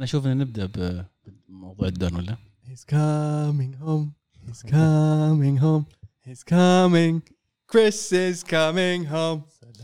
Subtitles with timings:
[0.00, 1.06] أنا أشوف ان نبدا
[1.48, 4.14] بموضوع الدون ولا He's coming home.
[4.46, 5.84] He's coming home.
[6.26, 7.20] He's coming.
[7.66, 9.40] Chris is coming home.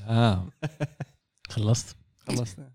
[0.09, 0.49] آه.
[1.49, 2.71] خلصت خلصنا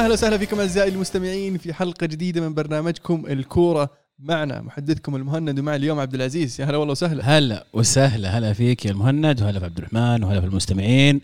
[0.00, 4.60] أهلا وسهلا فيكم أعزائي المستمعين في حلقة جديدة من برنامجكم الكورة معنا.
[4.60, 6.60] محدثكم المهند ومع اليوم عبد العزيز.
[6.60, 7.38] يا هلا والله وسهلا.
[7.38, 8.38] هلا وسهلا.
[8.38, 11.20] هلا فيك يا المهند وهلا في عبد الرحمن وهلا في المستمعين.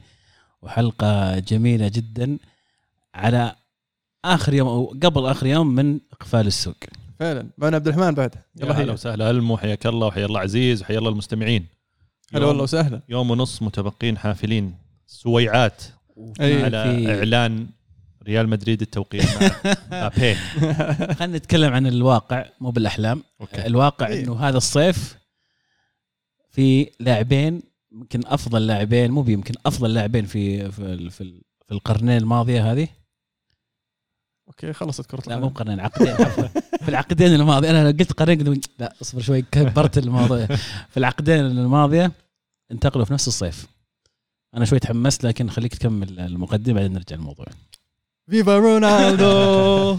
[0.62, 2.38] وحلقة جميلة جدا
[3.14, 3.54] على
[4.24, 6.76] آخر يوم أو قبل آخر يوم من إقفال السوق.
[7.20, 7.46] فعلا.
[7.58, 8.34] معنا عبد الرحمن بعد.
[8.34, 9.30] يا يلا هلا هلا وسهلا.
[9.30, 11.66] ألمو حياك الله وحيا الله عزيز وحيا الله المستمعين.
[12.34, 13.00] هلا والله وسهلا.
[13.08, 14.74] يوم ونص متبقين حافلين.
[15.06, 15.82] سويعات
[16.40, 16.64] أي.
[16.64, 17.66] على في- إعلان
[18.26, 19.24] ريال مدريد التوقيع
[19.90, 20.34] مع بي
[21.14, 23.22] خلينا نتكلم عن الواقع مو بالأحلام.
[23.40, 23.66] أوكي.
[23.66, 24.24] الواقع إيه.
[24.24, 25.16] إنه هذا الصيف
[26.50, 32.72] في لاعبين يمكن أفضل لاعبين مو يمكن أفضل لاعبين في في في, في القرنين الماضية
[32.72, 32.88] هذه.
[34.48, 36.46] أوكي خلصت كرة لا مو قرنين عقدين عفوا.
[36.82, 37.70] في العقدين الماضية.
[37.70, 40.46] أنا قلت قرنين قلت لا أصبر شوي كبرت الموضوع
[40.88, 42.12] في العقدين الماضية
[42.70, 43.66] انتقلوا في نفس الصيف.
[44.54, 47.46] أنا شوي تحمست لكن خليك تكمل المقدمة بعدين نرجع الموضوع
[48.30, 49.98] فيفا رونالدو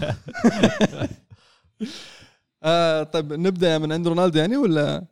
[2.62, 5.04] آه طيب نبدأ من عند رونالدو يعني ولا؟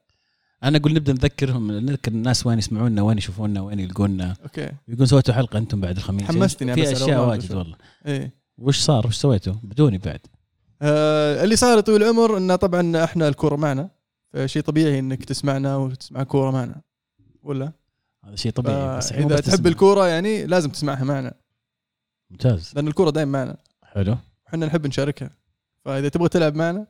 [0.64, 4.36] أنا أقول نبدأ نذكرهم نذكر الناس وين يسمعونا وين يشوفونا وين يلقونا.
[4.42, 4.70] أوكي.
[4.88, 6.24] يقول سويتوا حلقة أنتم بعد الخميس.
[6.26, 7.54] حمستني في بس على أشياء واجد.
[7.54, 7.76] والله.
[8.06, 8.34] إيه.
[8.58, 10.20] وش صار؟ وش سويتوا؟ بدوني بعد.
[10.82, 13.90] آه اللي صار يا طويل العمر انه طبعا إحنا الكورة معنا.
[14.32, 16.80] فشيء طبيعي إنك تسمعنا وتسمع كوره معنا.
[17.42, 17.72] ولا؟
[18.24, 19.66] هذا شيء طبيعي بس مو إذا بس تحب.
[19.66, 21.34] الكورة يعني لازم تسمعها معنا.
[22.30, 22.72] ممتاز.
[22.74, 23.56] لأن الكورة دائما معنا.
[23.82, 24.16] حلو.
[24.48, 25.30] إحنا نحب نشاركها.
[25.84, 26.86] فإذا تبغى تلعب معنا.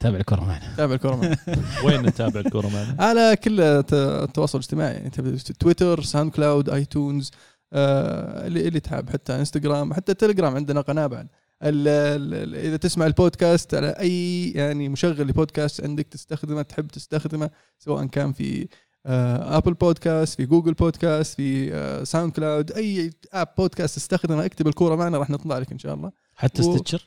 [0.00, 0.74] تابع الكرة معنا.
[0.76, 1.36] تابع الكوره معنا.
[1.84, 4.94] وين نتابع الكوره معنا؟ على كل الت- التواصل الاجتماعي.
[4.94, 7.30] يعني تويتر SoundCloud iTunes
[7.72, 9.10] آه اللي اللي تحب.
[9.10, 11.28] حتى إنستغرام حتى تليجرام عندنا قناة بعد.
[11.62, 18.06] ال ال إذا تسمع البودكاست على أي يعني مشغل لبودكاست عندك تستخدمه تحب تستخدمه سواء
[18.06, 18.68] كان في
[19.06, 25.18] Apple Podcasts في Google Podcasts في آه SoundCloud أي app بودكاست تستخدمه اكتب الكورة معنا
[25.18, 26.12] راح نطلع لك إن شاء الله.
[26.34, 27.06] حتى و- Stitcher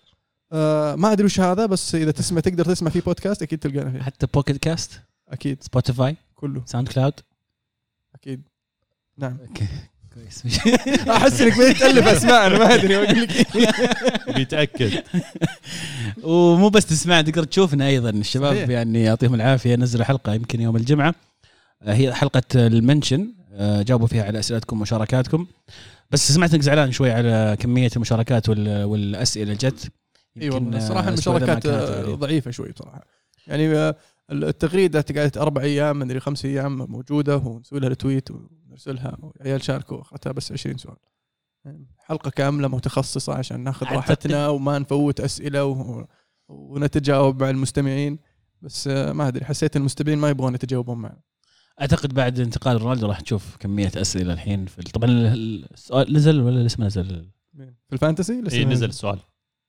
[0.52, 4.02] آه ما أدري وش هذا بس إذا تسمع تقدر تسمع في بودكاست أكيد تلقانا فيه.
[4.02, 5.64] حتى Pocket Casts أكيد.
[5.64, 6.62] Spotify كله.
[6.66, 7.14] SoundCloud
[8.16, 8.42] أكيد.
[9.18, 9.38] نعم.
[9.48, 9.68] أوكي.
[10.14, 10.44] كويس.
[11.10, 13.48] أحس إنك بديت تألف أسماء أنا ما أدري أقول لك.
[14.36, 15.04] بيتأكد.
[16.24, 18.10] ومو بس تسمع تقدر تشوفنا أيضا.
[18.10, 18.70] الشباب.
[18.70, 21.08] يعني يعطيهم العافية نزلوا حلقة يمكن يوم الجمعة.
[21.10, 21.16] آه،
[21.84, 25.48] هي حلقة ال mention آه، جاوبوا فيها على أسئلتكم ومشاركاتكم.
[26.12, 29.92] بس سمعت إنك زعلان شوي على كمية المشاركات وال- والأسئلة جت.
[30.42, 31.68] اي والله آه، ما المشاركات.
[32.08, 33.06] ضعيفة شوي بصراحه
[33.48, 33.96] يعني آه،
[34.32, 39.18] التغريدة قعدت أربع أيام مدري خمس أيام موجودة ونسوي لها retweet ونرسلها.
[39.22, 40.96] وعيال شاركوا أخذتها بس 20 سؤال.
[41.66, 46.06] يعني حلقة كاملة متخصصة عشان ناخذ راحتنا وما نفوت أسئلة و...
[46.48, 48.20] ونتجاوب مع المستمعين.
[48.62, 51.20] بس ما أدري حسيت المستمعين ما يبغون يتجاوبون معنا.
[51.82, 56.80] أعتقد بعد انتقال رونالدو راح تشوف كمية أسئلة الحين في طبعا السؤال نزل ولا لسه
[56.80, 57.26] ما نزل؟
[57.58, 59.20] في ال Fantasy؟ لسه اي ما نزل السؤال.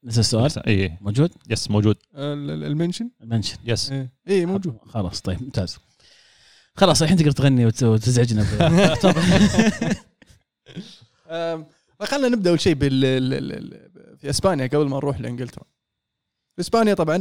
[0.05, 1.97] نزل السؤال؟ اي موجود؟ yes موجود.
[2.15, 3.91] ال- ال- ال mention؟ mention yes.
[3.93, 4.12] إيه.
[4.28, 4.77] إيه، موجود.
[4.89, 5.78] خلاص طيب ممتاز.
[6.77, 8.45] خلاص الحين تقدر تغني وت- وتزعجنا
[12.00, 15.65] خلينا نبدأ أول شيء بال ال- ال- ال- في إسبانيا قبل ما نروح لإنجلترا.
[16.61, 17.19] إسبانيا طبعا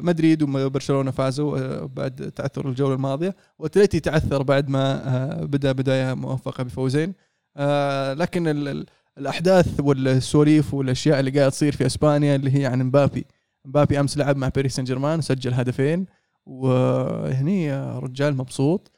[0.00, 6.14] مدريد وبرشلونة فازوا آه، بعد تعثر الجولة الماضية واتلتي تعثر بعد ما آه، بدأ بداية
[6.14, 7.14] موفقة بفوزين.
[7.56, 8.86] آه، لكن ال- ال-
[9.18, 13.26] الأحداث والسواليف والأشياء اللي قاعدة تصير في إسبانيا اللي هي عن مبابي
[13.64, 16.06] مبابي أمس لعب مع باريس سان جيرمان وسجل هدفين
[16.46, 18.90] وهني رجال مبسوط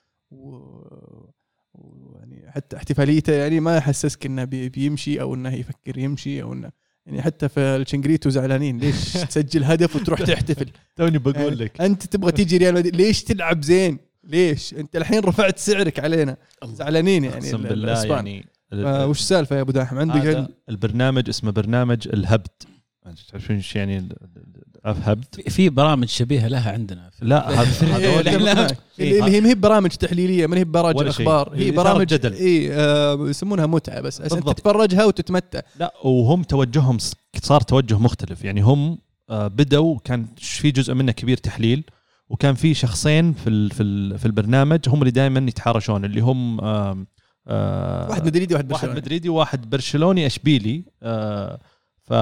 [1.75, 6.71] ويعني حتى احتفاليته يعني ما يحسسك إنه بي- بيمشي أو إنه يفكر يمشي أو إنه
[7.11, 8.79] يعني حتى في الشنغريتو زعلانين.
[8.79, 10.67] ليش تسجل هدف وتروح تحتفل؟
[10.97, 11.81] توني بقول لك.
[11.81, 16.37] أنت تبغى تيجي ريال مدريد ليش تلعب زين؟ ليش؟ أنت الحين رفعت سعرك علينا.
[16.65, 18.05] زعلانين يعني أقسم ال- بالله.
[18.05, 22.49] يعني آه، وش السالفه يا أبو داحم؟ عندك البرنامج اسمه برنامج الهبد.
[23.31, 24.09] تعرفون إيش يعني
[24.87, 28.29] الهبد؟ في- برامج شبيهة لها عندنا في لا هذا- هذول.
[28.29, 28.71] اللي
[29.35, 31.07] هي ما هي برامج تحليلية ما هي برامج.
[31.07, 32.33] أخبار هي برامج جدل.
[32.35, 34.59] إي آه يسمونها متعة بس عشان بالضبط.
[34.59, 36.99] تتفرجها وتتمتع لا وهم توجههم
[37.43, 38.99] صار توجه مختلف يعني هم
[39.31, 41.85] آه، بدوا كان في جزء منه كبير تحليل
[42.29, 46.61] وكان في شخصين في ال في ال في البرنامج هم اللي دائما يتحارشون اللي هم
[46.61, 47.07] آم،
[47.49, 51.61] آه، واحد مدريدي واحد واحد برشلوني مدريدي وواحد برشلوني اشبيلي آه،
[52.11, 52.15] ف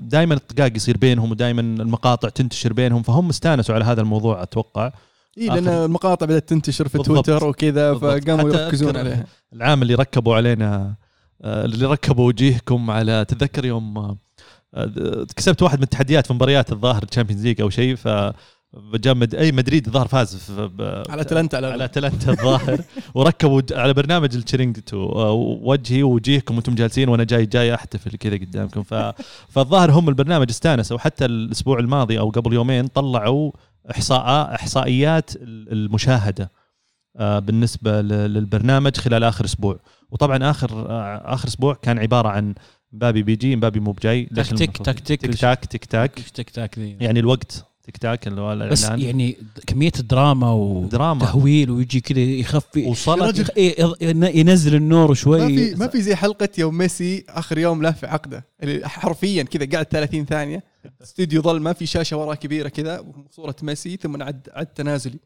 [0.00, 4.92] دائما الطقاق يصير بينهم ودائما المقاطع تنتشر بينهم فهم استانسوا على هذا الموضوع أتوقع
[5.38, 7.26] إي لأن المقاطع بدأت تنتشر في بالضبط.
[7.26, 7.94] تويتر وكذا.
[7.94, 10.94] فقاموا يركزون عليها العام اللي ركبوا علينا
[11.42, 14.16] آه، اللي ركبوا وجيهكم على تذكر يوم آه،
[14.74, 18.08] آه، كسبت واحد من التحديات في مباريات الظاهر Champions League أو شيء ف
[18.74, 19.34] جاء مد...
[19.34, 20.82] اي مدريد الظاهر فاز في ب...
[21.10, 22.80] على اتلانتا على, على اتلانتا الظاهر
[23.14, 25.32] وركبوا على برنامج التشيرينجتو آه،
[25.62, 28.94] وجهي ووجيهكم وأنتم جالسين وأنا جاي جاي احتفل كذا قدامكم ف...
[29.48, 33.52] فالظاهر هم البرنامج استانسوا وحتى الأسبوع الماضي أو قبل يومين طلعوا
[33.90, 36.50] احصاء احصائيات ال- المشاهده
[37.16, 39.78] آه، بالنسبة للبرنامج خلال اخر أسبوع
[40.10, 42.54] وطبعا اخر آه، اخر أسبوع كان عباره عن
[42.92, 47.20] مبابي بيجي مبابي مو بجاي تكتيك تكتيك تيك تاك تيك تاك تك تاك ذي يعني
[47.20, 49.04] الوقت تيك تاك اللي هو بس الإعلان.
[49.06, 49.36] يعني
[49.66, 51.22] كمية الدراما دراما.
[51.24, 52.86] وتهويل ويجي كذا يخفي.
[52.86, 55.40] وصلت رجل- إيه، يض- ينزل النور شوي.
[55.40, 58.44] ما في ما في زي حلقة يوم ميسي آخر يوم له في عقده.
[58.62, 60.64] اللي حرفيا كذا قاعد 30 ثانية.
[61.02, 63.00] استوديو ظل ما في شاشة وراه كبيرة كذا
[63.30, 65.18] وصوره ميسي ثم عد عد تنازلي.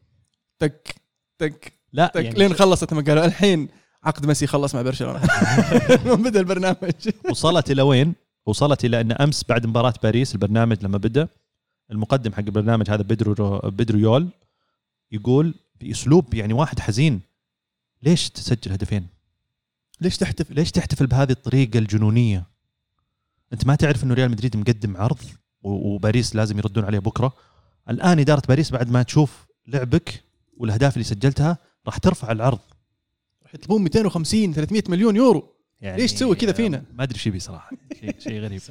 [0.59, 0.95] تك
[1.39, 2.23] تك لا تك.
[2.23, 3.67] يعني لين خلصت ما قالوا الحين
[4.03, 5.19] عقد ميسي خلص مع برشلونة.
[6.05, 7.09] من بدأ البرنامج.
[7.29, 8.13] وصلت إلى وين؟
[8.45, 11.27] وصلت إلى أن أمس بعد مباراة باريس البرنامج لما بدأ.
[11.91, 14.29] المقدم حق البرنامج هذا بدرو بدرو يول
[15.11, 17.21] يقول باسلوب يعني واحد حزين
[18.03, 19.07] ليش تسجل هدفين؟
[20.01, 22.43] ليش تحتفل؟ ليش تحتفل بهذه الطريقة الجنونية؟
[23.53, 25.19] أنت ما تعرف إنه ريال مدريد مقدم عرض
[25.61, 27.33] و- وباريس لازم يردون عليه بكرة
[27.89, 30.23] الآن إدارة باريس بعد ما تشوف لعبك
[30.57, 32.59] والأهداف اللي سجلتها راح ترفع العرض
[33.53, 35.49] يطلبون 250 300 مليون يورو
[35.81, 38.61] يعني ليش تسوي كذا فينا؟ ما أدري إيش يبي صراحة شيء شيء غريب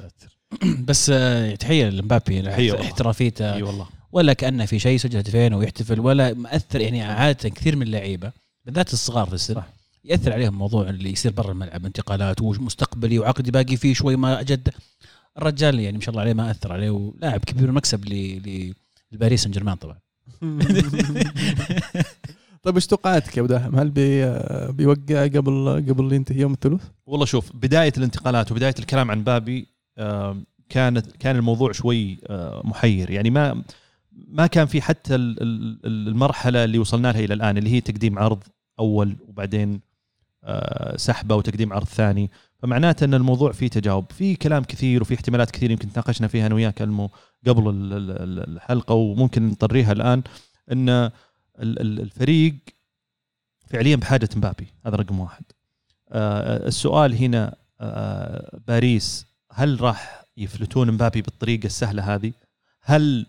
[0.87, 2.49] بس آه، تحية لمبابي.
[2.81, 7.75] احترافيته أي والله ولا كأنه في شيء سجل هدفين ويحتفل ولا مأثر يعني عادة كثير
[7.75, 8.31] من اللعيبة
[8.65, 9.67] بالذات الصغار في السن صح.
[10.05, 14.69] يأثر عليهم موضوع اللي يصير برا الملعب انتقالات ومستقبلي وعقدي باقي فيه شوي ما أجد
[15.37, 18.73] الرجال يعني ما شاء الله عليه ما أثر عليه ولاعب كبير ومكسب ل
[19.11, 19.97] لباريس سان جيرمان طبعا
[22.63, 24.25] طيب إيش توقعاتك يا أبو داهم؟ هل بي
[24.71, 29.72] بيوقع قبل قبل ينتهي يوم الثلاث؟ والله شوف بداية الانتقالات وبداية الكلام عن بابي آه،
[30.69, 32.17] كانت كان الموضوع شوي
[32.63, 33.09] محير.
[33.09, 33.63] يعني ما
[34.27, 38.19] ما كان في حتى ال- ال- المرحلة اللي وصلنا لها إلى الآن اللي هي تقديم
[38.19, 38.43] عرض
[38.79, 39.81] أول وبعدين
[40.95, 42.31] سحبة وتقديم عرض ثاني.
[42.59, 44.11] فمعناته أن الموضوع فيه تجاوب.
[44.11, 48.55] في كلام كثير وفي احتمالات كثير يمكن تناقشنا فيها أنا وياك قبل ال- ال- ال-
[48.55, 50.23] الحلقة وممكن نطريها الآن.
[50.71, 51.11] أن ال-
[51.59, 52.55] ال- الفريق
[53.67, 54.67] فعليا بحاجة مبابي.
[54.85, 55.43] هذا رقم واحد.
[56.11, 57.55] السؤال هنا
[58.67, 62.33] باريس هل راح يفلتون مبابي بالطريقة السهلة هذه؟
[62.81, 63.25] هل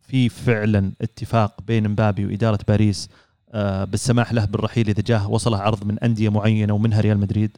[0.00, 3.08] في فعلا اتفاق بين مبابي وإدارة باريس
[3.50, 7.56] آه، بالسماح له بالرحيل إذا جاه وصله عرض من أندية معينة ومنها ريال مدريد؟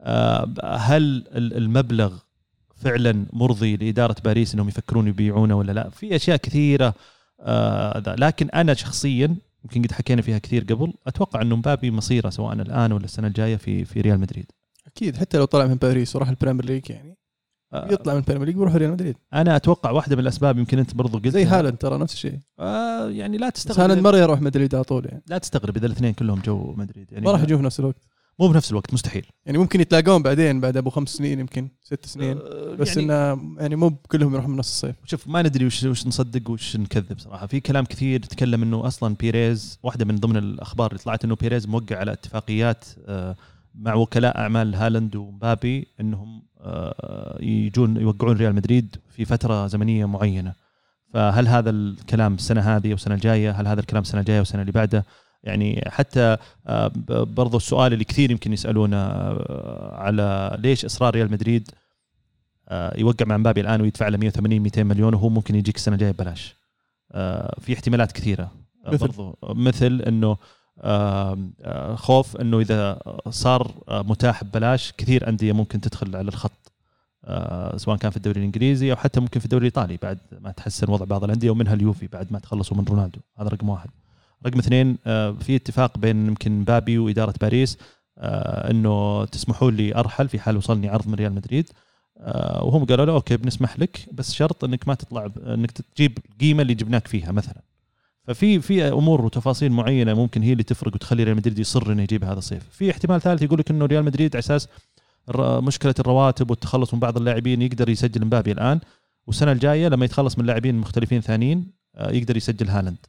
[0.00, 2.18] آه، هل ال- المبلغ
[2.76, 6.94] فعلا مرضي لإدارة باريس إنهم يفكرون يبيعونه ولا لا؟ في أشياء كثيرة
[7.40, 8.14] آه،.
[8.18, 12.92] لكن أنا شخصيا يمكن قد حكينا فيها كثير قبل أتوقع إنه مبابي مصيره سواء الآن
[12.92, 14.46] ولا السنة الجاية في في ريال مدريد
[14.86, 17.16] أكيد حتى لو طلع من باريس وراح ال Premier League يعني
[17.74, 19.16] يطلع من ال Premier League بيروح ريال مدريد.
[19.34, 22.38] أنا أتوقع واحدة من الأسباب يمكن أنت برضو قلت زي هالاند ترى نفس الشيء.
[22.58, 25.22] آه يعني لا تستغرب هالاند مرة يروح مدريد على طول يعني.
[25.26, 27.12] لا تستغرب إذا الاثنين كلهم جو مدريد.
[27.12, 27.96] يعني ما راح يجون في نفس الوقت.
[28.38, 29.26] مو بنفس الوقت مستحيل.
[29.46, 32.38] يعني ممكن يتلاقون بعدين بعد أبو خمس سنين يمكن ست سنين.
[32.38, 34.96] آه، بس يعني إنه يعني مو كلهم يروحون من نفس الصيف.
[35.04, 37.46] شوف ما ندري وش وش نصدق وش نكذب صراحة.
[37.46, 41.66] في كلام كثير تكلم إنه أصلا بيريز واحدة من ضمن الأخبار اللي طلعت إنه بيريز
[41.66, 43.36] موقع على اتفاقيات آه،
[43.74, 46.51] مع وكلاء أعمال هالاند ومبابي إنهم آه،
[47.40, 50.52] يجون يوقعون ريال مدريد في فترة زمنية معينة.
[51.14, 54.72] فهل هذا الكلام السنة هذه أو السنة الجاية هل هذا الكلام السنة الجاية والسنة اللي
[54.72, 55.04] بعدها
[55.44, 61.70] يعني حتى آه، برضو السؤال اللي كثير يمكن يسألونه آه، على ليش إصرار ريال مدريد
[62.68, 66.10] آه، يوقع مع مبابي الآن ويدفع له 180 200 مليون وهو ممكن يجيك السنة الجاية
[66.12, 66.56] ببلاش.
[67.12, 68.50] آه، في احتمالات كثيرة.
[68.86, 70.38] آه، مثل؟ برضو مثل إنه آه، آه،
[71.94, 72.98] خوف إنه إذا
[73.30, 76.72] صار متاح ببلاش كثير أندية ممكن تدخل على الخط
[77.76, 81.04] سواء كان في الدوري الإنجليزي أو حتى ممكن في الدوري الإيطالي بعد ما تحسن وضع
[81.04, 83.20] بعض الأندية ومنها اليوفي بعد ما تخلصوا من رونالدو.
[83.38, 83.90] هذا رقم واحد.
[84.46, 84.96] رقم اثنين
[85.40, 87.78] في اتفاق بين يمكن مبابي وإدارة باريس
[88.18, 91.70] إنه تسمحوا لي أرحل في حال وصلني عرض من ريال مدريد.
[92.60, 96.74] وهم قالوا له okay بنسمح لك بس شرط إنك ما تطلع إنك تجيب القيمه اللي
[96.74, 97.62] جبناك فيها مثلا.
[98.24, 102.24] ففي في أمور وتفاصيل معينة ممكن هي اللي تفرق وتخلي ريال مدريد يصر إنه يجيب
[102.24, 102.68] هذا الصيف.
[102.70, 104.68] في احتمال ثالث يقول لك إنه ريال مدريد على أساس
[105.38, 108.80] مشكلة الرواتب والتخلص من بعض اللاعبين يقدر يسجل مبابي الآن
[109.26, 113.06] والسنة الجاية لما يتخلص من لاعبين مختلفين ثانيين آه، يقدر يسجل هالاند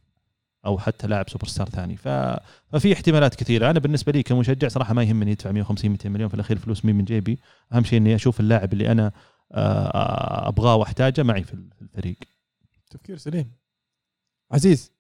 [0.66, 1.98] أو حتى لاعب سوبر ستار ثاني.
[1.98, 3.70] ففي احتمالات كثيرة.
[3.70, 6.96] أنا بالنسبة لي كمشجع صراحة ما يهمني يدفع 150 200 مليون في الأخير فلوس مين
[6.96, 7.40] من جيبي.
[7.74, 9.12] أهم شيء إني أشوف اللاعب اللي أنا
[9.52, 12.18] آه، أبغاه وأحتاجه معي في الفريق.
[12.90, 13.52] تفكير سليم.
[14.52, 14.92] عزيز.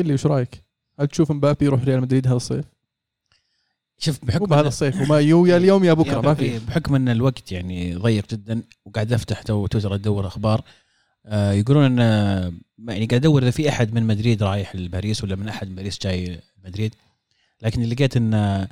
[0.00, 0.62] قل لي وش رأيك؟
[1.00, 2.64] هل تشوف مبابي يروح ريال مدريد هذا الصيف؟
[3.98, 6.94] شوف بحكم بهذا إن- الصيف وما يو يا اليوم يا بكرة ما في إيه، بحكم
[6.94, 10.62] إن الوقت يعني ضيق جدا وقاعد أفتح تو تويتر أدور أخبار
[11.26, 11.98] آه يقولون إن
[12.88, 15.98] يعني قاعد أدور إذا في أحد من مدريد رايح لباريس ولا من أحد من باريس
[16.02, 16.94] جاي مدريد
[17.62, 18.68] لكن لقيت إن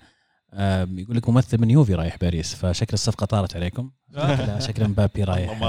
[0.98, 3.90] يقول لك ممثل من يوفي رايح باريس فشكل الصفقة طارت عليكم.
[4.10, 5.62] لا شكل مبابي رايح.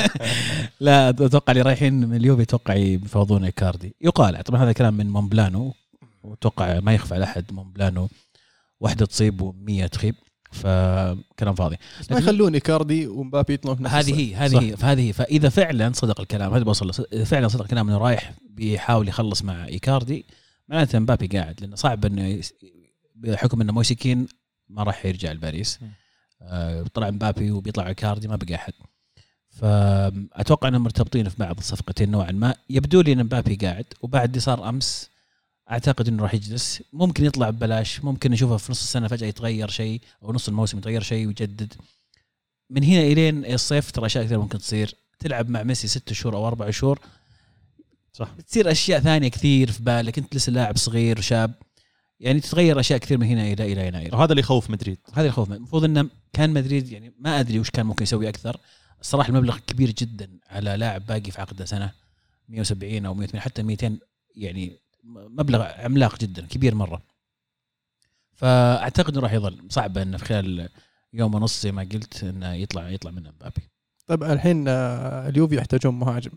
[0.80, 3.94] لا أتوقع اللي رايحين من اليوفي أتوقع يفاوضون إيكاردي.
[4.00, 5.74] يقال طبعا هذا كلام من مونبلانو
[6.22, 8.08] وأتوقع ما يخفى على احد مونبلانو
[8.80, 10.14] واحدة تصيب و100 تخيب
[10.50, 11.76] فكلام فاضي.
[12.10, 14.20] ما يخلون إيكاردي ومبابي يطلعون في نفس هذه.
[14.20, 17.98] هي هذه هي فهذه فإذا فعلا صدق الكلام هذا بوصله، اذا فعلا صدق الكلام إنه
[17.98, 20.26] رايح بيحاول يخلص مع إيكاردي
[20.68, 22.40] معناته مبابي قاعد لأنه صعب إنه
[23.18, 24.26] بحكم إنه مويس كين
[24.68, 25.78] ما راح يرجع لباريس.
[26.42, 28.72] آه، طلع مبابي وبيطلع ايكاردي ما بقى أحد.
[29.48, 32.54] فأتوقع إنهم مرتبطين في بعض الصفقتين نوعا ما.
[32.70, 35.10] يبدو لي إن مبابي قاعد وبعد اللي صار أمس
[35.70, 36.82] أعتقد إنه راح يجلس.
[36.92, 41.02] ممكن يطلع ببلاش ممكن نشوفه في نص السنة فجأة يتغير شيء أو نص الموسم يتغير
[41.02, 41.74] شيء ويجدد.
[42.70, 44.94] من هنا إلين الصيف ترى أشياء كثير ممكن تصير.
[45.18, 47.00] تلعب مع ميسي ست شهور أو أربع شهور.
[48.12, 48.34] صح.
[48.38, 50.18] بتصير أشياء ثانية كثير في بالك.
[50.18, 51.54] أنت لسه لاعب صغير وشاب.
[52.20, 54.98] يعني تتغير أشياء كثير من هنا إلى إلى يناير وهذا اللي يخوف مدريد.
[55.12, 58.60] هذا الخوف المفروض إنه كان مدريد يعني ما أدري وش كان ممكن يسوي أكثر.
[59.00, 61.92] الصراحة المبلغ كبير جدا على لاعب باقي في عقده سنة
[62.48, 63.98] 170 أو 180 حتى 200
[64.36, 67.02] يعني مبلغ عملاق جدا كبير مرة.
[68.34, 69.66] فأعتقد إنه راح يظل.
[69.68, 70.68] صعب إنه في خلال
[71.12, 73.62] يوم ونص زي ما قلت إنه يطلع يطلع منه مبابي.
[74.06, 76.32] طيب الحين آه، اليوفي يحتاجون مهاجم.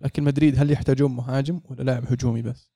[0.00, 2.75] لكن مدريد هل يحتاجون مهاجم ولا لاعب هجومي بس؟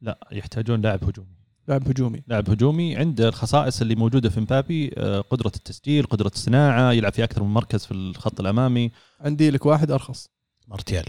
[0.00, 1.28] لا يحتاجون لاعب هجومي.
[1.68, 2.22] لاعب هجومي.
[2.26, 7.24] لاعب هجومي عنده الخصائص اللي موجودة في مبابي آه، قدرة التسجيل قدرة الصناعه يلعب في
[7.24, 8.90] أكثر من مركز في الخط الأمامي.
[9.20, 10.28] عندي لك واحد أرخص.
[10.68, 11.04] مارتيال.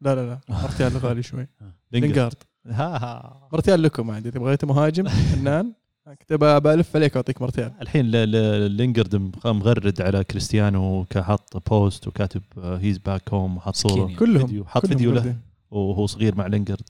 [0.00, 0.40] لا لا لا.
[0.48, 1.46] مارتيال غالي شوي.
[1.92, 2.02] لينجارد.
[2.02, 2.34] لينجارد.
[2.66, 3.48] ها ها.
[3.52, 4.30] مارتيال لكم عندي.
[4.30, 5.72] تبغى أنت مهاجم؟ فنان.
[6.06, 7.72] كنت بلف عليك واعطيك مارتيال.
[7.82, 13.76] الحين ل- ل- لينجارد مخ- مغرد على كريستيانو كحط بوست وكاتب he's back home وحط
[13.76, 14.14] صورة.
[14.16, 14.64] كلهم.
[14.66, 15.36] حط فيديو له.
[15.70, 16.82] وهو صغير مع لينجارد.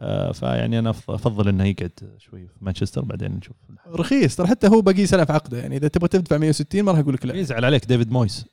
[0.00, 4.80] آه، فيعني أنا أفضل إنه يقعد شوي في مانشستر بعدين نشوف رخيص ترى حتى هو
[4.80, 7.34] باقي سنه في عقده يعني إذا تبغى تدفع 160 ما راح أقول لك لا.
[7.34, 8.46] يزعل عليك ديفيد مويس.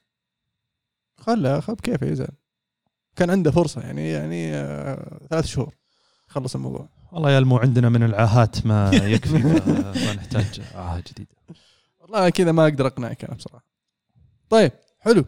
[1.18, 2.28] خله خب كيف يزعل.
[3.16, 5.74] كان عنده فرصة يعني يعني آه ثلاث شهور
[6.28, 6.90] خلص الموضوع.
[7.12, 11.36] والله يا المو عندنا من العاهات ما يكفي ف- فنحتاج عاهه جديده
[12.00, 13.66] والله كذا ما أقدر أقنعك أنا بصراحة.
[14.50, 15.26] طيب حلو.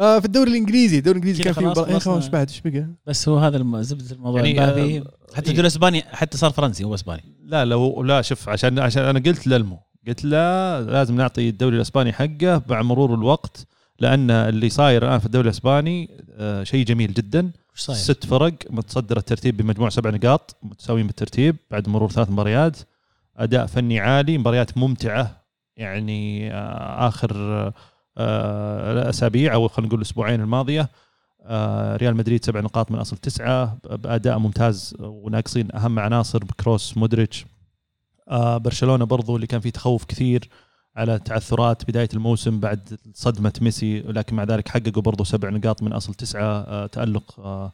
[0.00, 1.98] آه في الدوري الإنجليزي الدوري الإنجليزي كان خلاص مباراه إيه.
[1.98, 5.02] خلاص إيش بعد إيش بقى؟ بس هو هذا زبدة الموضوع يعني، آه، حتى إيه.
[5.38, 9.46] الدوري الإسباني حتى صار فرنسي هو إسباني لا لو لا شوف عشان عشان أنا قلت
[9.46, 9.78] للمو
[10.08, 13.66] قلت لا لازم نعطي الدوري الإسباني حقه مع مرور الوقت
[14.00, 18.54] لأن اللي صاير الآن في الدوري الإسباني آه، شيء جميل جدا وش صاير؟ ست فرق
[18.70, 22.76] متصدر الترتيب بمجموع سبع نقاط متساويين بالترتيب بعد مرور ثلاث مباريات
[23.36, 25.44] أداء فني عالي مباريات ممتعة
[25.76, 27.72] يعني آه، آخر
[28.18, 30.88] آه، أسابيع أو خلينا نقول الأسبوعين الماضية
[31.42, 37.46] آه، ريال مدريد سبع نقاط من أصل تسعة بأداء ممتاز وناقصين أهم عناصر بكروس مودريتش.
[38.28, 40.48] آه، برشلونة برضو اللي كان فيه تخوف كثير
[40.96, 45.92] على تعثرات بداية الموسم بعد صدمة ميسي ولكن مع ذلك حققوا برضو سبع نقاط من
[45.92, 47.72] أصل تسعة آه، تألق آه،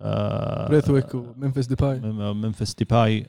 [0.00, 2.00] آه، بريثويك ومنفس ديباي.
[2.34, 3.26] منفس ديباي.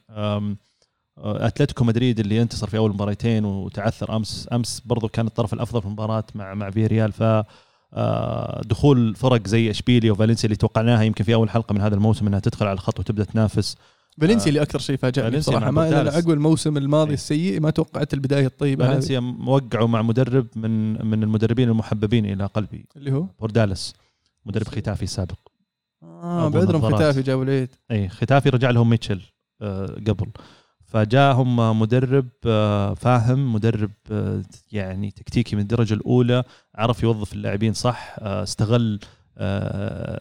[1.24, 5.88] أتلتيكو مدريد اللي انتصر في أول مباراتين وتعثر أمس أمس برضو كان الطرف الأفضل في
[5.88, 7.24] المباراة مع مع فياريال ف
[7.94, 12.28] آه، دخول فرق زي إشبيليا وفالنسيا اللي توقعناها يمكن في أول حلقة من هذا الموسم
[12.28, 13.78] إنها تدخل على الخط وتبدأ تنافس
[14.22, 14.50] فالنسيا آه.
[14.50, 16.16] اللي أكثر شيء فاجأني مع مع بوردالس.
[16.16, 17.14] عقب الموسم الماضي إيه.
[17.14, 22.86] السيء ما توقعت البداية الطيبة فالنسيا وقعوا مع مدرب من من المدربين المحببين إلى قلبي
[22.96, 23.94] اللي هو بوردالس
[24.46, 25.40] مدرب ختافي السابق
[26.04, 26.96] آه بعذرهم.
[26.96, 29.22] ختافي جابوا العيد اي ختافي رجع لهم ميتشل
[29.62, 30.28] آه، قبل
[30.90, 34.42] فجاهم مدرب آه، فاهم مدرب آه،
[34.72, 36.44] يعني تكتيكي من الدرجة الأولى
[36.76, 39.00] عرف يوظف اللاعبين صح آه، استغل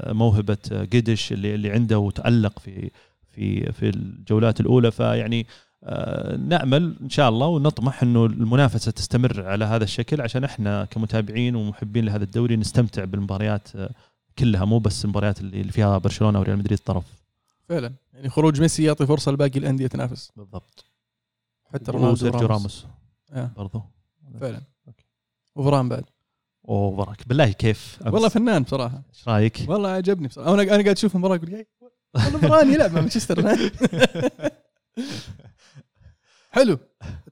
[0.09, 2.91] موهبة قدش اللي اللي عنده وتألق في
[3.27, 4.91] في في الجولات الأولى.
[4.91, 5.47] فيعني
[6.39, 12.05] نأمل إن شاء الله ونطمح إنه المنافسة تستمر على هذا الشكل عشان إحنا كمتابعين ومحبين
[12.05, 13.69] لهذا الدوري نستمتع بالمباريات
[14.39, 17.05] كلها مو بس المباريات اللي فيها برشلونة وريال مدريد طرف.
[17.69, 17.93] فعلا.
[18.19, 20.33] يعني خروج ميسي يعطي فرصة لباقي الأندية تنافس.
[20.37, 20.85] بالضبط.
[21.75, 22.85] حتى رونالدو وسيرجيو وراموس.
[22.85, 22.87] راموس.
[23.33, 23.51] آه.
[23.57, 23.83] برضو.
[24.41, 24.61] فعلا.
[25.57, 26.05] وفران بعد.
[26.69, 27.29] أوفرك.
[27.29, 29.03] بالله كيف؟ أمس؟ والله فنان بصراحة.
[29.15, 30.55] إيش رأيك؟ والله عجبني بصراحة.
[30.55, 31.69] أنا أنا قاعد أشوف المباراه أقول "إيه،
[32.15, 33.43] والله براني يلعب مع مانشستر
[36.51, 36.79] حلو.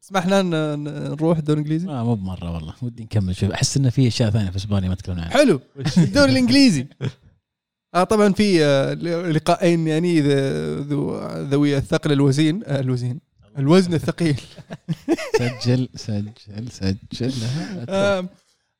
[0.00, 2.74] تسمح لنا نروح الدوري الإنجليزي؟ آه مو بمرة والله.
[2.82, 3.36] ودي نكمل.
[3.36, 5.34] شوي أحس انه في أشياء ثانية في إسبانيا ما تكلمنا عنها.
[5.34, 5.60] حلو.
[5.98, 6.86] الدوري الإنجليزي.
[7.94, 8.94] آه طبعا في آه،
[9.30, 10.20] لقاءين يعني
[11.50, 13.20] ذوي الثقل الوزين آه، الوزين
[13.58, 14.40] الوزن الثقيل.
[15.38, 16.30] سجل سجل
[17.12, 17.32] سجل.
[17.88, 18.28] آه،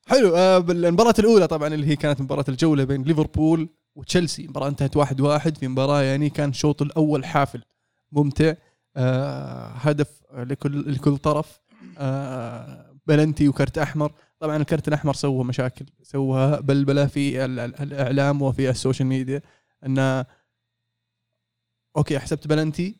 [0.07, 0.35] حلو.
[0.35, 4.47] آه، بالمباراة الأولى طبعا اللي هي كانت مباراة الجولة بين ليفربول وتشيلسي.
[4.47, 7.61] مباراة انتهت واحد واحد في مباراة يعني كان الشوط الأول حافل
[8.11, 8.53] ممتع.
[8.97, 11.59] آه، هدف لكل لكل طرف.
[11.97, 14.11] آه، بلنتي وكرت أحمر.
[14.39, 19.41] طبعا الكرت الأحمر سوى مشاكل سوى بلبلة في ال- ال- الإعلام وفي السوشيال ميديا
[19.85, 20.25] أنه
[21.97, 22.95] okay حسبت بلنتي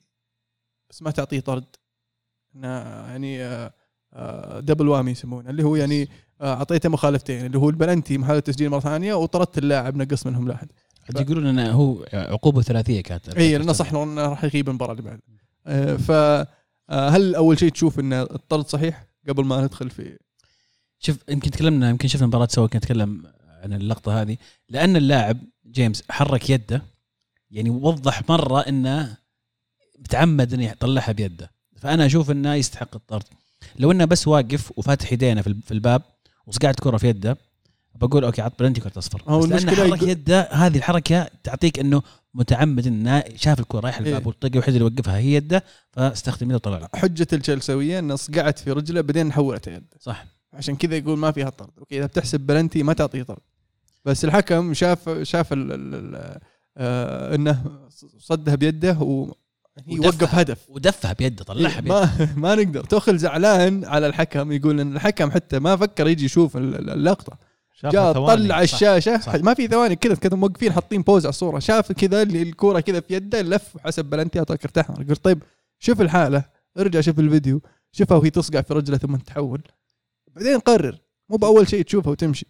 [0.90, 1.66] بس ما تعطيه طرد.
[2.56, 2.68] إنه
[3.08, 3.74] يعني آه،
[4.14, 6.10] آه، double whammy يسمونه اللي هو يعني
[6.42, 10.68] آه، أعطيته مخالفتين اللي هو البلنتي محاولة تسجيل مرة ثانية وطردت اللاعب نقص منهم لأحد.
[11.10, 13.30] قد يقولون إنه هو عقوبة ثلاثية كانت.
[13.30, 15.20] إي لأنه صح إنه راح يغيب المباراة اللي بعد
[15.98, 20.18] ف آه، هل أول شيء تشوف ان الطرد صحيح قبل ما ندخل في
[21.00, 23.24] شوف يمكن تكلمنا يمكن شفنا مباراة سوا كنا نتكلم
[23.64, 24.38] عن اللقطة هذه.
[24.70, 25.38] لأن اللاعب
[25.72, 26.82] جيمس حرك يده
[27.52, 29.18] يعني وضح مرة إنه
[30.00, 31.52] متعمد إنه يطلعها بيده.
[31.78, 33.24] فأنا أشوف إنه يستحق الطرد.
[33.80, 36.02] لو إنه بس واقف وفاتح يدينه في الباب
[36.48, 37.38] وصقعت كرة في يده
[37.96, 39.24] بقول okay عط بلنتي كرة أصفر.
[39.28, 42.02] هو بس المشكلة حرك يقول- يده هذه الحركة تعطيك إنه
[42.34, 44.28] متعمد إنه شاف الكرة رايح الباب إيه.
[44.28, 49.02] والطريقة الوحيدة اللي يوقفها هي يده فاستخدم يده وطلع حجة التشيلساويه إنه صقعت في رجله
[49.02, 50.26] بعدين حولت يد صح.
[50.58, 51.70] عشان كذا يقول ما فيها طرد.
[51.80, 53.40] okay إذا بتحسب بلنتي ما تعطيه طرد.
[54.06, 56.38] بس الحكم شاف شاف ال ال
[56.78, 57.64] آه إنه
[58.20, 59.32] صدها بيده و
[59.88, 60.70] يوقف هدف.
[60.70, 62.00] ودفها بيده طلعها بيده.
[62.00, 62.84] ما ما نقدر.
[62.84, 67.38] توخل زعلان على الحكم يقول إن الحكم حتى ما فكر يجي يشوف ال- ال- اللقطة.
[67.84, 68.14] جاء.
[68.14, 68.74] طلع صح.
[68.74, 69.18] الشاشة.
[69.20, 69.36] صح.
[69.36, 71.60] ما في ثواني كذا كذا موقفين حاطين pause على الصورة.
[71.60, 75.04] شاف كذا الكورة كذا في يده لف حسب بلنتي اعطاك كرت أحمر.
[75.04, 75.44] قلت طيب
[75.80, 76.44] شوف الحالة
[76.78, 77.62] ارجع شوف الفيديو.
[77.92, 79.62] شوفها وهي تصقع في رجلة ثم تحول.
[80.38, 80.98] بعدين قرر.
[81.30, 82.46] مو بأول شيء تشوفها وتمشي.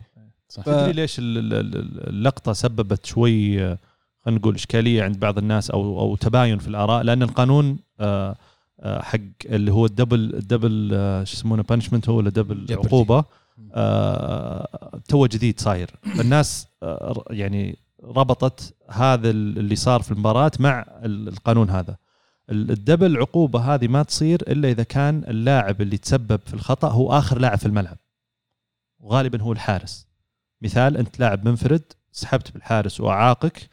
[0.49, 0.63] صح.
[0.63, 3.57] ف- تدري ليش ال- ال- ال- اللقطة سببت شوي
[4.25, 8.35] خلينا نقول إشكالية عند بعض الناس أو أو تباين في الآراء؟ لأن القانون آه،
[8.79, 12.65] آه، حق اللي هو ال double ال double آه، شو يسمونه punishment هو ولا double.
[12.71, 13.23] عقوبة
[15.07, 15.89] تو جديد صاير.
[16.17, 21.97] فالناس ر- يعني ربطت هذا اللي صار في المباراة مع ال- القانون هذا.
[22.49, 27.17] ال double عقوبة هذه ما تصير إلا إذا كان اللاعب اللي تسبب في الخطأ هو
[27.17, 27.97] آخر لاعب في الملعب
[28.99, 30.07] وغالبا هو الحارس.
[30.61, 33.69] مثال أنت لاعب منفرد سحبت بالحارس وأعاقك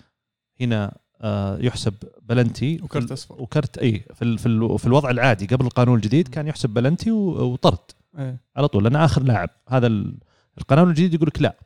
[0.60, 2.80] هنا آه، يحسب بلنتي.
[2.82, 3.42] وكرت أصفر.
[3.42, 7.78] وكرت اي في في ال- في الوضع العادي قبل القانون الجديد كان يحسب بلنتي وطرد.
[8.18, 8.40] إيه.
[8.56, 9.50] على طول لأنه آخر لاعب.
[9.68, 10.18] هذا ال-
[10.58, 11.56] القانون الجديد يقول لك لا.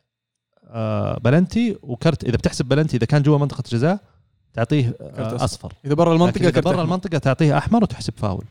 [0.65, 4.01] آه، بلنتي وكرت إذا بتحسب بلنتي إذا كان جوا منطقة جزاء
[4.55, 5.45] تعطيه آه، أصفر.
[5.45, 5.73] أصفر.
[5.85, 6.85] إذا برا المنطقة إذا برا أحمر.
[6.85, 8.45] المنطقة تعطيه أحمر وتحسب فاول.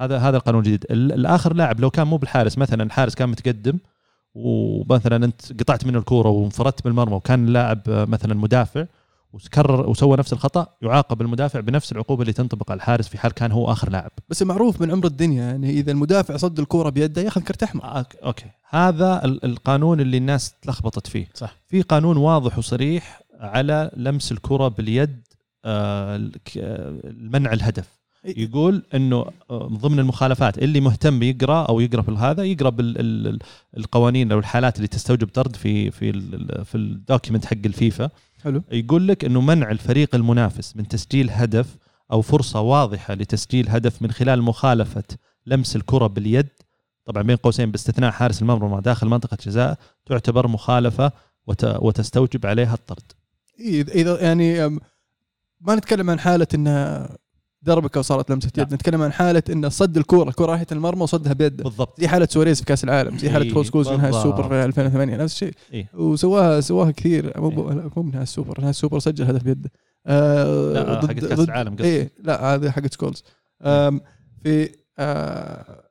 [0.00, 3.78] هذا هذا القانون الجديد ال- الآخر لاعب لو كان مو بالحارس مثلا الحارس كان متقدم
[4.34, 8.84] ومثلا أنت قطعت منه الكورة وانفردت بالمرمى وكان اللاعب آه، مثلا مدافع
[9.32, 13.52] وكرر وسوى نفس الخطأ يعاقب المدافع بنفس العقوبة اللي تنطبق على الحارس في حال كان
[13.52, 14.10] هو آخر لاعب.
[14.28, 17.82] بس معروف من عمر الدنيا يعني إذا المدافع صد الكورة بيده يأخذ كرت أحمر.
[17.82, 18.46] أوك- أوكي.
[18.70, 21.28] هذا ال- القانون اللي الناس تلخبطت فيه.
[21.34, 21.54] صح.
[21.68, 25.22] في قانون واضح وصريح على لمس الكرة باليد
[25.64, 26.16] آه،
[27.04, 27.88] المنع الهدف.
[28.24, 34.32] يقول إنه آه، من ضمن المخالفات اللي مهتم يقرأ أو يقرأ في هذا يقرأ بالقوانين
[34.32, 38.10] أو الحالات اللي تستوجب طرد في في ال- في الدوكيمنت حق الفيفا.
[38.44, 38.62] حلو.
[38.72, 41.76] يقول لك إنه منع الفريق المنافس من تسجيل هدف
[42.12, 45.04] أو فرصة واضحة لتسجيل هدف من خلال مخالفة
[45.46, 46.48] لمس الكرة باليد.
[47.04, 51.12] طبعا بين قوسين باستثناء حارس المرمى داخل منطقة جزاء تعتبر مخالفة
[51.46, 53.12] وت- وتستوجب عليها الطرد.
[53.60, 54.68] اذا إذا يعني
[55.60, 57.08] ما نتكلم عن حالة انه
[57.62, 58.50] دربكه وصارت لمسة.
[58.58, 62.00] يد نتكلم عن حالة انه صد الكورة الكورة راحت المرمى وصدها بيده بالضبط.
[62.00, 64.16] زي حالة سواريز في كأس العالم زي حالة إيه، فوز كوز في نهائي.
[64.16, 65.54] السوبر في 2008 نفس الشيء.
[65.72, 65.90] إيه.
[65.94, 67.40] وسواها سواها كثير.
[67.40, 67.50] مو
[67.96, 69.70] مو بنهائي السوبر نهائي السوبر سجل هدف بيده
[70.06, 71.84] آه لا حق كأس العالم قصدي.
[71.88, 73.24] إيه لا هذه حقت سكولز.
[74.42, 75.84] في آه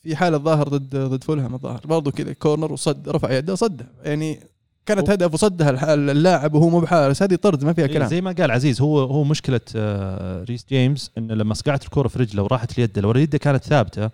[0.00, 1.80] في حالة الظاهر ضد ضد فولهام الظاهر.
[1.84, 3.86] برضو كذا corner وصد رفع يده صدها.
[4.02, 4.40] يعني
[4.86, 7.22] كانت هدف وصدها اللاعب وهو مو بحارس.
[7.22, 8.08] هذه طرد ما فيها إيه، كلام.
[8.08, 12.18] زي ما قال عزيز هو هو مشكلة آه، ريس جيمس انه لما صقعت الكرة في
[12.18, 14.10] رجله وراحت ليده لو اليد كانت ثابتة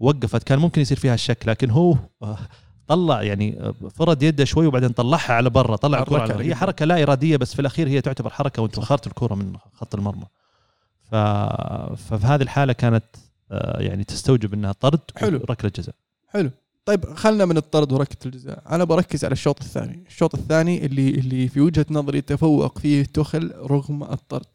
[0.00, 2.38] وقفت كان ممكن يصير فيها الشك لكن هو آه،
[2.86, 6.54] طلع يعني آه، فرد يده شوي وبعدين طلعها على برا طلع الكرة على هي.
[6.54, 10.26] حركة لا إرادية بس في الأخير هي تعتبر حركة وأنت اخرت الكرة من خط المرمى.
[11.10, 11.14] ف...
[11.94, 13.04] ففي هذه الحالة كانت
[13.78, 15.40] يعني تستوجب إنها طرد حلو.
[15.50, 15.94] ركله جزاء.
[16.28, 16.50] حلو.
[16.88, 18.62] طيب خلنا من الطرد وركة الجزاء.
[18.70, 20.04] أنا بركز على الشوط الثاني.
[20.06, 24.46] الشوط الثاني اللي اللي في وجهة نظري تفوق فيه تخل رغم الطرد.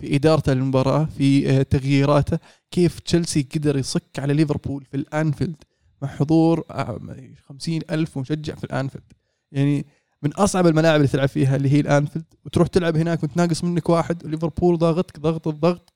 [0.00, 2.38] في إدارته للمباراة في آه، تغييراته
[2.70, 5.56] كيف تشيلسي قدر يصك على ليفربول في الأنفيلد
[6.02, 7.00] مع حضور آه،
[7.48, 9.12] خمسين ألف مشجع في الأنفيلد.
[9.52, 9.86] يعني
[10.22, 12.24] من أصعب الملاعب اللي تلعب فيها اللي هي الأنفيلد.
[12.44, 15.92] وتروح تلعب هناك وانت ناقص منك واحد وليفربول ضاغطك ضغط الضغط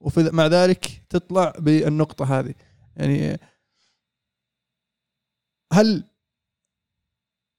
[0.00, 2.54] ومع ذلك تطلع بالنقطة هذه.
[2.96, 3.38] يعني
[5.72, 6.04] هل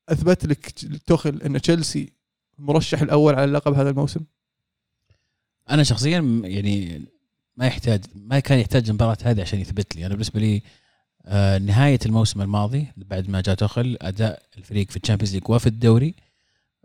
[0.09, 0.73] أثبت لك
[1.05, 2.13] توخل أن تشيلسي
[2.59, 4.21] المرشح الأول على اللقب هذا الموسم؟
[5.69, 7.05] أنا شخصيا يعني
[7.57, 10.61] ما يحتاج ما كان يحتاج المباراة هذه عشان يثبت لي أنا بالنسبة لي
[11.25, 15.67] آه نهاية الموسم الماضي بعد ما جاء توخل أداء الفريق في ال Champions League وفي
[15.67, 16.15] الدوري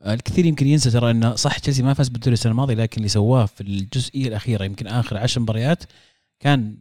[0.01, 3.09] آه الكثير يمكن ينسى ترى انه صح تشيلسي ما فاز بالدوري السنة الماضية لكن اللي
[3.09, 5.85] سواه في الجزئية الأخيرة يمكن آخر عشر مباريات
[6.41, 6.77] كان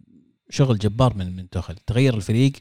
[0.49, 2.53] شغل جبار من من توخل تغير الفريق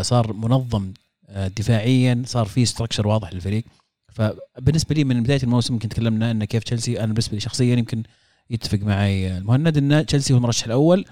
[0.00, 0.92] صار منظم
[1.28, 3.64] آه دفاعيا صار في structure واضح للفريق.
[4.12, 8.02] فبالنسبة لي من بداية الموسم يمكن تكلمنا إن كيف تشيلسي أنا بالنسبة لي شخصيا يمكن
[8.50, 11.04] يتفق معي المهند إن تشيلسي هو المرشح الأول.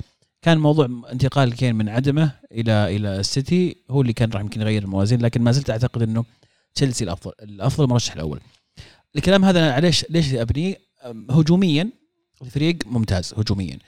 [0.43, 4.83] كان موضوع انتقال كين من عدمه إلى إلى السيتي هو اللي كان راح يمكن يغير
[4.83, 6.25] الموازين لكن ما زلت أعتقد إنه
[6.75, 8.41] تشيلسي الأفضل الأفضل المرشح الأول.
[9.17, 10.77] الكلام هذا ليش ليش أبنيه؟
[11.31, 11.91] هجوميا
[12.43, 13.79] الفريق ممتاز هجوميا.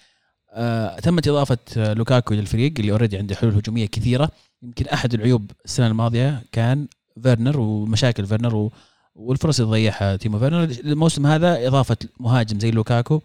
[0.52, 4.30] آه تمت إضافة لوكاكو للفريق اللي already عنده حلول هجومية كثيرة.
[4.62, 6.86] يمكن أحد العيوب السنة الماضية كان
[7.22, 8.70] فيرنر ومشاكل فيرنر
[9.14, 10.64] والفرص اللي ضيعها تيمو فيرنر.
[10.64, 13.20] الموسم هذا إضافة مهاجم زي لوكاكو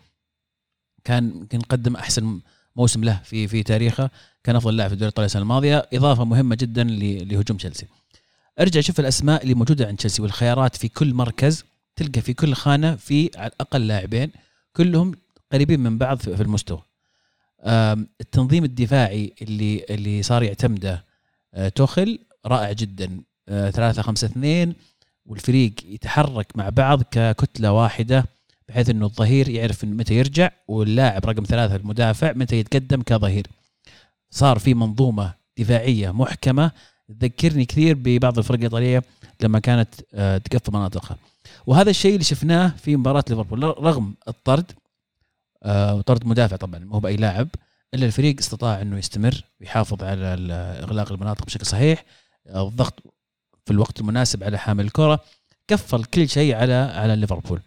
[1.04, 2.40] كان يمكن قدم أحسن
[2.76, 4.10] موسم له في في تاريخه
[4.44, 5.90] كان أفضل لاعب في الدوري الإيطالي السنة الماضية.
[5.94, 7.86] إضافة مهمة جدا لهجوم تشيلسي.
[8.60, 11.64] أرجع شوف الأسماء اللي موجودة عند تشيلسي والخيارات في كل مركز
[11.96, 14.32] تلقى في كل خانة في على الأقل لاعبين
[14.76, 15.12] كلهم
[15.52, 16.82] قريبين من بعض في المستوى.
[18.22, 21.06] التنظيم الدفاعي اللي اللي صار يعتمده
[21.54, 23.22] آه، توخل رائع جدا.
[23.48, 24.74] 3 5 2
[25.26, 28.26] والفريق يتحرك مع بعض ككتلة واحدة
[28.70, 33.48] بحيث إنه الظهير يعرف متى يرجع واللاعب رقم ثلاثة المدافع متى يتقدم كظهير.
[34.32, 36.72] صار في منظومة دفاعية محكمة.
[37.20, 39.04] تذكرني كثير ببعض الفرق الإيطالية
[39.42, 41.18] لما كانت آه، تقفل مناطقها.
[41.68, 44.72] وهذا الشيء اللي شفناه في مباراة ليفربول رغم الطرد
[45.66, 47.48] وطرد مدافع طبعا مو بأي لاعب
[47.94, 52.06] إلا الفريق استطاع إنه يستمر ويحافظ على إغلاق المناطق بشكل صحيح.
[52.56, 53.04] الضغط
[53.66, 55.20] في الوقت المناسب على حامل الكرة
[55.68, 57.62] كفل كل شيء على على ليفربول.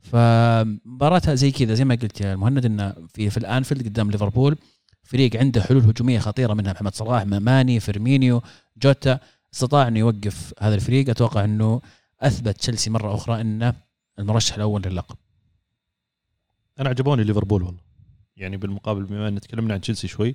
[0.00, 4.56] فمباراتها زي كذا زي ما قلت يا المهند انه في في الأنفيلد قدام ليفربول
[5.02, 8.42] فريق عنده حلول هجومية خطيرة منها محمد صلاح ماني فيرمينيو
[8.76, 9.18] جوتا
[9.54, 11.10] استطاع إنه يوقف هذا الفريق.
[11.10, 11.80] أتوقع إنه
[12.20, 13.74] أثبت تشيلسي مرة أخرى إنه
[14.18, 15.16] المرشح الأول للقب.
[16.80, 17.80] أنا عجبوني ليفربول والله.
[18.36, 20.34] يعني بالمقابل بما إن تكلمنا عن تشيلسي شوي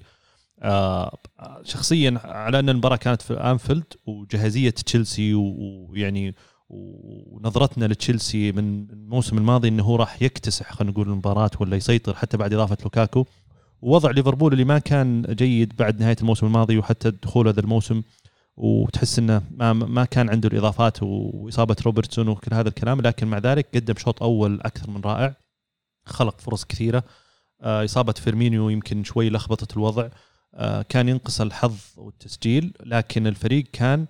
[0.62, 1.18] آه
[1.64, 6.36] شخصيا على أن المباراة كانت في أنفيلد وجاهزيه تشيلسي ويعني
[6.70, 12.38] ونظرتنا لتشيلسي من الموسم الماضي إنه هو راح يكتسح خلينا نقول المباراة ولا يسيطر حتى
[12.38, 13.26] بعد إضافة لوكاكو.
[13.82, 18.02] ووضع ليفربول اللي ما كان جيد بعد نهاية الموسم الماضي وحتى دخول هذا الموسم
[18.58, 23.68] وتحس إنه ما ما كان عنده الإضافات وإصابة روبرتسون وكل هذا الكلام لكن مع ذلك
[23.76, 25.45] قدم شوط أول أكثر من رائع.
[26.06, 27.04] خلق فرص كثيرة
[27.62, 30.10] آه، إصابة فيرمينيو يمكن شوي لخبطت الوضع
[30.54, 34.08] آه، كان ينقص الحظ والتسجيل لكن الفريق كان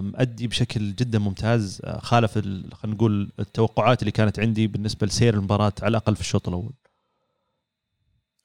[0.00, 5.72] مؤدي بشكل جدا ممتاز آه، خالف خلينا نقول التوقعات اللي كانت عندي بالنسبة لسير المباراة
[5.82, 6.72] على الأقل في الشوط الأول.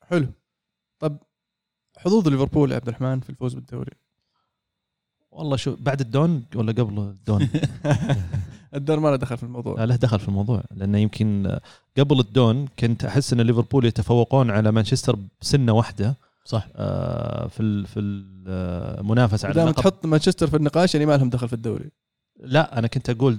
[0.02, 0.28] حلو.
[1.00, 1.18] طب
[1.98, 3.92] حظوظ ليفربول يا عبد الرحمن في الفوز بالدوري.
[5.32, 7.50] والله شو بعد الدون ولا قبل الدون؟
[8.75, 9.75] الدون ما له دخل في الموضوع.
[9.75, 11.57] لا له دخل في الموضوع لأنه يمكن
[11.97, 16.17] قبل الدون كنت أحس إن ليفربول يتفوقون على مانشستر بسنة واحدة.
[16.45, 16.67] صح.
[16.75, 21.53] آه في في المنافسه على اللقب تحط مانشستر في النقاش يعني ما لهم دخل في
[21.53, 21.91] الدوري.
[22.39, 23.38] لا أنا كنت أقول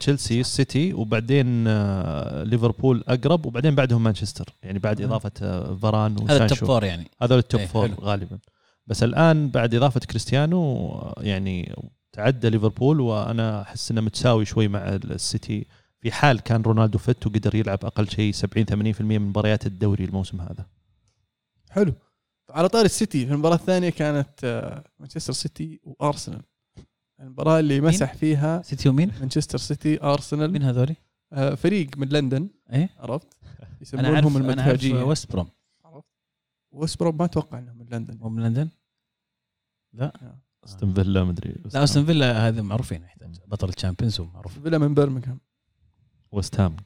[0.00, 4.54] تشيلسي السيتي وبعدين آه، ليفربول أقرب وبعدين بعدهم مانشستر.
[4.62, 6.34] يعني بعد إضافة آه، فاران وسانشو.
[6.34, 7.10] هذا ال top four يعني.
[7.22, 8.38] هذول ال top four إيه، غالبا.
[8.86, 11.74] بس الآن بعد إضافة كريستيانو يعني
[12.18, 15.66] تعدى ليفربول وأنا أحس إنه متساوي شوي مع السيتي
[16.00, 20.40] في حال كان رونالدو fit وقدر يلعب أقل شيء 70 80% من مباريات الدوري الموسم
[20.40, 20.66] هذا.
[21.70, 21.94] حلو.
[22.50, 26.42] على طار السيتي في المباراة الثانية كانت آه، مانشستر سيتي وأرسنال.
[27.20, 30.96] المباراة اللي مسح فيها سيتي ومين؟ مانشستر سيتي أرسنال مين هذولي؟
[31.32, 33.28] آه، فريق من لندن إيه عرفت؟
[33.80, 35.48] يسمونهم المنتهجين أنا عارف ويست بروم
[35.84, 36.08] عرفت؟
[36.70, 38.68] ويست بروم ما أتوقع إنهم من لندن مو من لندن؟
[39.92, 44.58] لا أستون فيلا مدري لا أستون فيلا هذا معروفين يحتاج بطل ال Champions ومعروف.
[44.58, 45.40] فيلا من برمنغهام.
[46.32, 46.76] ويست هام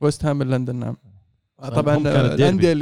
[0.00, 0.96] ويست هام من لندن نعم.
[1.58, 2.72] طبعا الأندية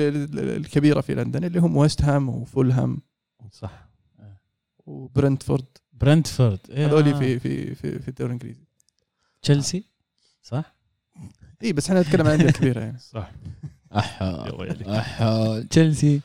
[0.56, 3.02] الكبيرة في لندن اللي هم ويست هام وفولهام.
[3.50, 3.88] صح.
[4.86, 5.64] وبرنتفورد.
[5.92, 7.18] برنتفورد إيه، هذول آه.
[7.18, 8.64] في في في في الدوري الإنجليزي.
[9.42, 9.84] تشيلسي؟
[10.42, 10.74] صح؟
[11.62, 12.98] اي بس إحنا نتكلم عن انديه كبيره يعني.
[13.14, 13.32] صح.
[13.96, 14.98] أحا.
[14.98, 16.20] أحا تشيلسي.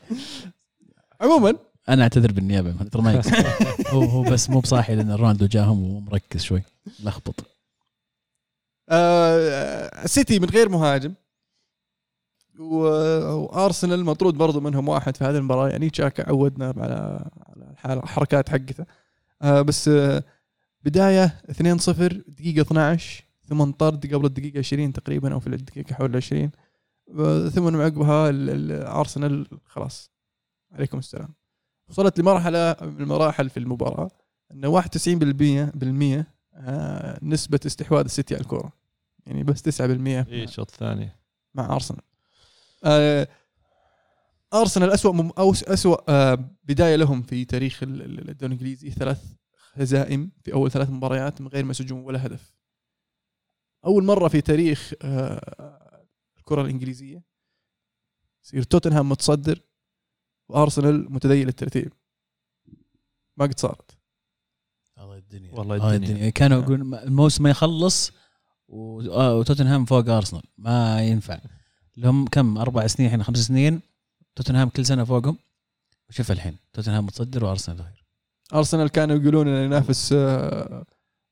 [1.22, 1.56] عموما
[1.90, 3.22] أنا أعتذر بالنيابة ترى ما.
[3.94, 6.64] هو هو بس مو بصاحي لأن رونالدو جاهم ومركز شوي.
[7.04, 7.46] لخبط.
[8.90, 11.14] آه سيتي من غير مهاجم.
[12.60, 15.70] وأرسنال مطرود برضو منهم واحد في هذه المباراة.
[15.70, 17.30] يعني تشاكا عودنا على
[17.84, 18.86] على الحركات حقته.
[19.42, 20.24] آه بس آه
[20.84, 26.52] بداية 2-0 دقيقة 12 ثم طرد قبل الدقيقة 20 تقريبا أو في الدقيقة حول 20
[27.20, 30.12] آه، ثم من عقبها ال- ال- أرسنال خلاص.
[30.72, 31.30] عليكم السلام.
[31.90, 34.12] وصلت لمرحلة من المراحل في المباراة
[34.52, 38.74] انه 91% بالمية آه، نسبة استحواذ السيتي على الكورة.
[39.26, 41.10] يعني بس 9% اي الشوط الثاني
[41.54, 42.02] مع أرسنال.
[42.84, 43.28] آه،
[44.54, 45.32] أرسنال اسوء مم
[45.68, 48.92] اسوء آه، بداية لهم في تاريخ ال- ال- الدوري الإنجليزي.
[48.92, 49.24] ثلاث
[49.74, 52.54] هزائم في أول ثلاث مباريات من غير ما يسجلون ولا هدف.
[53.86, 54.94] أول مرة في تاريخ
[56.38, 57.24] الكرة الإنجليزية
[58.44, 59.62] يصير توتنهام متصدر.
[60.50, 61.94] وأرسنال متذيل الترتيب
[63.38, 63.98] ما قد صارت.
[64.98, 66.12] والله الدنيا والله والله الدنيا.
[66.14, 68.12] الدنيا كانوا يقولون الموسم ما يخلص
[68.70, 70.44] آه، وتوتنهام فوق أرسنال.
[70.58, 71.40] ما ينفع.
[71.98, 73.82] لهم كم؟ أربع سنين الحين خمس سنين.
[74.36, 75.38] توتنهام كل سنة فوقهم.
[76.10, 78.06] وشوف الحين توتنهام متصدر وأرسنال ظهير
[78.54, 80.86] أرسنال كانوا يقولون انه ينافس آه،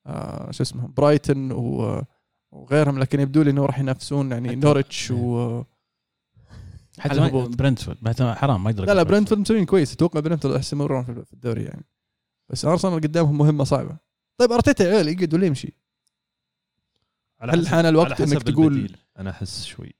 [0.06, 2.04] آه، شو اسمه برايتون و-
[2.52, 5.18] وغيرهم لكن يبدو لي إنه راح ينافسون يعني نورتش إيه.
[5.18, 5.64] و
[7.00, 7.30] حتى.
[7.32, 7.98] برنتفورد.
[8.02, 9.94] بعد حرام ما يقدر لا لا برنتفورد مسوين كويس.
[9.94, 11.86] أتوقع برنتفورد راح يستمرون في في الدوري يعني.
[12.50, 13.98] بس أرسنال قدامهم مهمة صعبة.
[14.38, 15.74] طيب أرتيتا يا عيال يقعد ولا يمشي؟
[17.40, 18.98] على هل حسب- حان الوقت حسب تقول- البديل.
[19.20, 19.94] أنا أحس شوي.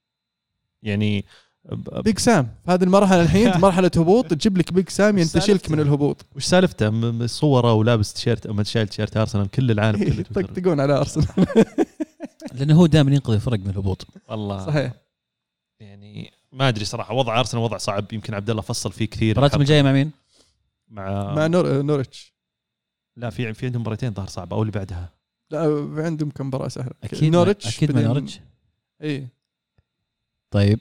[0.84, 1.26] يعني
[1.72, 5.80] ب- Big Sam في هذه المرحلة الحين مرحلة هبوط تجيب لك Big Sam ينتشلك من
[5.80, 6.26] الهبوط.
[6.36, 10.02] وش سالفته؟ صوره ولابس تيشيرت أو شايل تيشيرت أرسنال كل العالم.
[10.20, 11.28] يطقطقون على أرسنال.
[12.56, 14.08] لأنه هو دائما ينقذ الفرق من الهبوط.
[14.30, 14.66] والله.
[14.66, 14.94] صحيح.
[15.80, 19.36] يعني ما أدري صراحة وضع أرسنال وضع صعب يمكن عبد الله فصل فيه كثير.
[19.38, 20.12] مباراتهم الجايه مع مين؟
[20.90, 22.34] مع, مع نور نورتش
[23.16, 25.14] لا في في عندهم مباراتين ظهر صعبه أو اللي بعدها.
[25.52, 25.60] لا
[25.98, 26.92] عندهم كم مباراة سهلة.
[27.04, 28.40] أكيد نورتش أكيد بعدين- نورتش
[29.04, 29.28] إي.
[30.52, 30.80] طيب.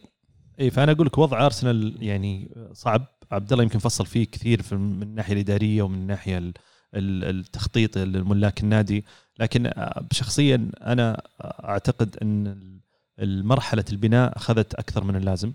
[0.61, 3.07] إي فأنا أقول لك وضع أرسنال يعني صعب.
[3.33, 6.55] عبد الله يمكن فصل فيه كثير في من الناحية الإدارية ومن الناحية ال-
[6.95, 9.05] ال- التخطيط للملاك النادي.
[9.39, 12.57] لكن آه، شخصيا أنا أعتقد إن
[13.19, 15.53] المرحله البناء أخذت أكثر من اللازم.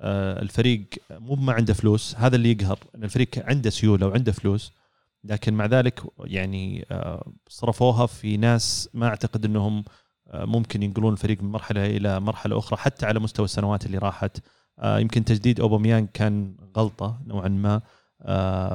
[0.00, 4.72] آه، الفريق مو ما عنده فلوس هذا اللي يقهر إن الفريق عنده سيولة وعنده فلوس
[5.24, 9.84] لكن مع ذلك يعني آه، صرفوها في ناس ما أعتقد إنهم
[10.28, 14.38] آه، ممكن ينقلون الفريق من مرحلة إلى مرحلة أخرى حتى على مستوى السنوات اللي راحت.
[14.84, 17.80] يمكن تجديد اوباميانج كان غلطة نوعا ما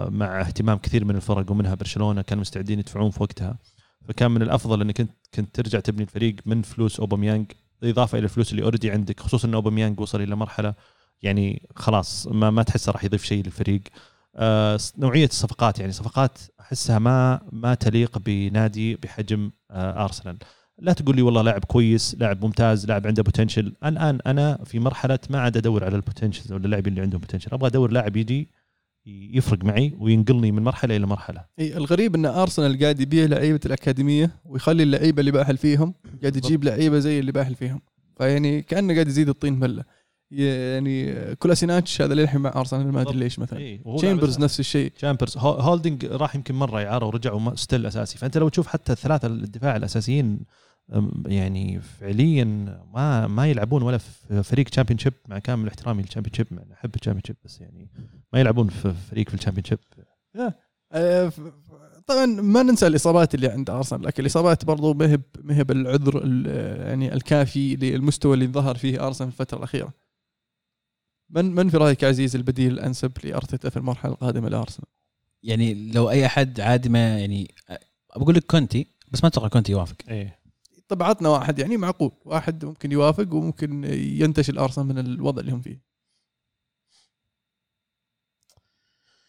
[0.09, 3.57] مع اهتمام كثير من الفرق ومنها برشلونة كانوا مستعدين يدفعون في وقتها.
[4.07, 7.45] فكان من الأفضل إنك كنت كنت ترجع تبني الفريق من فلوس اوباميانج
[7.89, 10.73] اضافه إلى الفلوس اللي already عندك خصوصا إن أوباميانج وصل إلى مرحلة
[11.21, 13.81] يعني خلاص ما ما تحسه راح يضيف شيء للفريق.
[14.35, 20.37] آه، نوعية الصفقات يعني صفقات أحسها ما ما تليق بنادي بحجم آه، ارسنال
[20.77, 25.19] لا تقول لي والله لاعب كويس لاعب ممتاز لاعب عنده potential الان أنا في مرحلة
[25.29, 28.49] ما عاد أدور على ال potential ولا اللاعبين اللي عندهم potential أبغى أدور لاعب يجي
[29.05, 31.45] يفرق معي وينقلني من مرحلة إلى مرحلة.
[31.59, 36.63] إي الغريب إن أرسنال قاعد يبيع لعيبة الأكاديمية ويخلي اللعيبة اللي بأهل فيهم قاعد يجيب
[36.63, 37.81] لعيبة زي اللي بأهل فيهم.
[38.17, 39.83] فيعني كأنه قاعد يزيد الطين بله
[40.31, 43.59] يعني كولاسيناتش هذا للحين مع أرسنال ما أدري ليش مثلا.
[43.59, 44.91] إيه، تشامبرز نفس الشيء.
[44.97, 48.17] تشامبرز هو- هولدنج راح يمكن مرة اعاره ورجع و still أساسي.
[48.17, 50.39] فأنت لو تشوف حتى الثلاثة الدفاع الأساسيين
[51.25, 52.43] يعني فعليا
[52.93, 57.23] ما ما يلعبون ولا في فريق Championship مع كامل احترامي لل Championship أنا أحب ال
[57.27, 57.89] Championship بس يعني
[58.33, 59.79] ما يلعبون في فريق في ال Championship
[60.95, 61.31] آه،
[62.07, 66.21] طبعا ما ننسى الإصابات اللي عند أرسنال لكن الإصابات برضو ما هي ما هي بالعذر
[66.23, 69.93] ال- يعني الكافي للمستوى اللي ظهر فيه أرسنال في الفترة الأخيرة.
[71.29, 74.87] من من في رأيك عزيز البديل الأنسب لأرتيتا في المرحلة القادمة لأرسنال؟
[75.43, 77.53] يعني لو أي أحد عادي ما يعني
[78.15, 79.95] بقول لك كونتي بس ما أتوقع كونتي يوافق.
[80.09, 80.42] إيه.
[80.93, 82.11] طب عطنا واحد يعني معقول.
[82.25, 85.81] واحد ممكن يوافق وممكن ينتشل أرسنال من الوضع اللي هم فيه.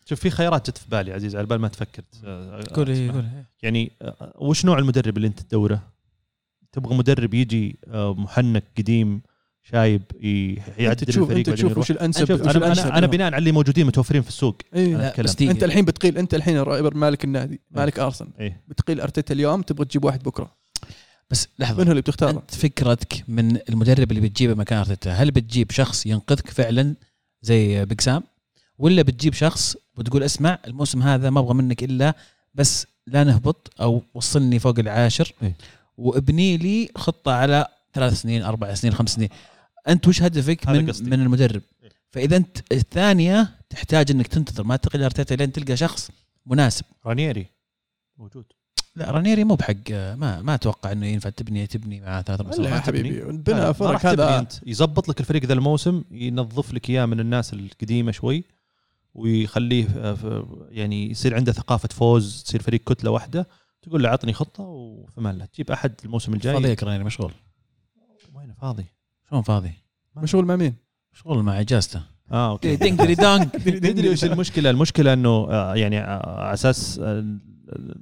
[0.04, 2.02] شوف في خيارات جت في بالي عزيز على بال ما تفكر.
[2.74, 3.12] قول أسمع.
[3.12, 3.24] قول
[3.62, 5.92] يعني آه، وش نوع المدرب اللي انت تدوره؟
[6.72, 9.22] تبغى مدرب يجي آه، محنك قديم
[9.62, 10.02] شايب
[10.78, 13.38] يعدل تشوف الفريق أنت تشوف؟ وش الانسب شوف وش أنا الأنسب أنا, أنا بناء على
[13.38, 14.56] اللي موجودين متوفرين في السوق.
[14.74, 14.96] إيه.
[14.96, 16.62] أنا أنت الحين بتقيل أنت الحين
[16.94, 18.30] مالك النادي مالك أرسنال.
[18.40, 18.62] إيه.
[18.68, 20.63] بتقيل أرتيتا اليوم تبغى تجيب واحد بكرة.
[21.34, 25.30] بس لحظة من هو اللي بتختاره؟ أنت فكرتك من المدرب اللي بتجيبه مكان أرتيتا هل
[25.30, 26.94] بتجيب شخص ينقذك فعلا
[27.42, 28.22] زي بيج سام
[28.78, 32.14] ولا بتجيب شخص وتقول اسمع الموسم هذا ما أبغى منك إلا
[32.54, 35.56] بس لا نهبط أو وصلني فوق العاشر إيه.
[35.98, 39.28] وابني لي خطة على ثلاث سنين أربع سنين خمس سنين
[39.88, 41.10] أنت وش هدفك من قصدي.
[41.10, 41.90] من المدرب إيه.
[42.10, 46.10] فإذا أنت الثانية تحتاج إنك تنتظر ما تقل أرتيتا لين تلقى شخص
[46.46, 47.46] مناسب رانيري
[48.18, 48.44] موجود
[48.96, 52.56] لا رانيري مو بحق ما ما أتوقع إنه ينفع تبني تبني معاه ثلاث أربع لا
[52.56, 52.80] سنوات يا.
[52.80, 54.06] حبيبي ما فرق.
[54.06, 54.52] هذا أنت.
[54.66, 58.44] يزبط لك الفريق ذا الموسم ينظف لك إياه من الناس القديمة شوي
[59.14, 63.46] ويخليه آه، ف- يعني يصير عنده ثقافة فوز تصير فريق كتلة واحدة
[63.82, 66.52] تقول له عطني خطة وفي الله تجيب أحد الموسم الجاي.
[66.54, 67.32] فاضي رانيري مشغول.
[68.34, 68.84] وين فاضي؟
[69.30, 69.72] شلون فاضي؟
[70.16, 70.74] مشغول مع مين؟
[71.12, 72.02] مشغول مع إجازته.
[72.32, 72.76] آه okay.
[72.76, 77.00] دينج دري دونج تدري وش المشكلة؟ المشكلة إنه آه، يعني آه، على أساس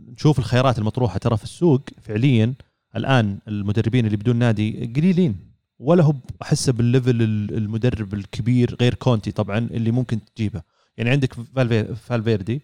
[0.09, 1.19] نشوف الخيارات المطروحة.
[1.19, 2.55] ترى في السوق فعليا
[2.97, 5.37] الآن المدربين اللي بدون نادي قليلين.
[5.79, 10.63] ولا هو احسه بال level ال- المدرب الكبير غير كونتي طبعا اللي ممكن تجيبه.
[10.97, 12.61] يعني عندك فالفي فالفيردي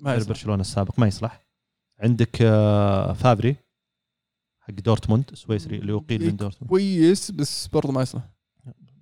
[0.00, 0.18] ما.
[0.24, 1.46] برشلونة السابق ما يصلح.
[2.00, 3.56] عندك آه، فابري
[4.60, 6.70] حق دورتموند السويسري اللي اقيل من دورتموند.
[6.70, 8.22] كويس بس برضه ما يصلح.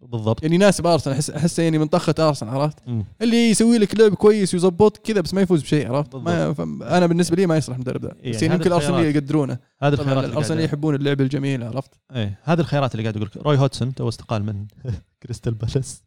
[0.07, 3.05] بالضبط يعني يناسب أرسنال احس أحسه يعني من طقة أرسنال عرفت؟ مم.
[3.23, 6.55] اللي يسوي لك لعب كويس ويظبط كذا بس ما يفوز بشيء عرفت؟ ما
[6.99, 9.17] أنا بالنسبة لي ما يصلح المدرب ذا يعني بس يعني هذا يمكن الأرسنال.
[9.17, 13.29] يقدرونه هذه طبعا الخيارات الأرسنال يحبون اللعب الجميل عرفت؟ إيه هذه الخيارات اللي قاعد أقول
[13.29, 14.67] لك روي هودجسون تو استقال من
[15.23, 16.03] كريستال بالاس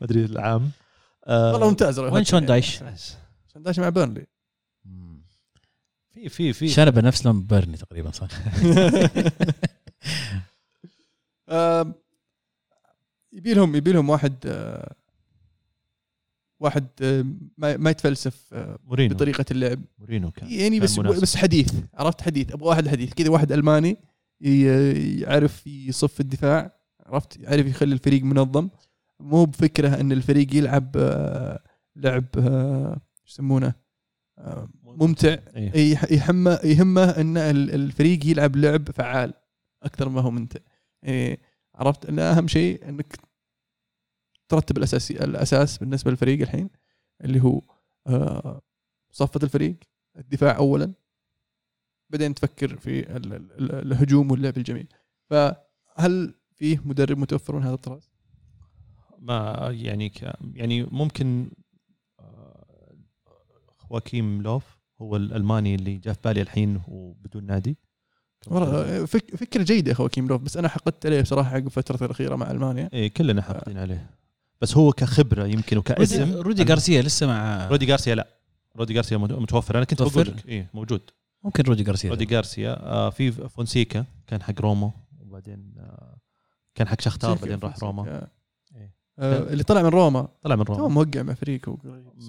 [0.00, 0.70] ما أدري العام
[1.26, 2.96] آه، والله ممتاز روي وين شون دايش؟ يعني.
[3.52, 4.26] شون دايش مع بيرنلي
[6.14, 8.28] في في في شنبه نفس لون بيرني تقريبا صح
[13.36, 14.94] يبي لهم يبي لهم واحد آه،
[16.60, 17.24] واحد آه،
[17.58, 19.14] ما ما يتفلسف آه، مورينو.
[19.14, 19.80] بطريقة اللعب.
[19.98, 20.50] مورينو كان.
[20.50, 21.22] يعني كان بس مناسب.
[21.22, 23.12] بس حديث عرفت حديث؟ أبغى واحد حديث.
[23.14, 23.96] كذا واحد ألماني
[24.40, 28.68] يعرف يصف الدفاع عرفت؟ يعرف يخلي الفريق منظم.
[29.20, 30.96] مو بفكرة إن الفريق يلعب
[31.96, 32.24] لعب
[33.28, 33.74] يسمونه؟
[34.82, 35.36] ممتع.
[35.56, 35.98] إيه.
[36.10, 39.34] يهمه يهمه إن ال- الفريق يلعب لعب فعال
[39.82, 40.60] أكثر ما هو ممتع.
[41.04, 41.38] إيه
[41.76, 43.16] عرفت؟ إن أهم شيء إنك
[44.48, 46.70] ترتب الاساسي الأساس بالنسبة للفريق الحين
[47.24, 47.62] اللي هو
[48.06, 48.62] آه،
[49.10, 49.76] صفة الفريق
[50.16, 50.92] الدفاع اولا
[52.10, 54.88] بعدين تفكر في ال- ال- ال- الهجوم واللعب الجميل.
[55.30, 58.10] فهل فيه مدرب متوفر من هذا الطراز؟
[59.18, 60.22] ما يعني ك
[60.54, 61.50] يعني ممكن
[62.20, 62.96] آه،
[63.68, 67.78] خواكيم لوف هو الألماني اللي جاء في بالي الحين وبدون نادي.
[69.06, 72.36] فك فكرة جيدة يا أخوي كيم لوف بس أنا حقدت عليه بصراحة عقب الفترة الأخيرة
[72.36, 72.90] مع ألمانيا.
[72.92, 74.10] إيه كلنا حاقدين عليه.
[74.60, 76.34] بس هو كخبرة يمكن وكاسم.
[76.34, 78.26] رودي غارسيا لسه مع رودي غارسيا لا.
[78.76, 79.76] رودي غارسيا مت- متوفر.
[79.76, 81.00] أنا كنت متوفر؟ بقول لك إيه موجود.
[81.44, 82.10] ممكن رودي غارسيا.
[82.10, 86.16] رودي غارسيا آه في فونسيكا كان حق روما وبعدين آه
[86.74, 88.02] كان حق شختار بعدين راح روما.
[88.08, 88.28] آه.
[89.18, 90.28] اللي طلع من روما.
[90.42, 91.76] طلع من تو روما موقع مع فريق هو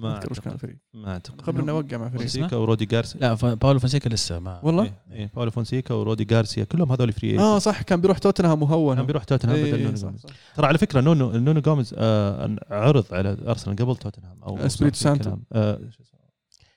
[0.02, 0.52] ما أذكر وش كان.
[0.52, 1.40] الفريق ما أعتقد.
[1.42, 3.20] خبر إنه وقع مع فريق فونسيكا ورودي غارسيا.
[3.20, 5.30] لا باولو فونسيكا لسه ما والله؟ إيه إيه.
[5.34, 7.82] باولو فونسيكا ورودي غارسيا كلهم هذول free آه صح.
[7.82, 8.96] كان بيروح توتنهام وهون.
[8.96, 10.30] كان بيروح توتنهام إيه، بدل إيه، نونو صح، جوميز صح.
[10.56, 14.42] ترى على فكرة نونو نونو جوميز آه عرض على أرسنال قبل توتنهام.
[14.42, 15.36] أو إسبريتو سانتو.
[15.52, 15.78] آه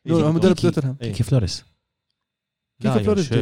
[0.08, 0.56] مدرب.
[0.56, 0.98] توتنهام.
[1.02, 1.08] إيه.
[1.08, 1.66] كيكي فلوريس.
[2.82, 3.34] كيكي يا فلوريس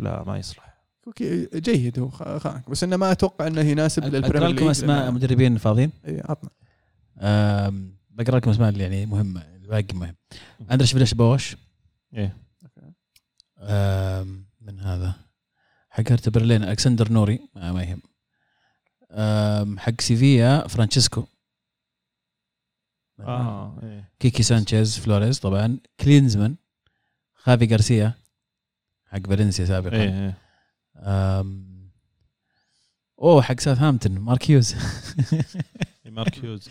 [0.00, 0.67] لا ما يصلح.
[1.08, 2.70] Okay جيد هو خ- خانك.
[2.70, 5.92] بس إنه ما أتوقع إنه يناسب اقرا لل Premier لكم League أسماء لأنه- مدربين فاضيين؟
[6.04, 6.50] إيه، عطنا.
[8.10, 10.14] بقرأ لكم أسماء اللي يعني مهمه الباقي مهم.
[10.70, 11.56] اندرش فيلاش بوش.
[12.14, 12.36] إيه.
[14.60, 15.14] من هذا؟
[15.90, 17.40] حق هرتا برلين ألكسندر نوري.
[17.54, 18.02] ما, ما يهم.
[19.78, 21.24] حق سيفيا فرانشيسكو.
[23.20, 24.10] آه إيه.
[24.20, 25.78] كيكي سانشيز فلوريز طبعا.
[26.00, 26.56] كلينزمان.
[27.34, 28.12] خافي غارسيا.
[29.06, 29.96] حق فالنسيا سابقا.
[29.96, 30.28] إيه إيه.
[30.28, 30.34] آم،
[33.18, 34.74] أوه حق ساوثهامبتون ماركيوز
[36.06, 36.68] ماركيوز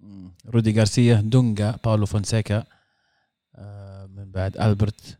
[0.00, 2.64] مم، رودي غارسيا دونجا باولو فونسيكا
[4.16, 5.18] من بعد ألبرت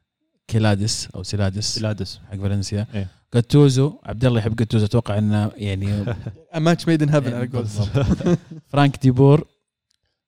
[0.48, 2.86] كيلادس أو سيلادس سيلادس حق فالنسيا.
[2.94, 3.08] إيه.
[3.34, 6.14] جاتوزو عبد الله يحب جاتوزو أتوقع إنه يعني
[6.54, 8.38] match made in heaven على قول بالضبط.
[8.68, 9.46] فرانك ديبور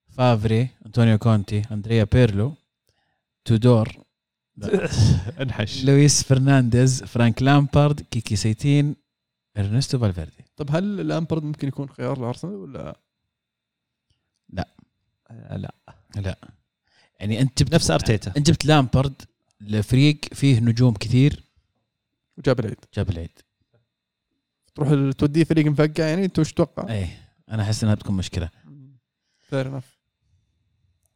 [0.09, 2.55] فافري أنطونيو كونتي أندريا بيرلو
[3.45, 4.05] تودور
[5.43, 5.85] انحش.
[5.85, 8.97] لويس فرنانديز فرانك لامبارد كيكي سيتين
[9.57, 10.45] ارنستو فالفيردي.
[10.57, 12.97] طب هل لامبرد ممكن يكون خيار لأرسنال ولا؟
[15.31, 15.75] آه، لا.
[16.17, 16.37] لا.
[17.21, 18.33] يعني أنت جبت نفس أرتيتا.
[18.37, 19.23] أنت جبت لامبارد
[19.61, 21.45] لفريق فيه نجوم كثير.
[22.39, 22.85] وجاب العيد.
[22.95, 23.39] جاب العيد.
[24.75, 27.31] تروح توديه فريق مفقع يعني؟ أنت وش تتوقع؟ إيه.
[27.51, 28.51] أنا أحس إنها بتكون مشكلة.
[29.41, 29.99] Fair enough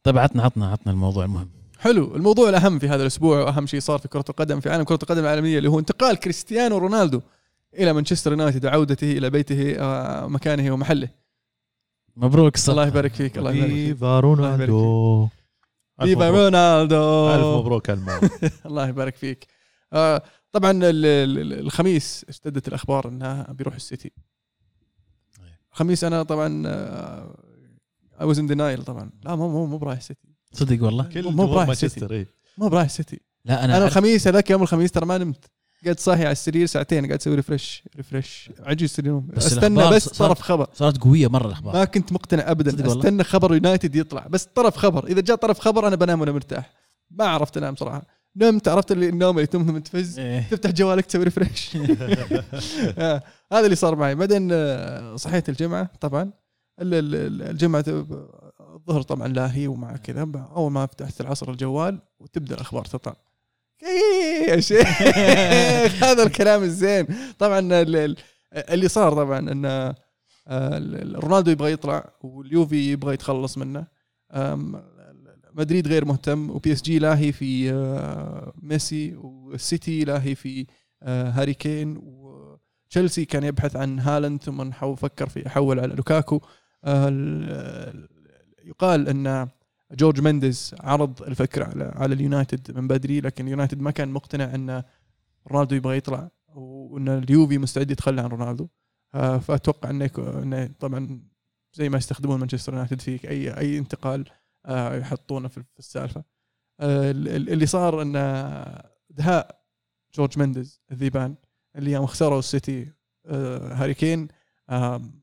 [0.03, 1.51] طيب عطنا عطنا عطنا الموضوع المهم.
[1.85, 2.17] حلو.
[2.17, 5.21] الموضوع الأهم في هذا الأسبوع وأهم شيء صار في كرة القدم في عالم كرة القدم
[5.21, 7.21] العالمية اللي هو انتقال كريستيانو رونالدو
[7.75, 11.09] إلى مانشستر يونايتد وعودته إلى بيته آه، مكانه ومحله.
[12.17, 12.79] مبروك الصراحة.
[12.81, 13.95] الله يبارك فيك الله يبارك فيك.
[13.95, 15.29] Viva رونالدو.
[16.01, 16.31] Viva.
[16.31, 17.31] رونالدو.
[17.35, 17.91] ألف مبروك
[18.67, 19.47] الله يبارك فيك.
[19.93, 20.23] آه
[20.53, 24.13] طبعا ال- ال- ال- الخميس اشتدت الأخبار إنها بيروح السيتي.
[25.73, 26.63] الخميس أنا طبعا
[28.21, 29.11] I was in denial طبعا.
[29.25, 30.34] لا مو مو مو برايح السيتي.
[30.55, 31.05] صدق والله.
[31.05, 32.27] كل مو برايح مانشستر إيه.
[32.59, 35.45] مو برايح السيتي لا أنا أنا الخميس هذاك يوم الخميس ترى ما نمت.
[35.85, 39.29] قاعد صاحي على السرير ساعتين قاعد أسوي refresh refresh عجيز اليوم.
[39.37, 40.67] أستنى بس طرف خبر.
[40.75, 41.75] صارت قوية مرة الأخبار.
[41.75, 44.27] ما كنت مقتنع ابدا؟ أستنى خبر يونايتد يطلع.
[44.27, 45.07] بس طرف خبر.
[45.07, 46.71] إذا جاء طرف خبر أنا بنام وأنا مرتاح.
[47.11, 48.03] ما عرفت أنام صراحة.
[48.37, 50.19] نمت عرفت اللي النوم اللي تم متفز.
[50.19, 50.41] إيه.
[50.51, 51.77] تفتح جوالك تسوي ريفرش
[52.99, 54.15] آه، هذا اللي صار معي.
[54.15, 56.23] بعدين آه، صحيت الجمعة طبعا.
[56.81, 57.85] ال- ال- ال- الجمعة
[58.89, 63.17] الظهر طبعا لاهي ومع كذا أول ما فتحت العصر الجوال وتبدأ الأخبار تطلع.
[63.83, 65.03] إيه يا شيخ
[66.05, 67.07] هذا الكلام الزين.
[67.39, 68.17] طبعا ال- ال-
[68.55, 69.95] اللي صار طبعا إن آه،
[70.49, 73.87] ال- ال- رونالدو يبغى يطلع واليوفي يبغى يتخلص منه.
[75.55, 80.67] مدريد غير مهتم وبي إس جي لاهي في آه، ميسي والسيتي لاهي في
[81.03, 86.41] آه، هاري كين وتشيلسي كان يبحث عن هالاند ثم فكر في يحول على لوكاكو.
[88.65, 89.49] يقال أن
[89.93, 94.83] جورج مينديز عرض الفكرة على على اليونايتد من بدري لكن اليونايتد ما كان مقتنع أن
[95.49, 98.69] رونالدو يبغى يطلع وأن اليوفي مستعد يتخلى عن رونالدو.
[99.15, 101.21] آه، فأتوقع انه طبعا
[101.75, 104.25] زي ما يستخدمون مانشستر يونايتد في اي أي انتقال
[104.67, 106.25] آه، يحطونه في السالفة.
[106.81, 108.13] آه، ال- ال- اللي صار أن
[109.11, 109.65] دهاء
[110.15, 111.35] جورج مينديز الذيبان
[111.77, 112.93] اللي يوم خسروا السيتي
[113.27, 114.29] هاري كين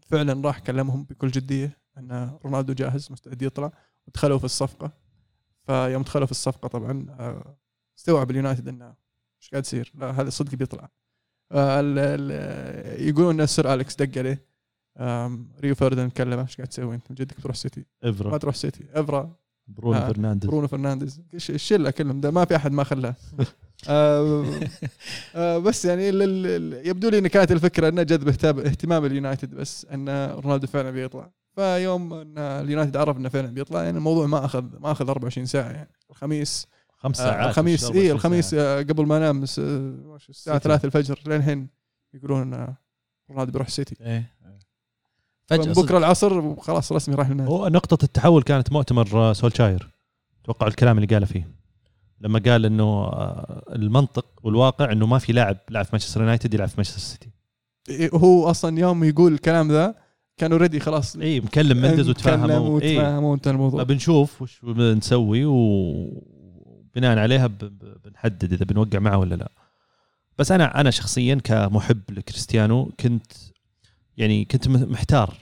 [0.08, 1.81] فعلا راح كلمهم بكل جدية.
[1.98, 3.72] أن رونالدو جاهز مستعد يطلع.
[4.08, 4.92] ودخلوا في الصفقة.
[5.66, 7.58] فيوم دخلوا في الصفقة طبعا آه،
[7.98, 8.94] استوعب اليونايتد إنه
[9.42, 10.90] إيش قاعد يصير؟ لا هذا صدق بيطلع.
[11.52, 11.82] آه،
[13.00, 14.52] يقولون إن سير أليكس دق عليه.
[15.62, 18.86] ريو فرديناند كلمه إيش قاعد تسوي؟ أنت من جدك تروح سيتي؟ ما إفرا تروح سيتي.
[18.94, 19.36] إفرا.
[19.68, 20.50] برونو آه، فرنانديز.
[20.50, 21.22] برونو فرنانديز.
[21.34, 22.22] الشله كلهم.
[22.22, 23.16] ده ما في أحد ما خلاه.
[23.90, 24.46] آه،
[25.36, 26.08] آه، بس يعني
[26.88, 31.32] يبدو لي إن كانت الفكرة إنه جذب اهتمام اليونايتد بس إن رونالدو فعلا بيطلع.
[31.56, 35.70] فيوم إن اليونايتد عرف إنه فعلا بيطلع يعني الموضوع ما اخذ ما أخذ 24 ساعة
[35.72, 38.80] يعني الخميس خمس آه ساعات الخميس وش اي 24 الخميس ساعة.
[38.80, 40.60] آه، قبل ما انام الساعة سيتي.
[40.60, 41.68] 3 الفجر للحين
[42.14, 42.76] يقولون إن
[43.30, 43.96] رونالدو بيروح السيتي.
[45.48, 45.86] فجأة من صدق.
[45.86, 49.90] بكره العصر وخلاص رسمي راح النادي هو نقطة التحول كانت مؤتمر آه، سولشاير
[50.44, 51.48] أتوقع الكلام اللي قاله فيه
[52.20, 56.68] لما قال إنه آه، المنطق والواقع إنه ما في لاعب لعب في مانشستر يونايتد يلعب
[56.68, 57.30] في مانشستر سيتي
[57.90, 59.96] إيه، هو أصلا يوم يقول الكلام ذا
[60.38, 61.16] كان already خلاص.
[61.16, 62.58] إي مكلم مندز وتفاهموا.
[62.58, 63.84] وتفاهموا انتهى الموضوع.
[63.84, 67.48] بنشوف وش بنسوي وبناء عليها
[68.06, 69.52] بنحدد إذا بنوقع معه ولا لا.
[70.38, 73.32] بس أنا أنا شخصيا كمحب لكريستيانو كنت
[74.18, 75.38] يعني كنت محتار.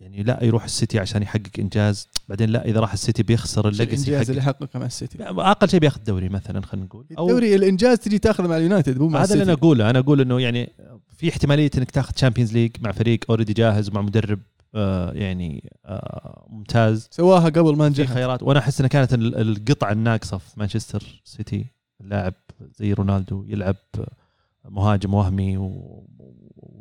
[0.00, 4.08] يعني لا يروح السيتي عشان يحقق إنجاز بعدين لا إذا راح السيتي بيخسر ال legacy
[4.10, 5.18] الإنجاز اللي حققه مع السيتي.
[5.22, 7.06] أقل شيء بياخذ دوري مثلا خلينا نقول.
[7.18, 9.90] أو الدوري الإنجاز تجي تاخذه مع اليونايتد مو مع هذا اللي أنا أقوله.
[9.90, 10.72] أنا أقول إنه يعني
[11.16, 14.38] في احتمالية إنك تاخذ Champions League مع فريق already جاهز ومع مدرب
[14.74, 17.08] آه يعني آه ممتاز.
[17.10, 18.42] سواها قبل ما نجح خيارات.
[18.42, 21.66] وأنا أحس انها كانت ال- القطعة الناقصة في مانشستر سيتي.
[22.00, 22.34] اللاعب
[22.78, 23.76] زي رونالدو يلعب
[24.64, 26.06] مهاجم وهمي و-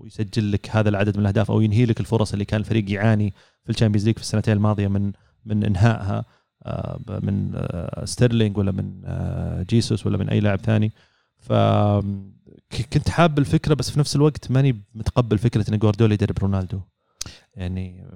[0.06, 3.34] ويسجل لك هذا العدد من الأهداف أو ينهي لك الفرص اللي كان الفريق يعاني
[3.64, 5.12] في ال Champions League في السنتين الماضية من
[5.45, 6.26] من إنهائها
[6.66, 10.91] آه، من آه، ستيرلينج ولا من آه، جيسوس ولا من أي لاعب ثاني.
[11.38, 11.53] ف
[12.93, 16.80] كنت حاب الفكرة بس في نفس الوقت ماني متقبل فكرة إن جوارديولا يدرب رونالدو.
[17.56, 18.08] يعني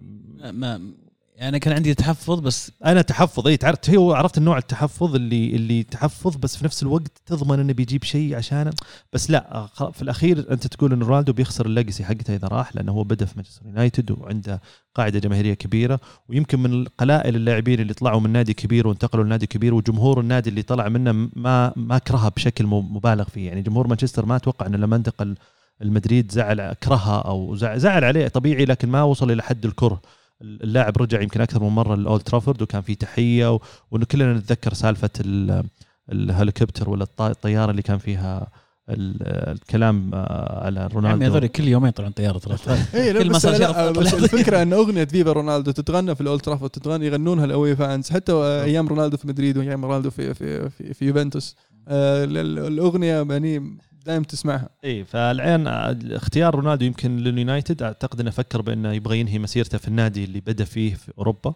[0.52, 0.92] ما
[1.40, 5.84] يعني كان عندي تحفظ بس أنا تحفظ إي تعرفت هو عرفت النوع التحفظ اللي اللي
[5.84, 8.72] تحفظ بس في نفس الوقت تضمن إنه بيجيب شيء عشان
[9.14, 13.04] بس لا في الأخير أنت تقول إن رونالدو بيخسر الليجسي حقته إذا راح لأنه هو
[13.04, 14.62] بدأ في مانشستر يونايتد وعنده
[14.96, 19.74] قاعدة جماهيرية كبيرة ويمكن من قلائل اللاعبين اللي طلعوا من نادي كبير وانتقلوا لنادي كبير
[19.74, 23.48] وجمهور النادي اللي طلع منه ما ما كرهه بشكل مبالغ فيه.
[23.48, 25.36] يعني جمهور مانشستر ما أتوقع إنه لما انتقل
[25.82, 30.02] المدريد زعل كرهها أو زعل عليه طبيعي لكن ما وصل إلى حد الكره.
[30.42, 33.60] اللاعب رجع يمكن أكثر من مرة لأولد ترافورد وكان في تحية و...
[33.92, 35.64] وإنه كلنا نتذكر سالفة ال...
[36.12, 38.48] الهليكوبتر ولا الط- الطيارة اللي كان فيها
[38.90, 39.18] ال...
[39.52, 41.48] الكلام آه، على عمي رونالدو.
[41.48, 42.58] كل يومين يطلعون طيارة ترى
[42.94, 44.14] لا كل ما بس, لا بس.
[44.24, 48.10] الفكرة إن أغنية Viva رونالدو تتغنى في الأولد ترافورد تتغنى يغنونها ال away fans.
[48.10, 51.56] حتى أيام رونالدو في مدريد وأيام رونالدو في في في, في يوفنتوس.
[51.88, 53.78] آه، ال- ال- الأغنية يعني
[54.10, 54.70] دائما تسمعها.
[54.84, 57.84] اي فالحين اختيار رونالدو يمكن لليونايتد.
[57.84, 61.54] أعتقد إنه فكر بأنه يبغى ينهي مسيرته في النادي اللي بدا فيه في أوروبا.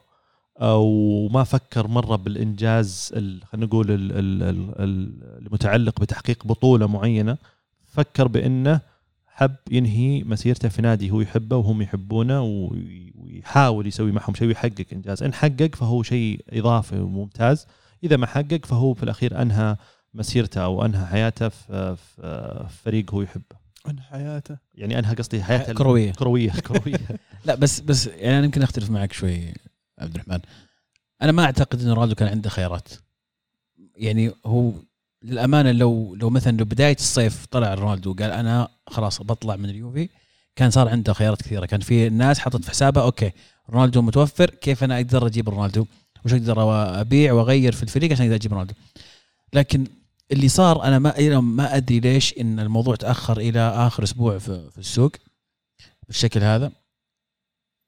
[0.61, 7.37] وما فكر مرة بالإنجاز ال- خلينا نقول ال- ال- ال- ال- المتعلق بتحقيق بطولة معينة.
[7.85, 8.81] فكر بأنه
[9.27, 14.85] حب ينهي مسيرته في نادي هو يحبه وهم يحبونه وي- ويحاول يسوي معهم شيء ويحقق
[14.93, 15.23] إنجاز.
[15.23, 17.67] إن حقق فهو شيء إضافي وممتاز.
[18.03, 19.75] إذا ما حقق فهو في الأخير أنهى
[20.13, 23.63] مسيرته أو أنهى حياته في في فريق هو يحبه.
[23.85, 24.57] عن حياته.
[24.75, 26.11] يعني أنهى قصدي حياته كروية.
[26.11, 26.97] كروية كروية.
[27.45, 29.53] لا بس بس يعني أنا يمكن أختلف معك شوي
[29.99, 30.39] عبد الرحمن.
[31.21, 32.89] أنا ما أعتقد إن رونالدو كان عنده خيارات.
[33.97, 34.71] يعني هو
[35.23, 40.09] للأمانة لو لو مثلا لو بداية الصيف طلع رونالدو وقال أنا خلاص بطلع من اليوفي
[40.55, 41.65] كان صار عنده خيارات كثيرة.
[41.65, 43.31] كان في ناس حطت في حسابها أوكي
[43.69, 45.85] رونالدو متوفر كيف أنا أقدر أجيب رونالدو؟
[46.25, 46.55] وش أقدر
[47.01, 48.73] أبيع وأغير في الفريق عشان أقدر أجيب رونالدو؟
[49.53, 49.87] لكن
[50.31, 54.69] اللي صار أنا ما أنا ما أدري ليش إن الموضوع تأخر إلى آخر أسبوع في,
[54.71, 55.11] في السوق
[56.07, 56.71] بالشكل هذا.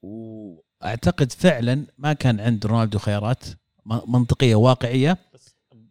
[0.02, 3.44] وأعتقد فعلا ما كان عند رونالدو خيارات
[3.86, 5.18] منطقية واقعية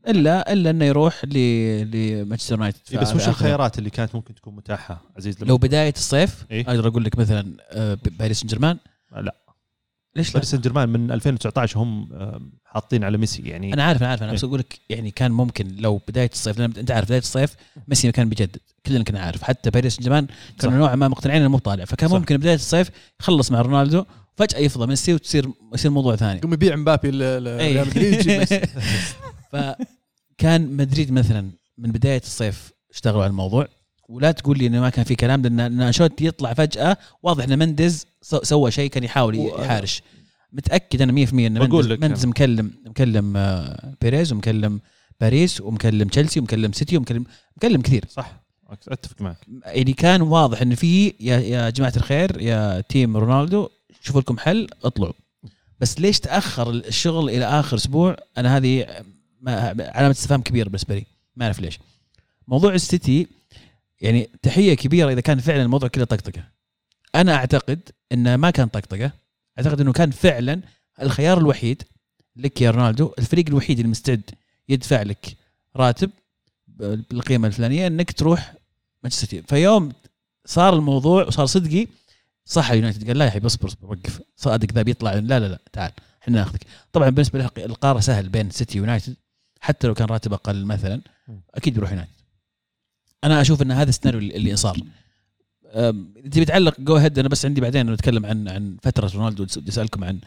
[0.08, 2.80] الا إلا إنه يروح لمانشستر يونايتد.
[2.92, 6.88] إيه بس وش الخيارات اللي كانت ممكن تكون متاحة عزيز؟ لو بداية الصيف إيه؟ أقدر
[6.88, 8.78] أقول لك مثلا آه، باريس سان جيرمان.
[9.12, 9.45] لا.
[10.16, 12.10] ليش؟ باريس سان جيرمان من 2019 هم
[12.66, 14.34] حاطين على ميسي يعني أنا عارف أنا عارف أنا.
[14.34, 17.56] بس أقول لك يعني كان ممكن لو بداية الصيف لأن أنت عارف بداية الصيف
[17.88, 20.28] ميسي كان بيجدد كلنا كنا عارف حتى باريس سان جيرمان
[20.60, 20.78] كانوا.
[20.78, 22.16] نوعا ما مقتنعين إنه مو طالع فكان صح.
[22.16, 22.90] ممكن بداية الصيف
[23.20, 24.06] يخلص مع رونالدو
[24.38, 27.82] فجاه يفضى ميسي وتصير يصير موضوع ثاني يقوم يبيع مبابي ل- ل- إيه.
[27.84, 28.62] مدريد يجيب ميسي.
[29.52, 33.68] فكان مدريد مثلا من بداية الصيف اشتغلوا على الموضوع
[34.10, 37.60] ولا تقول لي إنه ما كان في كلام لأن لأن أنشيلوتي يطلع فجأة واضح إن
[37.60, 40.02] مندز سو- سوى شيء كان يحاول يحارش.
[40.54, 42.30] متأكد أنا 100% إن مندز, مندز أنا.
[42.30, 44.80] مكلم مكلم آه، بيريز ومكلم
[45.22, 47.26] باريس ومكلم تشيلسي ومكلم سيتي ومكلم
[47.58, 48.06] مكلم كثير.
[48.10, 48.42] صح.
[48.88, 49.38] أتفق معك.
[49.66, 53.70] يعني كان واضح إن في يا يا جماعة الخير يا team رونالدو
[54.02, 55.14] شوفوا لكم حل اطلعوا.
[55.80, 58.86] بس ليش تأخر الشغل إلى آخر أسبوع؟ أنا هذه
[59.80, 61.06] علامة استفهام كبيرة بالنسبة لي.
[61.36, 61.80] ما أعرف ليش.
[62.48, 63.28] موضوع السيتي
[64.06, 66.44] يعني تحية كبيرة إذا كان فعلا الموضوع كله طقطقة.
[67.16, 67.80] أنا أعتقد
[68.12, 69.12] إنه ما كان طقطقة.
[69.60, 70.62] أعتقد إنه كان فعلا
[71.02, 71.84] الخيار الوحيد
[72.36, 74.22] لك يا رونالدو الفريق الوحيد المستعد
[74.70, 75.36] يدفع لك
[75.76, 76.10] راتب
[76.68, 78.54] بالقيمة الفلانية إنك تروح
[79.04, 79.48] مانشستر سيتي.
[79.48, 79.92] فيوم
[80.46, 81.88] صار الموضوع وصار صدقي
[82.46, 84.22] صح اليونايتد قال لا يا حبيبي اصبر اصبر وقف.
[84.36, 85.92] صادق ذا بيطلع لا لا لا تعال
[86.24, 86.66] إحنا ناخذك.
[86.92, 89.16] طبعا بالنسبة له القرار سهل بين سيتي ويونايتد
[89.60, 91.02] حتى لو كان راتب أقل مثلا
[91.56, 92.15] أكيد بيروح يونايتد.
[93.26, 94.78] أنا أشوف إن هذا السيناريو اللي صار.
[96.32, 100.20] تبي تعلق go ahead أنا بس عندي بعدين نتكلم عن عن فترة رونالدو أسألكم عن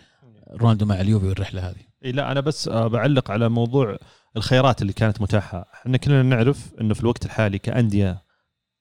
[0.50, 1.88] رونالدو مع اليوفي والرحلة هذه.
[2.04, 3.98] إيه لا أنا بس آه، بعلق على موضوع
[4.36, 5.70] الخيارات اللي كانت متاحة.
[5.74, 8.22] إحنا كلنا نعرف إنه في الوقت الحالي كأندية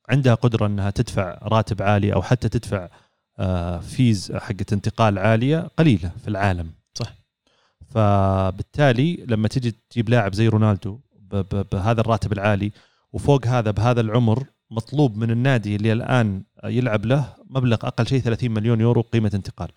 [0.09, 2.89] عندها قدرة إنها تدفع راتب عالي أو حتى تدفع
[3.39, 6.71] آه، fees حقت انتقال عالية قليلة في العالم.
[6.93, 7.13] صح.
[7.89, 10.99] فبالتالي لما تجي تجيب لاعب زي رونالدو
[11.71, 12.71] بهذا الراتب العالي
[13.17, 18.51] وفوق هذا بهذا العمر مطلوب من النادي اللي الآن يلعب له مبلغ أقل شيء 30
[18.51, 19.69] مليون يورو قيمة انتقال.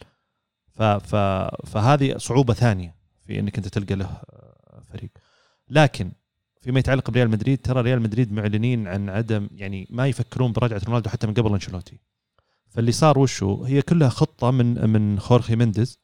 [0.75, 1.15] ف ف
[1.67, 2.95] فهذه صعوبة ثانية
[3.27, 5.11] في إنك أنت تلقى له آه، فريق.
[5.69, 6.13] لكن
[6.61, 11.11] فيما يتعلق بريال مدريد ترى ريال مدريد معلنين عن عدم يعني ما يفكرون برجعة رونالدو
[11.11, 12.01] حتى من قبل أنشيلوتي.
[12.69, 16.01] فاللي صار وشو؟ هي كلها خطة من من خورخي مندز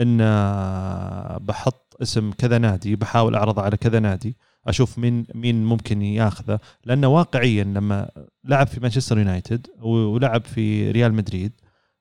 [0.00, 4.36] إن آه، بحط اسم كذا نادي بحاول أعرضه على كذا نادي
[4.66, 6.58] أشوف مين مين ممكن ياخذه.
[6.84, 8.10] لأنه واقعيا لما
[8.44, 11.52] لعب في مانشستر يونايتد ولعب في ريال مدريد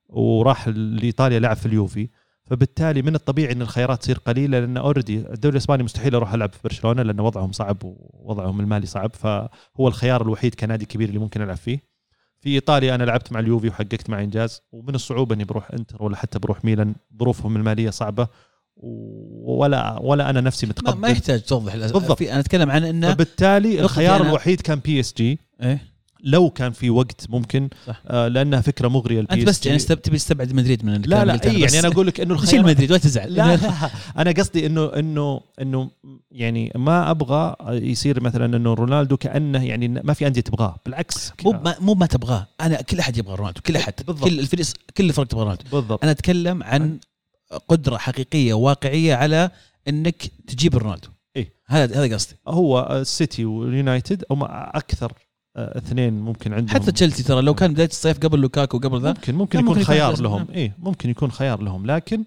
[0.10, 2.10] وراح لإيطاليا لعب في اليوفي
[2.44, 6.60] فبالتالي من الطبيعي إن الخيارات تصير قليلة لأن already الدوري الإسباني مستحيل أروح العب في
[6.64, 11.58] برشلونة لأن وضعهم صعب ووضعهم المالي صعب فهو الخيار الوحيد كنادي كبير اللي ممكن ألعب
[11.58, 11.90] فيه.
[12.40, 16.16] في إيطاليا أنا لعبت مع اليوفي وحققت مع إنجاز ومن الصعوبة إني بروح إنتر ولا
[16.16, 18.28] حتى بروح ميلان ظروفهم المالية صعبة
[18.84, 21.76] ولا ولا أنا نفسي ما, متقبل ما يحتاج توضح.
[21.76, 22.18] بالضبط.
[22.18, 25.90] في أنا أتكلم عن إنه فبالتالي الخيار الوحيد كان PSG إيه؟
[26.24, 28.02] لو كان في وقت ممكن صح.
[28.08, 31.34] آه لأنها فكرة مغرية البي أنت بس يعني استب- تبي تستبعد مدريد من لا لا
[31.46, 33.72] اي يعني أنا أقول لك إنه شيل الخيار مدريد ولا تزعل لا لا
[34.18, 35.90] أنا قصدي انه انه إنه
[36.32, 41.52] يعني ما أبغى يصير مثلا إنه رونالدو كأنه يعني ما في أندية تبغاه بالعكس مو
[41.52, 44.30] ما مو ما تبغاه أنا كل أحد يبغى رونالدو كل أحد بالضبط.
[44.30, 44.66] كل الفريق
[44.98, 47.00] كل الفرق تبغى رونالدو بالضبط أنا أتكلم عن
[47.68, 49.52] قدرة حقيقية واقعية على
[49.88, 50.16] إنك
[50.48, 51.54] تجيب رونالدو إيه.
[51.68, 55.14] هذا هذا قصدي هو السيتي واليونايتد هم أكثر
[55.56, 59.08] آه، اثنين ممكن عندهم حتى تشيلسي ترى لو كان بداية الصيف قبل لوكاكو وقبل ذا
[59.10, 60.22] ممكن ممكن يكون ممكن خيار.
[60.22, 60.48] لهم.
[60.52, 62.24] إيه ممكن يكون خيار لهم لكن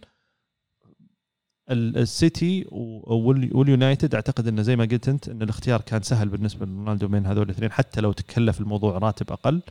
[1.71, 7.09] ال- السيتي واليونايتد أعتقد انه زي ما قلت أنت إن الاختيار كان سهل بالنسبة لرونالدو
[7.09, 9.63] بين هذول الاثنين حتى لو تكلف الموضوع راتب أقل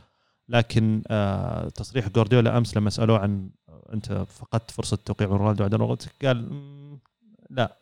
[0.48, 3.50] لكن آه تصريح جوارديولا أمس لما سألوه عن
[3.92, 6.98] أنت فقدت فرصة توقيع رونالدو عند رونالدو قال "مم،
[7.50, 7.76] لا.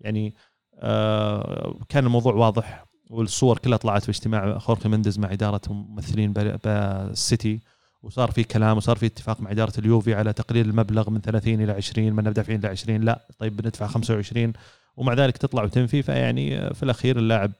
[0.00, 0.34] يعني
[0.78, 6.58] آه كان الموضوع واضح والصور كلها طلعت في اجتماع خورخي مندز مع إدارة ممثلين بال-
[6.64, 7.60] بالسيتي
[8.02, 11.72] وصار في كلام وصار في اتفاق مع إدارة اليوفي على تقليل المبلغ من 30 إلى
[11.72, 14.52] 20 ما دافعين إلى 20 لا طيب بندفع 25
[14.96, 17.52] ومع ذلك تطلع وتنفي فيعني في الأخير اللاعب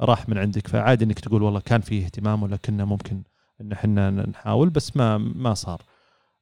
[0.00, 0.66] راح من عندك.
[0.66, 3.22] فعادي إنك تقول والله كان فيه اهتمام ولا كنا ممكن
[3.60, 5.82] إن إحنا نحاول بس ما ما صار.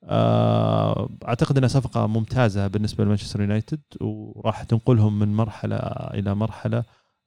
[0.06, 5.76] آه، أعتقد إنها صفقة ممتازة بالنسبة لمانشستر يونايتد وراح تنقلهم من مرحلة
[6.14, 6.84] إلى مرحلة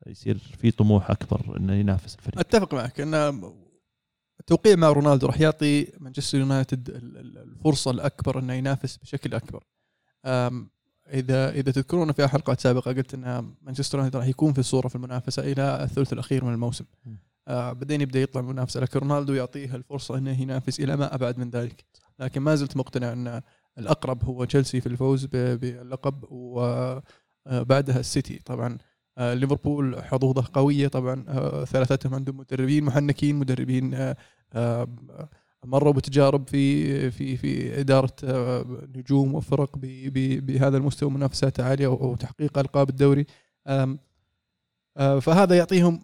[0.08, 2.40] يصير في طموح أكبر إنه ينافس الفريق.
[2.40, 3.42] أتفق معك إن
[4.40, 9.64] التوقيع مع رونالدو راح يعطي مانشستر يونايتد الفرصة الأكبر إنه ينافس بشكل أكبر.
[11.14, 14.96] إذا إذا تذكرون في حلقه سابقه قلت إن مانشستر يونايتد راح يكون في الصورة في
[14.96, 16.86] المنافسة إلى الثلث الأخير من الموسم.
[17.48, 21.50] آه بعدين يبدأ يطلع منافسه لكن رونالدو يعطيه الفرصة إنه ينافس إلى ما أبعد من
[21.50, 21.86] ذلك.
[22.20, 23.42] لكن ما زلت مقتنع أن
[23.78, 28.40] الأقرب هو تشيلسي في الفوز باللقب وبعدها السيتي.
[28.46, 28.78] طبعا
[29.18, 30.88] آه، ليفربول حظوظه قوية.
[30.88, 34.14] طبعا آه، ثلاثتهم عندهم مدربين محنكين مدربين
[34.54, 34.88] آه،
[35.66, 38.14] مروا بتجارب في في في إدارة
[38.96, 43.26] نجوم وفرق بهذا المستوى منافسات عالية وتحقيق ألقاب الدوري.
[44.96, 46.02] فهذا يعطيهم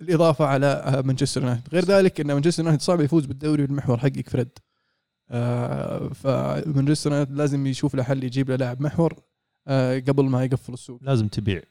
[0.00, 4.58] الإضافة على مانشستر يونايتد غير ذلك إن مانشستر يونايتد صعب يفوز بالدوري بالمحور حقك فريد
[5.30, 9.22] آه فمانشستر يونايتد لازم يشوف له حل يجيب له لاعب محور
[9.66, 10.98] آه قبل ما يقفل السوق.
[11.02, 11.62] لازم تبيع.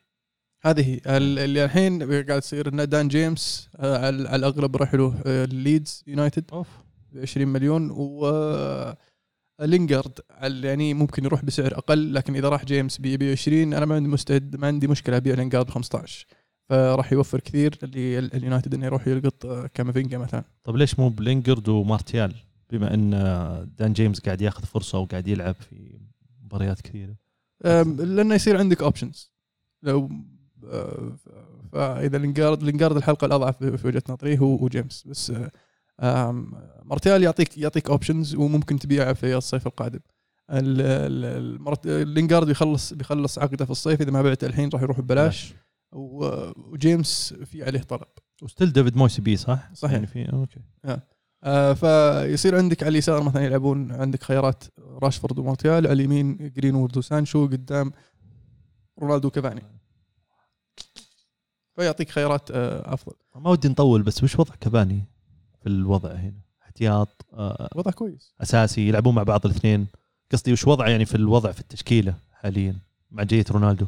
[0.62, 6.46] هذه اللي الحين قاعد تصير إن دان جيمس آه على الأغلب راح له ليدز يونايتد
[7.12, 7.92] ب 20 مليون.
[7.92, 8.26] و
[9.62, 13.96] آه، لينجارد يعني ممكن يروح بسعر أقل لكن إذا راح جيمس ب 20 أنا ما
[13.96, 16.26] عندي مستعد ما عندي مشكلة أبيع لينجارد ب 15
[16.72, 20.44] فراح يوفر كثير لليونايتد إنه يروح يلقط آه، كامافينجا مثلا.
[20.64, 22.36] طب ليش مو بلينجارد ومارتيال؟
[22.70, 26.00] بما إن آه، دان جيمس قاعد ياخذ فرصة وقاعد يلعب في
[26.44, 27.16] مباريات كثيرة.
[27.64, 29.34] لأنه يصير عندك options
[29.84, 30.10] لو
[30.66, 31.18] آه،
[31.72, 35.34] فإذا لينجارد لينجارد الحلقة الأضعف في وجهة نظري هو وجيمس بس
[36.84, 40.00] مارتيال يعطيك يعطيك options وممكن تبيعه في الصيف القادم.
[41.86, 44.02] لينجارد بيخلص بيخلص عقده في الصيف.
[44.02, 45.54] إذا ما بعته الحين راح يروح ببلاش.
[45.92, 48.08] وجيمس في عليه طلب.
[48.42, 49.94] وست هام ديفيد مويس يبيه صح؟ صحيح.
[49.94, 50.60] يعني في okay.
[50.86, 51.74] آه.
[51.74, 57.92] فيصير عندك على اليسار مثلا يلعبون عندك خيارات راشفورد ومارتيال على اليمين جرينوود وسانشو قدام
[59.00, 59.62] رونالدو كافاني
[61.76, 63.16] فيعطيك خيارات آه أفضل.
[63.36, 65.04] ما ودي نطول بس وش وضع كافاني
[65.62, 68.34] في الوضع هنا؟ احتياط آه وضع كويس.
[68.42, 69.88] أساسي يلعبون مع بعض الاثنين.
[70.32, 72.76] قصدي وش وضعه يعني في الوضع في التشكيلة حاليا
[73.12, 73.88] مع جية رونالدو؟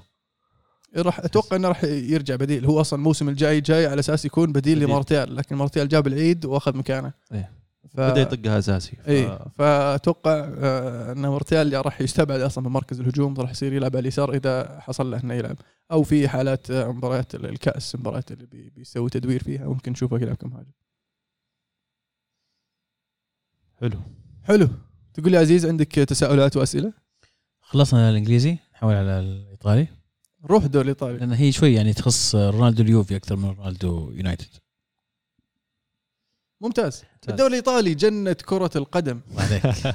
[0.96, 2.66] راح أتوقع إنه راح يرجع بديل.
[2.66, 4.90] هو أصلا الموسم الجاي جاي على أساس يكون بديل, بديل.
[4.90, 7.14] لمارتيال لكن مارتيال جاب العيد وأخذ مكانه.
[7.32, 7.52] إيه.
[7.90, 8.00] ف...
[8.00, 8.96] بدأ يطقها أساسي.
[8.96, 9.10] ف...
[9.10, 14.00] إيه فأتوقع آه إن مارتيال راح يستبعد أصلا من مركز الهجوم راح يصير يلعب على
[14.00, 15.58] اليسار إذا حصل له إنه يلعب.
[15.92, 18.70] أو في حالات آه، مباريات الكأس المباريات اللي بي...
[18.70, 19.68] بيسوي تدوير فيها.
[19.68, 20.72] ممكن نشوفه يلعب كمهاجم
[23.82, 24.00] حلو.
[24.44, 24.70] حلو.
[25.14, 26.94] تقول لي عزيز عندك تساؤلات وأسئلة؟
[27.62, 29.88] خلصنا الإنجليزي نحول على الإيطالي.
[30.46, 34.48] روح الدوري الايطالي لأن هي شوي يعني تخص رونالدو اليوفي أكثر من رونالدو يونايتد.
[36.62, 37.04] ممتاز.
[37.30, 39.22] الدوري الإيطالي جنة كرة القدم.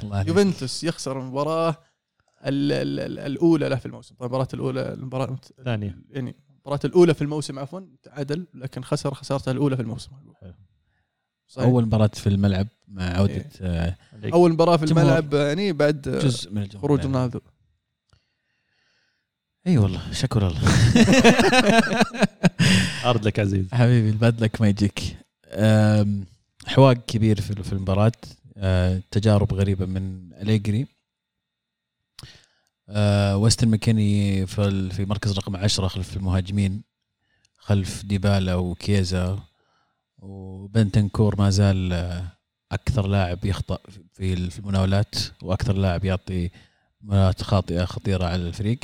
[0.03, 1.77] يوفنتوس يخسر المباراة
[2.45, 4.15] الأولى له في الموسم.
[4.15, 9.51] طبعا المباراه الأولى المباراة الثانية يعني المباراه الأولى في الموسم عفوا تعادل لكن خسر خسارته
[9.51, 10.11] الأولى في الموسم.
[11.47, 11.65] صحيح.
[11.65, 13.47] أول مباراة في الملعب مع عودة إيه.
[13.61, 13.95] آه
[14.33, 17.39] أول مباراة في الملعب يعني بعد جزء من خروج رونالدو.
[19.67, 20.61] إي والله شكر الله.
[23.05, 23.67] عرض لك عزيز.
[23.73, 25.17] حبيبي الباد لك ما يجيك.
[26.67, 28.11] حواق كبير في المباراة.
[28.57, 30.87] أه، تجارب غريبة من أليجري.
[32.89, 36.81] أه، ويستن ماكيني في مركز رقم 10 خلف المهاجمين
[37.57, 39.39] خلف ديبالا وكيزا.
[40.17, 41.93] وبنتنكور ما زال
[42.71, 43.79] أكثر لاعب يخطأ
[44.13, 46.49] في المناولات وأكثر لاعب يعطي
[47.01, 48.79] مناولات خاطئة خطيرة على الفريق.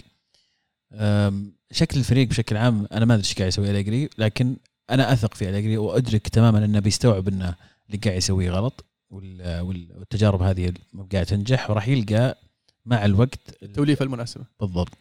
[1.71, 4.57] شكل الفريق بشكل عام أنا ما أدري إيش قاعد يسوي أليجري لكن
[4.89, 7.55] أنا أثق في أليجري وأدرك تماما إنه بيستوعب إنه
[7.87, 10.73] اللي قاعد يسويه غلط والتجارب هذه
[11.11, 12.37] قاعدة تنجح وراح يلقى
[12.85, 14.45] مع الوقت التوليفه المناسبة.
[14.59, 14.91] بالضبط.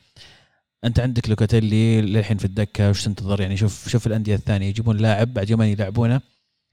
[0.85, 5.35] أنت عندك لوكاتيلي للحين في الدكة وش تنتظر؟ يعني شوف شوف الأندية الثانية يجيبون لاعب
[5.35, 6.21] بعد يومين يلعبونه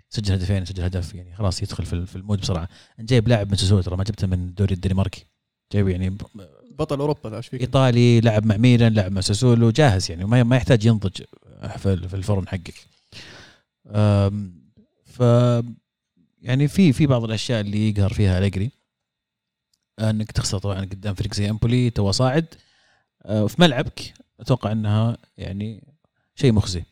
[0.09, 2.69] سجل هدفين سجل هدف يعني خلاص يدخل في ال mood بسرعة.
[2.99, 5.25] أنت جايب لاعب من سوسو ترى ما جبته من الدوري الدنماركي.
[5.73, 6.17] جايب يعني
[6.81, 11.21] بطل أوروبا دافيك إيطالي لعب مع ميلان لعب مع ساسولو جاهز يعني ما يحتاج ينضج
[11.77, 12.73] في ال form حقك.
[15.05, 15.19] ف
[16.41, 18.71] يعني في في بعض الأشياء اللي يقهر فيها أليجري
[19.99, 22.45] أنك تخسر طبعا قدام فريق زي إمبولي تو صاعد.
[23.25, 25.83] آه، في ملعبك أتوقع إنها يعني
[26.35, 26.83] شيء مخزي.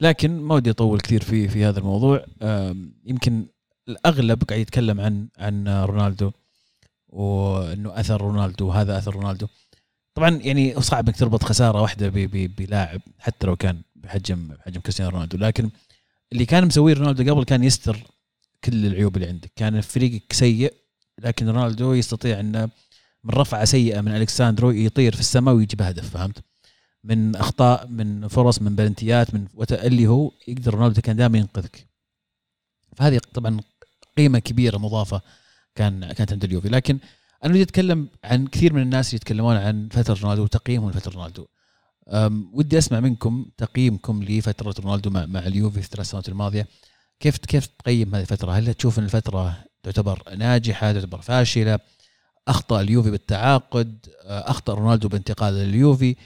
[0.00, 2.24] لكن ما ودي أطول كثير في في هذا الموضوع.
[3.04, 3.46] يمكن
[3.88, 6.30] الأغلب قاعد يتكلم عن عن رونالدو.
[7.08, 9.46] وإنه أثر رونالدو وهذا أثر رونالدو.
[10.14, 12.08] طبعا يعني صعب إنك تربط خسارة واحدة
[12.58, 15.38] بلاعب حتى لو كان بحجم بحجم كريستيانو رونالدو.
[15.38, 15.70] لكن
[16.32, 17.98] اللي كان مسويه رونالدو قبل كان يستر
[18.64, 19.52] كل العيوب اللي عندك.
[19.56, 20.74] كان فريقك سيء
[21.18, 22.68] لكن رونالدو يستطيع إنه
[23.24, 26.44] من رفعة سيئة من الكساندرو يطير في السماء ويجيب هدف فهمت؟
[27.04, 31.86] من أخطاء من فرص من بلنتيات من اللي هو يقدر رونالدو كان دائما ينقذك.
[32.96, 33.60] فهذه طبعا
[34.16, 35.22] قيمة كبيرة مضافة
[35.78, 36.68] كان كانت عند اليوفي.
[36.68, 36.98] لكن
[37.44, 41.46] أنا ودي أتكلم عن كثير من الناس يتكلمون عن فترة رونالدو وتقييمهم لفترة رونالدو.
[42.52, 46.66] ودي أسمع منكم تقييمكم لفترة رونالدو مع, مع اليوفي في الثلاث سنوات الماضية.
[47.20, 51.78] كيف كيف تقيم هذه الفترة؟ هل تشوف إن الفترة تعتبر ناجحة تعتبر فاشلة؟
[52.48, 56.16] أخطأ اليوفي بالتعاقد؟ أه، أخطأ رونالدو بانتقال لليوفي؟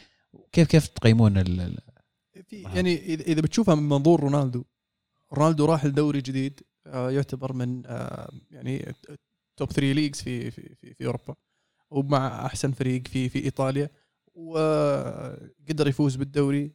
[0.53, 1.79] كيف كيف تقيمون ال-
[2.53, 4.65] يعني إذا بتشوفها من منظور رونالدو
[5.33, 8.95] رونالدو راح لدوري جديد آه، يعتبر من آه، يعني
[9.57, 11.35] top 3 leagues في في في, في أوروبا.
[11.91, 13.91] ومع أحسن فريق في في إيطاليا.
[14.35, 16.73] وقدر يفوز بالدوري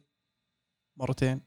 [0.96, 1.40] مرتين.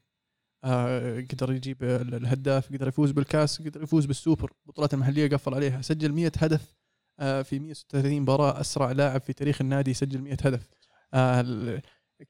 [0.64, 4.52] آه، قدر يجيب ال- الهداف قدر يفوز بالكاس قدر يفوز بالسوبر.
[4.66, 5.82] البطولات المحلية قفل عليها.
[5.82, 6.74] سجل 100 هدف
[7.20, 8.60] آه، في 136 مباراة.
[8.60, 10.68] أسرع لاعب في تاريخ النادي يسجل 100 هدف.
[11.14, 11.80] آه، ال-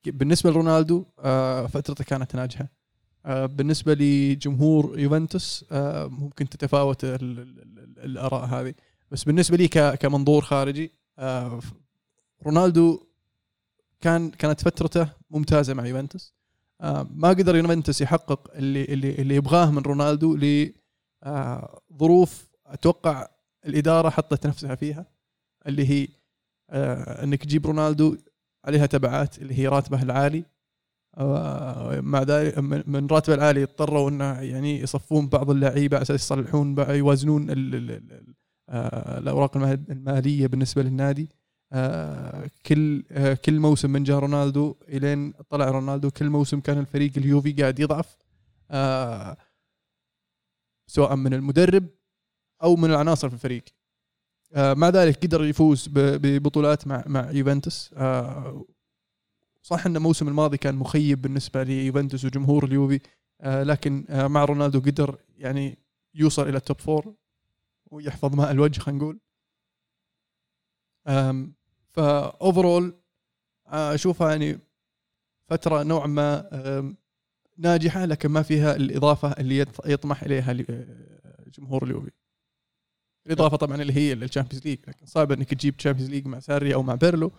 [0.07, 1.05] بالنسبة لرونالدو
[1.69, 2.69] فترته كانت ناجحة.
[3.27, 5.65] بالنسبة لجمهور يوفنتوس
[6.11, 8.75] ممكن تتفاوت ال- ال- ال- الآراء هذه.
[9.13, 11.61] بس بالنسبة لي كمنظور خارجي آه،
[12.47, 13.07] رونالدو
[14.01, 16.35] كان كانت فترته ممتازة مع يوفنتوس.
[16.81, 20.37] آه، ما قدر يوفنتوس يحقق اللي اللي اللي يبغاه من رونالدو
[21.25, 23.29] لظروف أتوقع
[23.67, 25.07] الإدارة حطت نفسها فيها
[25.67, 26.09] اللي هي
[26.71, 28.17] آه، إنك تجيب رونالدو
[28.65, 30.45] عليها تبعات اللي هي راتبه العالي.
[31.17, 32.59] آه، مع ذلك
[32.89, 37.91] من راتبه العالي اضطروا إنه يعني يصفون بعض اللعيبة على أساس يصلحون يوازنون ال- ال-
[37.91, 41.29] ال- آه، الأوراق المال- المالية بالنسبة للنادي.
[41.73, 47.13] آه، كل آه، كل موسم من جاء رونالدو إلين طلع رونالدو كل موسم كان الفريق
[47.17, 48.17] اليوفي قاعد يضعف.
[48.71, 49.37] آه،
[50.87, 51.87] سواء من المدرب
[52.63, 53.65] أو من العناصر في الفريق.
[54.55, 57.91] آه، مع ذلك قدر يفوز ببطولات مع مع يوفنتوس.
[57.97, 58.65] آه،
[59.63, 63.01] صح إن الموسم الماضي كان مخيب بالنسبة ليوفنتوس وجمهور اليوفي
[63.41, 65.79] آه، لكن آه، مع رونالدو قدر يعني
[66.15, 67.15] يوصل إلى ال top four
[67.93, 69.21] ويحفظ ماء الوجه خلينا نقول.
[71.93, 72.99] ف overall
[73.67, 74.59] أشوفها يعني
[75.49, 76.49] فترة نوعا ما
[77.59, 82.11] ناجحة لكن ما فيها الإضافة اللي يط- يطمح إليها آه، جمهور اليوفي.
[83.27, 86.75] الإضافة طبعا اللي هي ال Champions League لكن صعب إنك تجيب Champions League مع ساري
[86.75, 87.33] أو مع بيرلو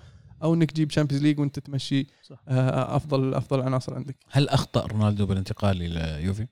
[0.44, 2.44] أو إنك تجيب Champions League وأنت تمشي صح.
[2.48, 4.18] آه، أفضل أفضل عناصر عندك.
[4.32, 6.48] هل أخطأ رونالدو بالانتقال إلى يوفي؟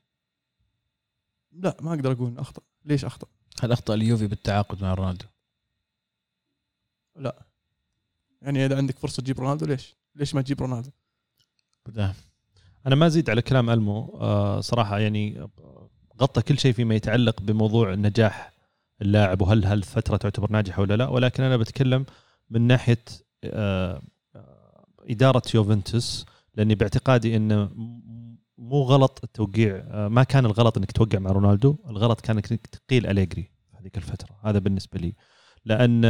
[1.52, 2.62] لا ما أقدر أقول أخطأ.
[2.84, 3.28] ليش أخطأ؟
[3.60, 5.26] هل اخطا اليوفي بالتعاقد مع رونالدو؟
[8.42, 10.90] يعني إذا عندك فرصة تجيب رونالدو ليش؟ ليش ما تجيب رونالدو؟
[11.86, 12.14] بدأ.
[12.86, 14.18] أنا ما ازيد على كلام ألمو.
[14.20, 15.48] آه، صراحة يعني
[16.20, 18.52] غطى كل شيء فيما يتعلق بموضوع نجاح
[19.02, 21.08] اللاعب وهل هل الفترة تعتبر ناجحة ولا لا.
[21.08, 22.06] ولكن أنا بتكلم
[22.50, 23.04] من ناحية
[23.44, 24.02] آه،
[24.36, 27.70] آه، إدارة يوفنتوس لأني باعتقادي انه
[28.58, 33.06] مو غلط التوقيع آه، ما كان الغلط إنك توقع مع رونالدو الغلط كان إنك تقيل
[33.06, 33.50] أليجري
[33.80, 34.36] هذيك الفترة.
[34.44, 35.14] هذا بالنسبة لي.
[35.64, 36.04] لأن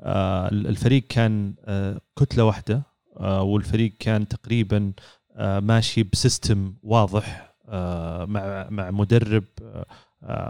[0.00, 2.82] آه، الفريق كان آه، كتلة واحدة
[3.20, 4.92] والفريق كان تقريبا
[5.38, 7.54] ماشي ب system واضح
[8.28, 9.44] مع مع مدرب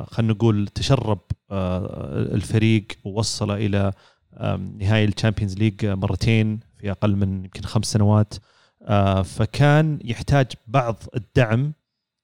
[0.06, 1.18] خلينا نقول تشرب
[1.52, 3.92] الفريق ووصله إلى
[4.78, 8.34] نهائي ال Champions League مرتين في أقل من يمكن خمس سنوات.
[9.24, 11.72] فكان يحتاج بعض الدعم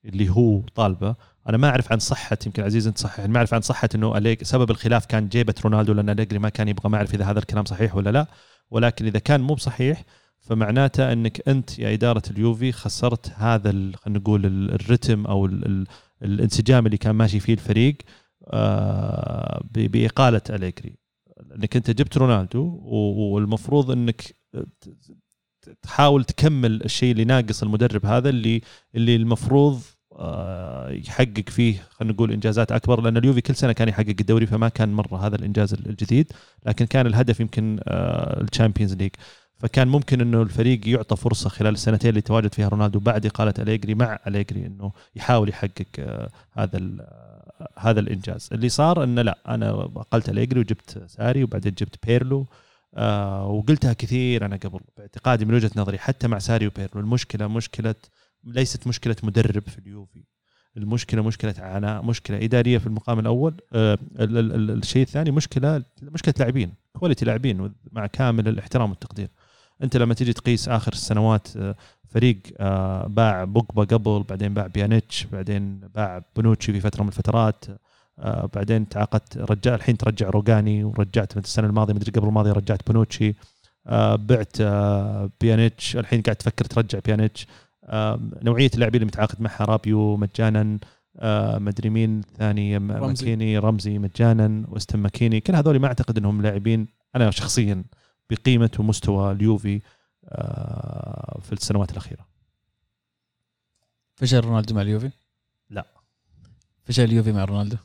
[0.05, 1.15] اللي هو طالبه.
[1.49, 4.43] أنا ما أعرف عن صحة يمكن عزيز أنت صحح ما أعرف عن صحة إنه أليجري
[4.43, 7.65] سبب الخلاف كان جيبة رونالدو لأن أليجري ما كان يبغى ما أعرف إذا هذا الكلام
[7.65, 8.27] صحيح ولا لا.
[8.71, 10.05] ولكن إذا كان مو بصحيح
[10.41, 15.87] فمعناته إنك أنت يا إدارة اليوفي خسرت هذا خلينا نقول ال- الرتم أو ال ال
[16.23, 17.97] الانسجام اللي كان ماشي فيه الفريق
[18.47, 20.97] آه، بإقالة أليجري.
[21.57, 22.81] انك أنت جبت رونالدو
[23.33, 24.23] والمفروض إنك
[25.83, 28.61] تحاول تكمل الشيء اللي ناقص المدرب هذا اللي
[28.95, 29.81] اللي المفروض
[30.19, 34.69] آه، يحقق فيه خلينا نقول إنجازات أكبر لأن اليوفي كل سنة كان يحقق الدوري فما
[34.69, 36.33] كان مرة هذا الإنجاز الجديد
[36.67, 39.11] لكن كان الهدف يمكن ال Champions League.
[39.63, 43.95] فكان ممكن إنه الفريق يعطى فرصة خلال السنتين اللي تواجد فيها رونالدو بعد إقالة أليجري
[43.95, 48.49] مع أليجري إنه يحاول يحقق آه، هذا آه، هذا الإنجاز.
[48.53, 52.47] اللي صار إنه لا أنا أقلت أليجري وجبت ساري وبعدين جبت بيرلو
[52.95, 57.95] آه وقلتها كثير أنا قبل باعتقادي من وجهة نظري حتى مع ساري وبيرلو المشكلة مشكلة
[58.45, 60.24] ليست مشكلة مدرب في اليوفي.
[60.76, 63.55] المشكلة مشكلة عنا- مشكلة إدارية في المقام الأول.
[63.72, 69.28] آه، ال- ال- ال- الشيء الثاني مشكلة مشكلة لاعبين quality لاعبين مع كامل الاحترام والتقدير.
[69.82, 71.76] أنت لما تيجي تقيس آخر السنوات آه،
[72.09, 77.64] فريق آه، باع بوجبا قبل بعدين باع بيانيتش بعدين باع بونوتشي في فترة من الفترات
[78.19, 82.87] آه، بعدين تعاقدت رجع الحين ترجع روجاني ورجعت من السنة الماضية مدري قبل الماضية رجعت
[82.87, 83.35] بونوتشي
[83.87, 87.47] آه، بعت آه، بيانيتش الحين قاعد تفكر ترجع بيانيتش
[87.85, 90.79] آه، نوعية اللاعبين اللي متعاقد معها رابيو مجانا
[91.19, 93.01] آه، مدري مين ثاني رمزي.
[93.01, 97.85] ماكيني رمزي مجانا ويستون ماكيني كل هذول ما أعتقد إنهم لاعبين أنا شخصيا
[98.31, 99.81] بقيمة ومستوى اليوفي
[100.25, 102.27] آه، في السنوات الأخيرة
[104.17, 105.11] فشل رونالدو مع اليوفي؟
[105.71, 105.87] لا.
[106.85, 107.77] فشل اليوفي مع رونالدو؟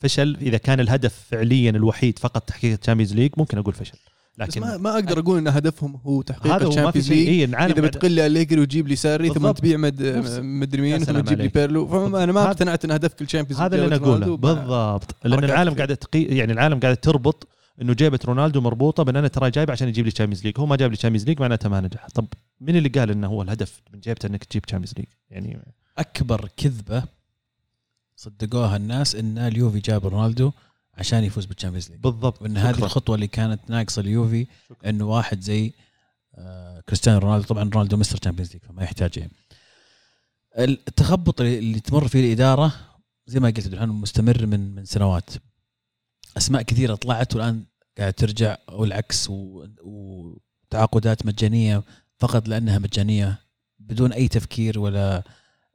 [0.00, 3.98] فشل إذا كان الهدف فعليا الوحيد فقط تحقيق ال Champions League ممكن أقول فشل.
[4.38, 7.44] بس لكن ما, ما أقدر أقول إن هدفهم هو تحقيق هذا ال Champions League إيه
[7.44, 9.50] العالم إذا بتقول لي أليجري وتجيب لي ساري ثم.
[9.50, 10.02] تبيع مد
[10.42, 11.48] مدري مين ثم تجيب لي.
[11.48, 11.88] بيرلو.
[11.88, 14.36] فانا ما اقتنعت إن هدفك ال Champions هذا اللي أنا أقوله.
[14.36, 15.16] بالضبط.
[15.24, 15.74] لأن العالم.
[15.74, 17.48] قاعدة تقي- يعني العالم قاعدة تربط
[17.82, 20.76] إنه جابت رونالدو مربوطة بأن أنا ترى جايب عشان يجيب لي Champions League هو ما
[20.76, 22.06] جاب لي Champions League معناته ما نجح.
[22.14, 22.26] طب
[22.60, 27.02] مين اللي قال إنه هو الهدف من جيبته إنك تجيب Champions League يعني أكبر كذبة
[28.22, 30.52] صدقوها الناس إن اليوفي جاب رونالدو
[30.94, 32.00] عشان يفوز بال Champions League.
[32.00, 32.42] بالضبط.
[32.42, 32.78] وإن هذه.
[32.78, 34.46] الخطوة اللي كانت ناقصة اليوفي.
[34.86, 35.72] إنه واحد زي
[36.34, 37.46] آه، كريستيانو رونالدو.
[37.46, 38.16] طبعا رونالدو Mr.
[38.16, 39.32] Champions League فما يحتاج يعني
[40.58, 42.72] التخبط اللي تمر فيه الإدارة
[43.26, 45.30] زي ما قلت الحين مستمر من من سنوات.
[46.36, 47.64] أسماء كثيرة طلعت والآن
[47.98, 49.28] قاعد ترجع والعكس
[49.82, 51.82] وتعاقدات مجانية
[52.18, 53.38] فقط لأنها مجانية
[53.78, 55.22] بدون أي تفكير ولا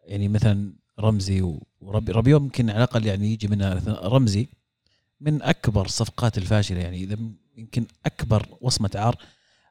[0.04, 2.12] يعني مثلا رمزي و- وربي.
[2.12, 4.48] ربيو يمكن على الأقل يعني يجي منها رمزي
[5.22, 7.18] من أكبر الصفقات الفاشلة يعني إذا
[7.58, 9.16] يمكن أكبر وصمة عار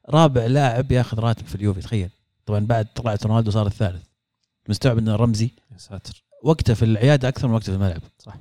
[0.08, 2.10] رابع لاعب ياخذ راتب في اليوفي تخيل.
[2.46, 4.02] طبعا بعد طلعت رونالدو صار الثالث.
[4.68, 6.22] مستوعب ان رمزي؟ يا ساتر.
[6.42, 8.02] وقته في العيادة أكثر من وقته في الملعب.
[8.18, 8.36] صح.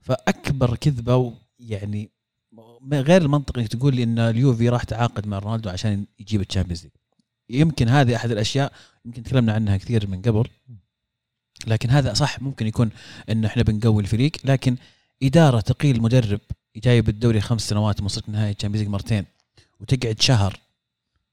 [0.00, 2.10] فأكبر كذبة و- يعني
[2.52, 6.44] م- غير المنطقي إنك تقول لي إن اليوفي راح تعاقد مع رونالدو عشان يجيب ال
[6.44, 6.92] Champions League.
[7.50, 8.72] يمكن هذه أحد الأشياء
[9.04, 10.48] يمكن تكلمنا عنها كثير من قبل.
[11.68, 12.90] لكن هذا صح ممكن يكون
[13.30, 14.76] انه إحنا بنقوي الفريق لكن
[15.22, 16.40] إدارة تقيل مدرب
[16.76, 19.24] جايب الدوري خمس سنوات وصلت نهايه ال Champions League مرتين
[19.80, 20.60] وتقعد شهر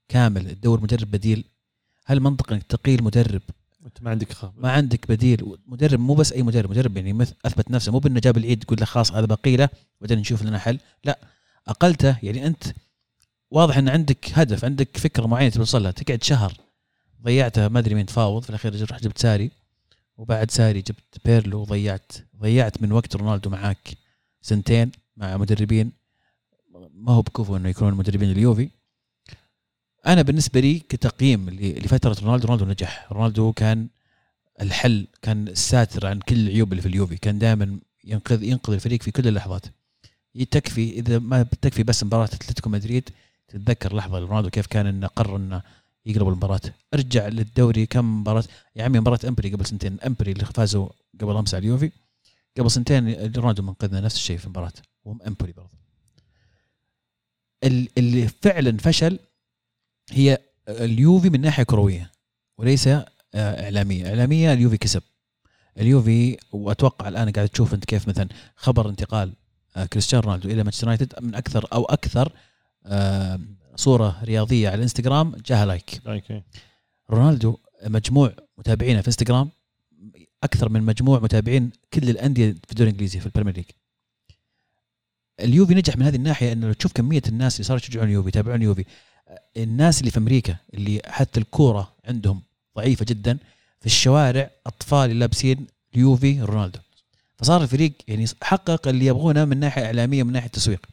[0.09, 1.43] كامل تدور مدرب بديل
[2.05, 3.41] هل منطقي إنك تقيل مدرب؟
[3.85, 4.45] أنت ما عندك خ...
[4.57, 5.57] ما عندك بديل.
[5.65, 8.85] مدرب مو بس أي مدرب مدرب يعني أثبت نفسه مو بإنه جاب العيد تقول له
[8.85, 9.69] خلاص هذا بقيلة
[10.01, 11.19] بعدين نشوف لنا حل لا
[11.67, 12.63] أقلته يعني أنت
[13.51, 16.53] واضح إن عندك هدف عندك فكرة معينة توصل لها تقعد شهر
[17.23, 19.51] ضيعتها ما أدري مين تفاوض في الأخير رحت جبت ساري.
[20.21, 22.11] وبعد ساري جبت بيرلو وضيعت
[22.41, 23.97] ضيعت من وقت رونالدو معاك
[24.41, 25.91] سنتين مع مدربين.
[26.93, 28.69] ما هو بكفو إنه يكونون مدربين اليوفي.
[30.07, 33.11] أنا بالنسبة لي كتقييم لفترة رونالدو رونالدو نجح.
[33.11, 33.87] رونالدو كان
[34.61, 37.17] الحل كان الساتر عن كل العيوب اللي في اليوفي.
[37.17, 39.65] كان دائما ينقذ ينقذ الفريق في كل اللحظات.
[40.51, 43.09] تكفي إذا ما تكفي بس مباراة أتلتيكو مدريد
[43.47, 45.61] تتذكر لحظة رونالدو كيف كان إنه قرر إنه
[46.05, 46.61] يقلب المباراة.
[46.93, 48.43] ارجع للدوري كم مباراة؟
[48.75, 49.99] يا عمي مباراة أمبري قبل سنتين.
[49.99, 50.89] أمبري اللي فازوا
[51.21, 51.91] قبل أمس على اليوفي.
[52.57, 54.73] قبل سنتين رونالدو منقذنا نفس الشيء في المباراة.
[55.05, 55.69] وهم أمبري برضه.
[57.63, 59.19] ال- اللي فعلا فشل
[60.11, 60.37] هي
[60.69, 62.11] اليوفي من ناحية كروية
[62.57, 64.07] وليس آه، إعلامية.
[64.09, 65.03] إعلامية اليوفي كسب.
[65.77, 69.33] اليوفي وأتوقع الآن قاعد تشوف أنت كيف مثلا خبر انتقال
[69.75, 72.31] آه، كريستيانو رونالدو إلى مانشستر يونايتد من أكثر أو أكثر
[72.85, 73.39] آه،
[73.75, 76.41] صورة رياضية على الإنستغرام جاها like okay
[77.09, 79.49] رونالدو مجموع متابعينه في إنستغرام
[80.43, 83.65] أكثر من مجموع متابعين كل الأندية في الدوري الإنجليزي في ال Premier League.
[85.39, 88.85] اليوفي نجح من هذه الناحية إنه تشوف كمية الناس اللي صاروا يشجعون اليوفي يتابعون اليوفي
[89.57, 92.41] الناس اللي في أمريكا اللي حتى الكورة عندهم
[92.77, 93.37] ضعيفة جدا
[93.79, 96.79] في الشوارع أطفال لابسين اليوفي رونالدو.
[97.37, 100.85] فصار الفريق يعني حقق اللي يبغونه من ناحية إعلامية ومن ناحية تسويق.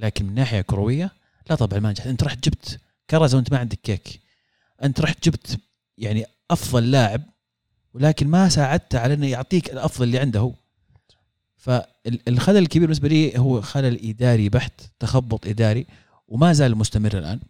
[0.00, 1.12] لكن من ناحية كروية
[1.50, 2.80] لا طبعا ما نجح انت رحت جبت
[3.10, 4.20] كرز وانت ما عندك كيك.
[4.82, 5.60] انت رحت جبت
[5.98, 7.22] يعني أفضل لاعب
[7.94, 10.52] ولكن ما ساعدته على إنه يعطيك الأفضل اللي عنده هو.
[11.56, 15.86] فالخلل الكبير بالنسبة لي هو خلل إداري بحت تخبط إداري
[16.28, 17.40] وما زال مستمر الآن.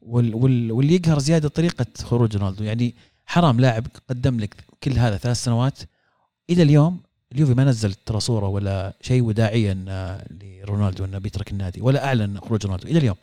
[0.00, 2.64] وال وال واللي يقهر زيادة طريقة خروج رونالدو.
[2.64, 2.94] يعني
[3.26, 5.78] حرام لاعب قدم لك كل هذا ثلاث سنوات
[6.50, 7.00] إلى اليوم
[7.32, 12.40] اليوفي ما نزل ترى صورة ولا شيء وداعيا آه، لرونالدو إنه بيترك النادي ولا أعلن
[12.40, 13.16] خروج رونالدو إلى اليوم.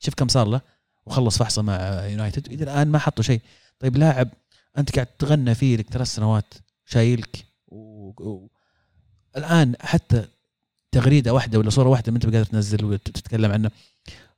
[0.00, 0.60] شوف كم صار له
[1.06, 3.40] وخلص فحصه مع يونايتد إلى الآن ما حطوا شيء.
[3.78, 4.28] طيب لاعب
[4.78, 6.54] أنت قاعد تغنى فيه لك ثلاث سنوات
[6.86, 8.08] شايلك و...
[8.08, 8.48] و...
[9.36, 10.24] الآن حتى
[10.92, 13.70] تغريدة واحدة ولا صورة واحدة ما أنت قادر تنزل وتتكلم عنه.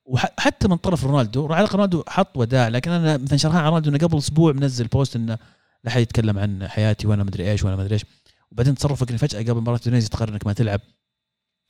[0.05, 3.91] وحتى من طرف رونالدو على الأقل رونالدو حط وداع لكن أنا مثلا شرحان على رونالدو
[3.91, 5.39] إنه قبل أسبوع منزل بوست إنه
[5.85, 8.05] لا أحد يتكلم عن حياتي وأنا مدري إيش وأنا مدري إيش.
[8.53, 10.81] وبعدين تصرفك ان فجأة قبل مباراة اندونيسيا تقرر إنك ما تلعب.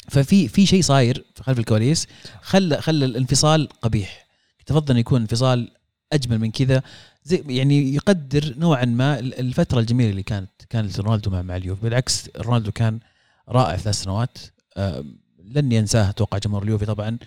[0.08, 2.06] ففي في شيء صاير خلف الكواليس
[2.42, 4.26] خلى خلى الانفصال قبيح.
[4.66, 5.70] تفضل إن يكون انفصال
[6.12, 6.82] أجمل من كذا.
[7.24, 11.82] زي يعني يقدر نوعا ما الفترة الجميلة اللي كانت كانت رونالدو مع مع اليوفي.
[11.82, 13.00] بالعكس رونالدو كان
[13.48, 14.38] رائع ثلاث سنوات.
[15.44, 17.18] لن ينساه أتوقع جمهور اليوفي طبعا.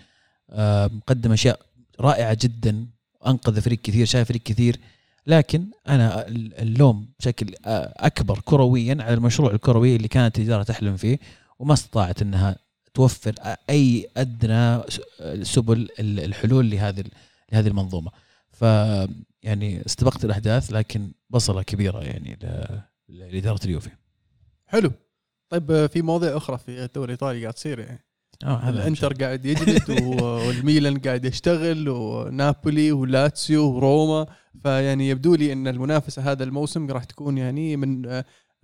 [1.06, 1.60] قدم أشياء
[2.00, 2.86] رائعة جدا.
[3.26, 4.80] أنقذ فريق كثير شاف فريق كثير.
[5.26, 11.18] لكن أنا اللوم بشكل آه، أكبر كرويا على المشروع الكروي اللي كانت الإدارة تحلم فيه
[11.58, 12.56] وما استطاعت إنها
[12.94, 13.34] توفر
[13.70, 14.82] أي أدنى
[15.44, 17.04] سبل الحلول لهذه
[17.52, 18.10] لهذه المنظومة.
[18.50, 18.62] ف
[19.42, 22.38] يعني استبقت الأحداث لكن بصلة كبيرة يعني
[23.08, 23.90] لإدارة اليوفي.
[24.66, 24.92] حلو.
[25.48, 28.05] طيب في مواضيع أخرى في الدوري الإيطالي قاعد تصير يعني.
[28.44, 29.90] الإنتر قاعد يجلد
[30.22, 34.26] والميلان قاعد يشتغل ونابولي ولاتسيو وروما.
[34.62, 38.06] فيعني يبدو لي إن المنافسة هذا الموسم راح تكون يعني من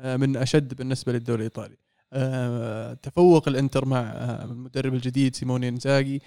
[0.00, 1.76] آه، من أشد بالنسبة للدوري الإيطالي.
[2.12, 6.20] آه، تفوق الإنتر مع آه، المدرب الجديد سيموني انزاغي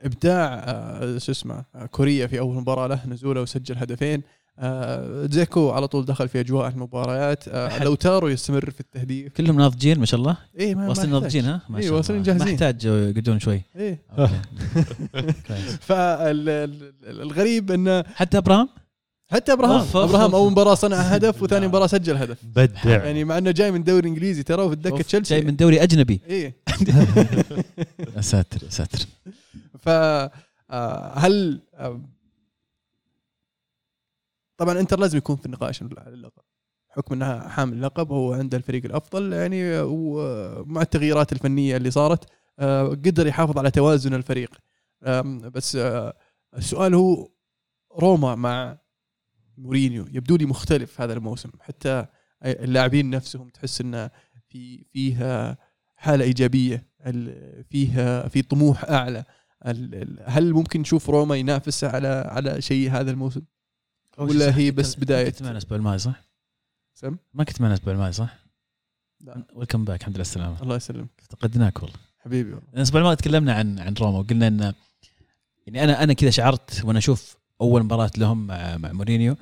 [0.00, 0.64] إبداع
[1.18, 4.22] شو اسمه كوريا في أول مباراة له نزوله وسجل هدفين.
[5.30, 7.48] زيكو على طول دخل في أجواء المباريات.
[7.82, 9.32] لو تارو يستمر في التهديف.
[9.32, 10.36] كلهم ناضجين ما شاء الله.
[10.60, 12.46] ما واصلين ناضجين ها؟ ما إيه واصلين جاهزين.
[12.46, 13.62] ما يحتاج يقعدون شوي.
[13.76, 14.02] إيه.
[15.88, 18.68] فالغريب انه حتى إبراهام؟
[19.30, 19.86] حتى إبراهام.
[19.94, 22.38] إبراهام أول مباراة صنع هدف وثاني مباراة سجل هدف.
[22.56, 22.80] بدع.
[22.84, 25.34] يعني مع إنه جاي من دوري إنجليزي ترى وفي الدكة تشيلسي.
[25.34, 26.20] جاي من دوري أجنبي.
[26.28, 26.56] إيه.
[28.16, 28.98] يا ساتر يا ساتر
[29.78, 32.00] ف آه، هل آه،
[34.60, 36.42] طبعا انتر لازم يكون في النقاش على اللقب.
[36.88, 42.86] حكم انها حامل اللقب هو عنده الفريق الأفضل يعني ومع التغييرات الفنية اللي صارت آه،
[42.88, 44.58] قدر يحافظ على توازن الفريق.
[45.54, 45.78] بس
[46.56, 47.28] السؤال هو
[47.98, 48.78] روما مع
[49.58, 51.50] مورينيو يبدو لي مختلف هذا الموسم.
[51.60, 52.06] حتى
[52.44, 54.10] اللاعبين نفسهم تحس انه
[54.48, 55.58] في فيها
[55.96, 56.86] حالة إيجابية
[57.70, 59.24] فيها في طموح أعلى.
[60.24, 63.42] هل ممكن نشوف روما ينافس على على شيء هذا الموسم؟
[64.20, 66.22] ولا هي بس بداية؟ كنت معنا الأسبوع الماضي صح؟
[66.94, 68.38] سم؟ ما كنت معنا الأسبوع الماضي صح؟
[69.20, 69.44] لا.
[69.54, 70.62] welcome back الحمد لله السلامة.
[70.62, 71.08] الله يسلمك.
[71.20, 71.96] افتقدناك والله.
[72.18, 72.68] حبيبي والله.
[72.74, 74.74] الأسبوع الماضي تكلمنا عن عن روما وقلنا إن
[75.66, 79.36] يعني أنا أنا كذا شعرت وأنا أشوف أول مباراة لهم مع مع مورينيو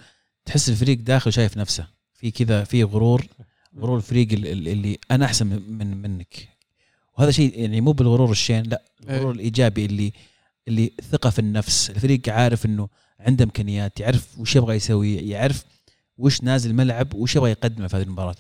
[0.45, 1.87] تحس الفريق داخل شايف نفسه.
[2.15, 3.27] في كذا في غرور
[3.79, 6.49] غرور الفريق اللي, اللي أنا أحسن من منك.
[7.19, 10.13] وهذا شيء يعني مو بالغرور الشين لا الغرور الإيجابي اللي
[10.69, 11.91] اللي ثقة في النفس.
[11.91, 12.89] الفريق عارف إنه
[13.21, 15.65] عنده إمكانيات يعرف وش يبغى يسوي يعرف
[16.19, 18.35] وش نازل الملعب وش يبغى يقدمه في هذه المباراة.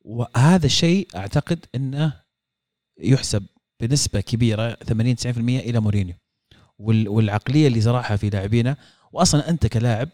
[0.00, 2.12] وهذا الشيء أعتقد إنه
[3.00, 3.46] يحسب
[3.80, 6.14] بنسبة كبيرة 80 90% إلى مورينيو.
[6.78, 8.76] والعقلية اللي زرعها في لاعبينه
[9.12, 10.08] واصلا أنت كلاعب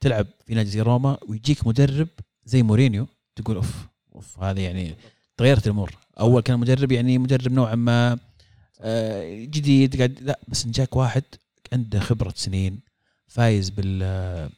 [0.00, 2.08] تلعب في نادي زي روما ويجيك مدرب
[2.44, 3.06] زي مورينيو
[3.36, 4.94] تقول أوف أوف هذا يعني
[5.36, 5.96] تغيرت الأمور.
[6.20, 8.18] أول كان مدرب يعني مدرب نوعا ما
[8.80, 11.22] آه، جديد قاعد لا بس جاك واحد
[11.72, 12.80] عنده خبرة سنين
[13.30, 14.50] فايز بال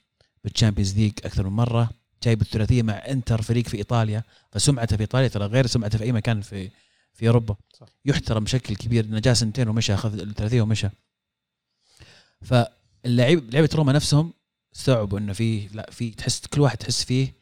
[0.44, 1.90] بال Champions League أكثر من مرة
[2.22, 6.12] جايب الثلاثية مع إنتر فريق في إيطاليا فسمعته في إيطاليا ترى غير سمعته في أي
[6.12, 6.70] مكان في
[7.14, 7.56] في أوروبا.
[7.72, 7.86] صح.
[8.04, 10.88] يحترم بشكل كبير إنه جاء سنتين ومشى أخذ الثلاثية ومشى.
[12.42, 14.32] فاللعيب لعيبة روما نفسهم
[14.76, 17.32] استوعبوا إنه في لا في تحس كل واحد تحس فيه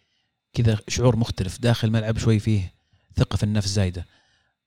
[0.53, 2.73] كذا شعور مختلف داخل الملعب شوي فيه
[3.17, 4.07] ثقة في النفس زايدة.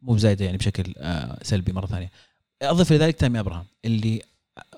[0.02, 2.12] مو زايده يعني بشكل آه، سلبي مرة ثانية.
[2.62, 4.22] أضيف لذلك تامي أبراهام اللي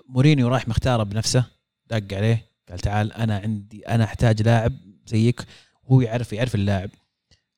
[0.09, 1.54] مورينيو راح مختاره بنفسه.
[1.87, 4.73] دق عليه قال تعال أنا عندي أنا أحتاج لاعب
[5.07, 5.45] زيك
[5.87, 6.89] هو يعرف يعرف اللاعب.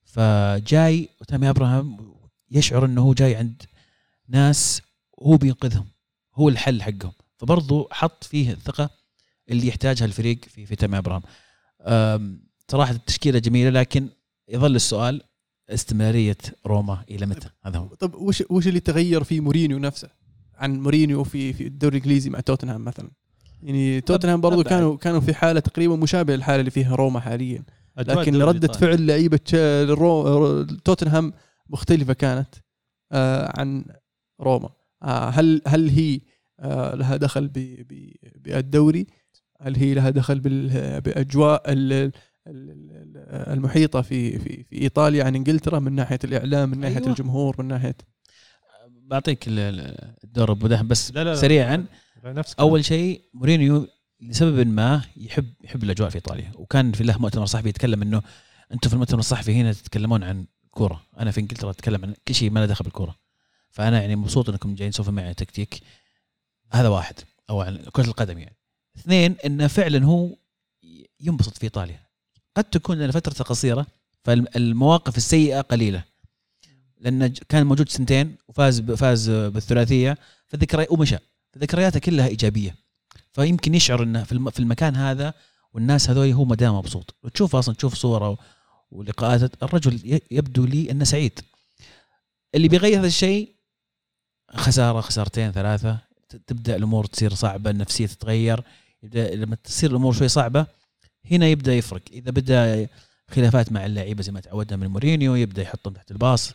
[0.05, 2.15] فجاي تامي ابراهام
[2.51, 3.63] يشعر إنه هو جاي عند
[4.28, 4.82] ناس
[5.21, 5.88] هو بينقذهم
[6.36, 7.11] هو الحل حقهم.
[7.38, 8.89] فبرضه حط فيه الثقة
[9.49, 11.21] اللي يحتاجها الفريق في في تامي ابراهام
[12.71, 14.09] صراحة التشكيلة جميلة لكن
[14.49, 15.21] يظل السؤال
[15.69, 17.88] استمرارية روما إلى متى؟ هذا هو.
[17.88, 20.09] طب وش وش اللي تغير في مورينيو نفسه؟
[20.55, 23.11] عن مورينيو في في الدوري الإنجليزي مع توتنهام مثلا.
[23.64, 27.64] يعني توتنهام برضو كانوا كانوا في حالة تقريبا مشابهة للحالة اللي فيها روما حاليا.
[27.97, 29.39] لكن ردة فعل لعيبة
[30.86, 31.34] توتنهام
[31.70, 32.55] مختلفة كانت
[33.12, 33.86] آه عن
[34.41, 34.70] روما.
[35.03, 36.20] آه هل هل هي
[36.60, 37.47] آه لها دخل
[38.36, 39.08] بالدوري؟
[39.62, 40.39] هل هي لها دخل
[40.99, 41.64] بأجواء
[43.53, 47.08] المحيطة في في في إيطاليا عن إنجلترا من ناحية الإعلام من ناحية أيوة.
[47.08, 47.95] الجمهور من ناحية؟
[48.88, 51.36] بعطيك الدور أبو بس لا لا.
[51.36, 51.86] سريعا.
[52.34, 53.88] نفس أول شيء مورينيو
[54.21, 56.51] لسبب ما يحب يحب الأجواء في إيطاليا.
[56.55, 58.21] وكان في له مؤتمر صحفي يتكلم إنه
[58.71, 61.03] أنتم في المؤتمر الصحفي هنا تتكلمون عن كورة.
[61.19, 63.15] أنا في إنجلترا أتكلم عن كل شيء ما له دخل بالكورة.
[63.69, 65.82] فأنا يعني مبسوط إنكم جايين تسولفون معي تكتيك.
[66.71, 67.15] هذا واحد.
[67.49, 68.55] أو عن كرة القدم يعني.
[68.97, 70.30] اثنين إنه فعلا هو
[71.19, 71.99] ينبسط في إيطاليا.
[72.55, 73.88] قد تكون لفتره قصيرة
[74.23, 76.03] فالمواقف السيئة قليلة.
[76.99, 80.17] لأن ج- كان موجود سنتين وفاز فاز بالثلاثية
[80.47, 81.17] فالذكريات ومشى
[81.58, 82.76] فذكرياته كلها إيجابية.
[83.34, 85.34] فيمكن يشعر إنه في الم- في المكان هذا
[85.74, 87.16] والناس هذول هو ما دام مبسوط.
[87.24, 88.38] وتشوف أصلا تشوف صورة
[88.91, 91.39] ولقاءات الرجل يبدو لي إنه سعيد.
[92.55, 93.55] اللي بيغير هذا الشيء
[94.51, 95.99] خسارة خسارتين ثلاثة.
[96.47, 98.64] تبدأ الأمور تصير صعبة النفسية تتغير.
[99.03, 100.66] يبدأ لما تصير الأمور شوي صعبة
[101.32, 102.01] هنا يبدأ يفرق.
[102.12, 102.88] إذا بدأ
[103.32, 106.53] خلافات مع اللعيبة زي ما تعودنا من مورينيو يبدأ يحطهم تحت الباص.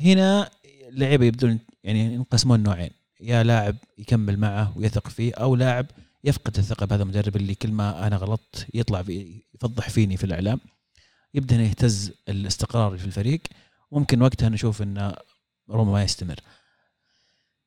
[0.00, 0.50] هنا
[0.88, 2.90] اللعيبة يبدون يعني ينقسمون نوعين.
[3.22, 5.86] يا لاعب يكمل معه ويثق فيه أو لاعب
[6.24, 10.60] يفقد الثقة بهذا المدرب اللي كل ما أنا غلطت يطلع في يفضح فيني في الإعلام.
[11.34, 13.40] يبدأ يهتز الاستقرار في الفريق.
[13.92, 15.14] ممكن وقتها نشوف إن
[15.70, 16.40] روما ما يستمر.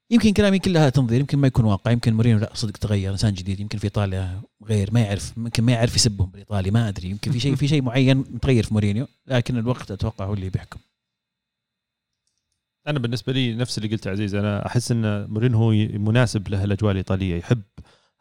[0.09, 3.59] يمكن كلامي كلها تنظير يمكن ما يكون واقع يمكن مورينيو لا صدق تغير إنسان جديد
[3.59, 7.39] يمكن في إيطاليا غير ما يعرف يمكن ما يعرف يسبهم بالإيطالي ما أدري يمكن في
[7.39, 10.79] شيء في شيء معين متغير في مورينيو لكن الوقت أتوقع هو اللي بيحكم.
[12.87, 17.35] أنا بالنسبة لي نفس اللي قلته عزيز أنا أحس إن مورينهو مناسب له الاجواء الإيطالية.
[17.37, 17.61] يحب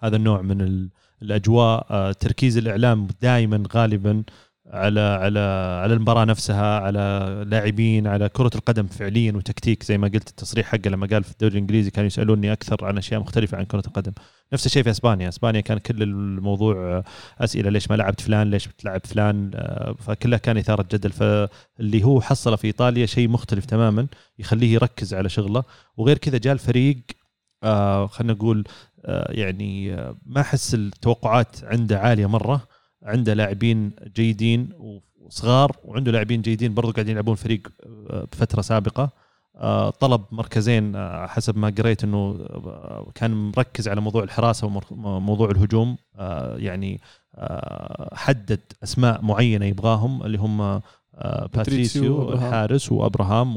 [0.01, 0.91] هذا النوع من ال-
[1.23, 4.23] الأجواء آه، تركيز الإعلام دائما غالبا
[4.67, 5.39] على على
[5.83, 10.91] على المباراة نفسها على لاعبين على كرة القدم فعليا وتكتيك زي ما قلت التصريح حقه
[10.91, 14.13] لما قال في الدوري الإنجليزي كانوا يسألوني أكثر عن أشياء مختلفة عن كرة القدم.
[14.53, 15.29] نفس الشيء في إسبانيا.
[15.29, 17.05] إسبانيا كان كل الموضوع آه،
[17.39, 21.13] أسئلة ليش ما لعبت فلان ليش بتلعب فلان آه، فكلها كان إثارة جدل.
[21.13, 24.07] فاللي هو حصله في إيطاليا شيء مختلف تماما
[24.39, 25.65] يخليه يركز على شغله.
[25.97, 26.99] وغير كذا جاء الفريق
[27.63, 28.65] آه خلينا نقول
[29.29, 32.69] يعني ما أحس التوقعات عنده عالية مرة.
[33.03, 34.69] عنده لاعبين جيدين
[35.17, 37.69] وصغار وعنده لاعبين جيدين برضو قاعدين يلعبون فريق
[38.33, 39.24] بفترة سابقة.
[40.01, 45.97] طلب مركزين آه حسب ما قريت إنه آه كان مركز على موضوع الحراسة وموضوع الهجوم.
[46.17, 47.01] آه يعني
[47.35, 50.81] آه حدد أسماء معينة يبغاهم اللي هم آه
[51.55, 52.33] باتريسيو.
[52.33, 53.55] الحارس وأبراهام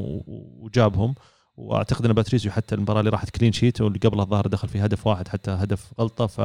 [0.60, 1.16] وجابهم.
[1.58, 5.08] وأعتقد إن باتريسيو حتى المباراة اللي راحت clean sheet واللي قبلها الظاهر دخل في هدف
[5.08, 6.28] واحد حتى هدف غلطة.
[6.28, 6.42] ف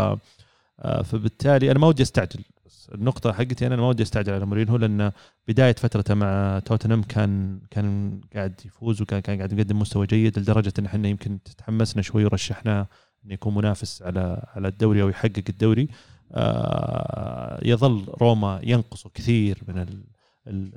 [0.81, 2.41] آه، فبالتالي أنا ما ودي أستعجل.
[2.83, 5.13] بس النقطة حقتي أنا ما ودي أستعجل على مورينهو لأن
[5.49, 10.73] بداية فترته مع توتنهام كان كان قاعد يفوز وكان كان قاعد يقدم مستوى جيد لدرجة
[10.79, 12.87] إن إحنا يمكن تحمسنا شوي ورشحناه
[13.25, 15.89] انه يكون منافس على على الدوري أو يحقق الدوري.
[16.33, 20.73] آه، يظل روما ينقصه كثير من ال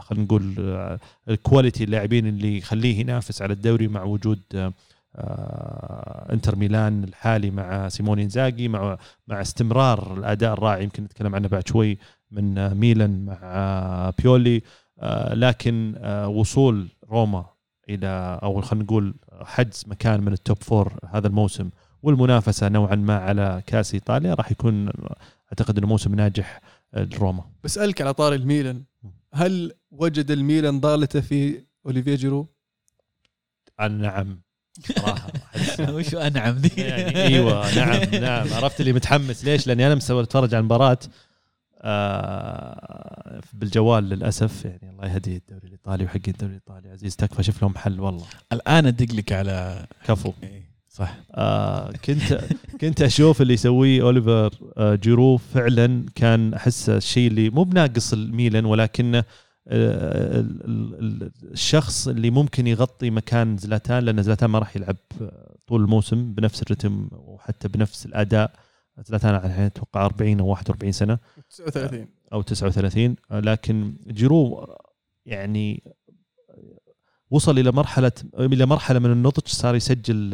[0.00, 4.72] خلينا نقول آه، ال quality اللاعبين اللي يخليه ينافس على الدوري مع وجود آه،
[6.32, 11.68] انتر ميلان الحالي مع سيموني انزاجي مع مع استمرار الأداء الرائع يمكن نتكلم عنه بعد
[11.68, 11.98] شوي
[12.30, 14.62] من آه، ميلان مع آه، بيولي.
[14.98, 17.44] آه، لكن آه، وصول روما
[17.88, 21.70] إلى أو خلينا نقول حجز مكان من ال top four هذا الموسم
[22.02, 24.90] والمنافسة نوعا ما على كأس إيطاليا راح يكون
[25.48, 26.60] أعتقد إنه موسم ناجح
[26.94, 27.44] آه، لروما.
[27.64, 28.82] بسالك على طار الميلان
[29.34, 32.46] هل وجد الميلان ضالته في أوليفيا جيرو؟
[33.80, 34.40] آه، نعم.
[34.96, 35.28] صراحة.
[35.56, 38.54] أحس- وش أنعم ذي يعني إيوه نعم نعم.
[38.54, 39.44] عرفت اللي متحمس.
[39.44, 40.98] ليش؟ لأني أنا مسوي أتفرج على المباراة
[41.82, 44.64] آه بالجوال للأسف.
[44.64, 46.90] يعني الله يهدي الدوري الإيطالي وحق الدوري الإيطالي.
[46.90, 47.42] عزيز تكفى.
[47.42, 48.24] شوف لهم حل والله.
[48.52, 50.32] الآن أدق لك على كفو.
[50.42, 51.14] إيه، صح.
[51.34, 52.40] آه كنت
[52.80, 58.64] كنت أشوف اللي يسويه أوليفر آه جيرو فعلا كان أحس الشيء اللي مو بناقص الميلان
[58.64, 59.24] ولكنه
[61.52, 64.96] الشخص اللي ممكن يغطي مكان زلاتان لأن زلاتان ما راح يلعب
[65.66, 68.52] طول الموسم بنفس الرتم وحتى بنفس الأداء.
[69.04, 71.18] زلاتان الحين أتوقع 40 أو 41 سنة.
[71.50, 74.68] 39 أو 39 آه، لكن جيرو
[75.26, 75.82] يعني
[77.30, 80.30] وصل إلى مرحلة إلى مرحلة من النضج صار يسجل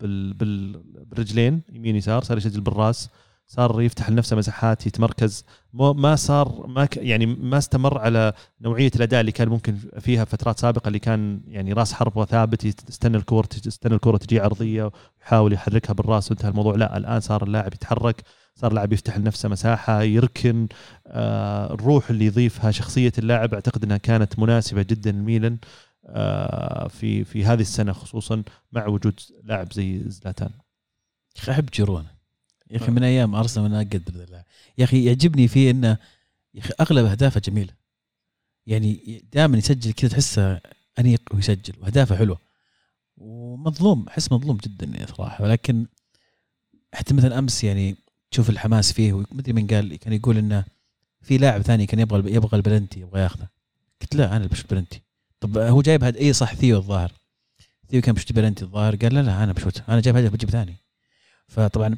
[0.00, 3.10] بال بال بالرجلين يمين يسار صار يسجل بالراس.
[3.48, 5.44] صار يفتح لنفسه مساحات يتمركز.
[5.72, 10.58] ما صار ما ك يعني ما استمر على نوعية الأداء اللي كان ممكن فيها فترات
[10.58, 15.92] سابقة اللي كان يعني راس حربه ثابت يستنى الكره يستنى الكره تجي عرضية ويحاول يحركها
[15.92, 16.74] بالراس وانتهى الموضوع.
[16.76, 18.22] لا الآن صار اللاعب يتحرك
[18.54, 20.68] صار اللاعب يفتح لنفسه مساحة يركن
[21.06, 25.58] آه الروح اللي يضيفها شخصية اللاعب أعتقد إنها كانت مناسبة جدا لميلان
[26.06, 28.42] آه في في هذه السنة خصوصا
[28.72, 30.50] مع وجود لاعب زي زلاتان.
[31.50, 32.17] أحب جيرون
[32.70, 34.42] يا أخي من أيام أرسنال وأنا أقدر.
[34.78, 35.98] يا أخي يعجبني فيه إنه
[36.54, 37.72] يا أخي أغلب أهدافه جميلة.
[38.66, 40.60] يعني دائما يسجل كذا تحسه
[40.98, 42.38] أنيق ويسجل وأهدافه حلوة.
[43.16, 45.44] ومظلوم أحس مظلوم جدا يعني صراحة.
[45.44, 45.86] ولكن
[46.94, 47.96] حتى مثلا أمس يعني
[48.30, 50.64] تشوف الحماس فيه ومدري من قال كان يقول إنه
[51.20, 53.48] في لاعب ثاني كان يبغى يبغى البلنتي يبغى ياخذه.
[54.00, 55.02] قلت لا أنا بشوت بلنتي.
[55.40, 57.12] طب هو جايب هدف إي صح ثيو الظاهر.
[57.90, 59.82] ثيو كان بشوت بلنتي الظاهر قال لا لا أنا بشوت.
[59.88, 60.76] أنا جايب هدف بجيب ثاني.
[61.48, 61.96] فطبعا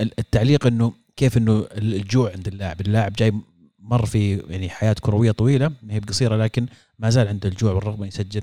[0.00, 2.80] التعليق إنه كيف إنه الجوع عند اللاعب.
[2.80, 3.32] اللاعب جاي
[3.78, 6.66] مر في يعني حياة كروية طويلة ما هي بقصيرة لكن
[6.98, 8.42] ما زال عنده الجوع والرغبه يسجل.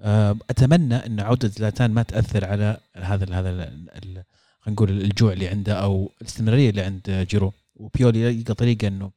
[0.00, 3.64] آه، أتمنى إن عودة زلاتان ما تأثر على هذا هذا
[3.94, 4.24] خلينا
[4.68, 7.52] نقول الجوع اللي عنده أو الاستمرارية اللي عند جيرو.
[7.76, 9.10] وبيولي يلقى طريقة إنه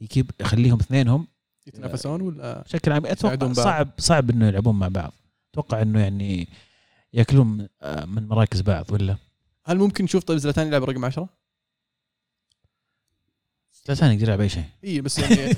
[0.00, 1.26] يجيب يخليهم اثنينهم
[1.66, 3.52] يتنافسون ولا؟ بشكل عام أتوقع.
[3.52, 5.12] صعب صعب إنه يلعبون مع بعض.
[5.52, 6.48] أتوقع إنه يعني
[7.12, 9.16] يأكلون آه، من مراكز بعض ولا؟
[9.64, 11.26] هل ممكن نشوف طيب زلاتان يلعب رقم 10؟
[13.86, 14.64] زلاتان يقدر يلعب أي شيء.
[14.84, 15.54] إي بس يعني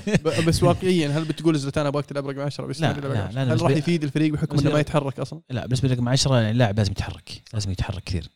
[0.47, 3.53] بس واقعيا هل بتقول زلاتان أبغاك تلعب رقم 10 بس لا، لا، 10 لا، أنا
[3.53, 6.91] هل راح يفيد الفريق بحكم إنه ما يتحرك أصلا؟ لا بالنسبة مع 10 اللاعب لازم
[6.91, 8.29] يتحرك لازم يتحرك كثير.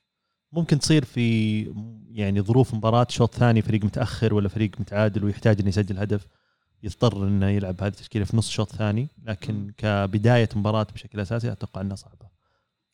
[0.51, 1.61] ممكن تصير في
[2.11, 6.27] يعني ظروف مباراة شوط ثاني فريق متأخر ولا فريق متعادل ويحتاج إنه يسجل هدف
[6.83, 11.81] يضطر إنه يلعب هذه التشكيلة في نص شوط ثاني لكن كبداية مباراة بشكل أساسي أتوقع
[11.81, 12.30] إنها صعبة.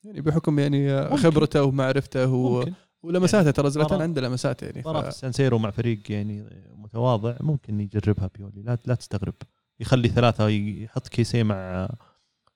[0.07, 1.15] يعني بحكم يعني ممكن.
[1.17, 2.65] خبرته ومعرفته و...
[3.03, 5.13] ولمساته ترى زلاتان عنده لمسات يعني ف...
[5.13, 8.61] سانسيرو مع فريق يعني متواضع ممكن يجربها بيولي.
[8.61, 9.33] لا لا تستغرب.
[9.79, 11.89] يخلي ثلاثة يحط كيسيه مع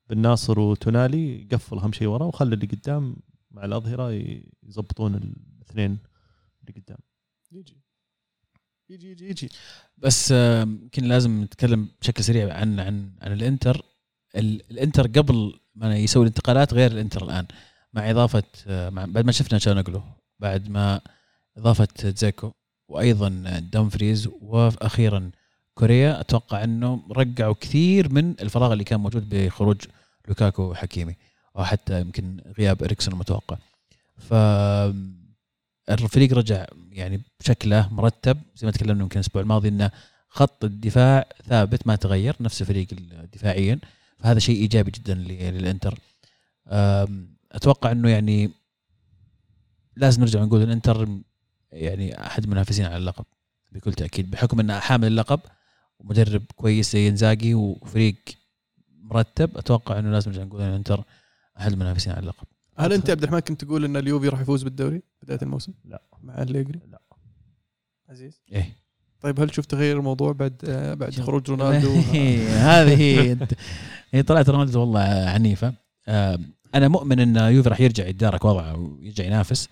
[0.09, 3.15] بن ناصر وتونالي يقفل أهم شيء ورا وخلي اللي قدام
[3.51, 4.11] مع الأظهرة
[4.63, 5.97] يضبطون الاثنين
[6.61, 6.97] اللي قدام.
[7.51, 7.77] يجي.
[8.89, 9.49] يجي يجي يجي.
[9.97, 13.85] بس يمكن لازم نتكلم بشكل سريع عن عن عن الإنتر.
[14.35, 17.45] ال- الإنتر قبل يسوي الانتقالات غير الإنتر الآن
[17.93, 20.03] مع إضافة مع بعد ما شفنا تشانوغلو
[20.39, 21.01] بعد ما
[21.57, 22.51] إضافة زيكو
[22.87, 23.29] وأيضا
[23.73, 25.31] دامفريز وأخيرا
[25.73, 29.77] كوريا أتوقع إنه رجعوا كثير من الفراغ اللي كان موجود بخروج
[30.27, 31.15] لوكاكو وحكيمي
[31.57, 33.57] أو حتى يمكن غياب إريكسون المتوقع.
[34.17, 34.33] ف
[35.89, 39.91] الفريق رجع يعني بشكله مرتب زي ما تكلمنا يمكن الأسبوع الماضي إنه
[40.29, 42.87] خط الدفاع ثابت ما تغير نفس الفريق
[43.33, 43.79] دفاعيا
[44.21, 45.99] فهذا شيء إيجابي جدا ل- للإنتر
[47.51, 48.51] أتوقع إنه يعني
[49.95, 51.07] لازم نرجع نقول الإنتر
[51.71, 53.25] يعني أحد المنافسين على اللقب
[53.71, 55.39] بكل تأكيد بحكم إنه حامل اللقب
[55.99, 58.15] ومدرب كويس زي إنزاجي وفريق
[58.89, 61.03] مرتب أتوقع إنه لازم نرجع نقول ان الإنتر
[61.59, 64.63] أحد المنافسين على اللقب هل أنت يا عبد الرحمن كنت تقول إن اليوفي راح يفوز
[64.63, 66.01] بالدوري بداية الموسم؟ لا.
[66.23, 67.01] مع الليجري؟ لا.
[68.09, 68.75] عزيز إيه
[69.21, 71.95] طيب هل شفت تغير الموضوع بعد آه، بعد خروج رونالدو؟
[72.69, 73.37] هذه هي.
[74.11, 75.73] هي طلعت رونالدو والله عنيفة.
[76.07, 76.39] آه،
[76.75, 79.69] أنا مؤمن إن يوفي راح يرجع يتدارك وضعه ويرجع ينافس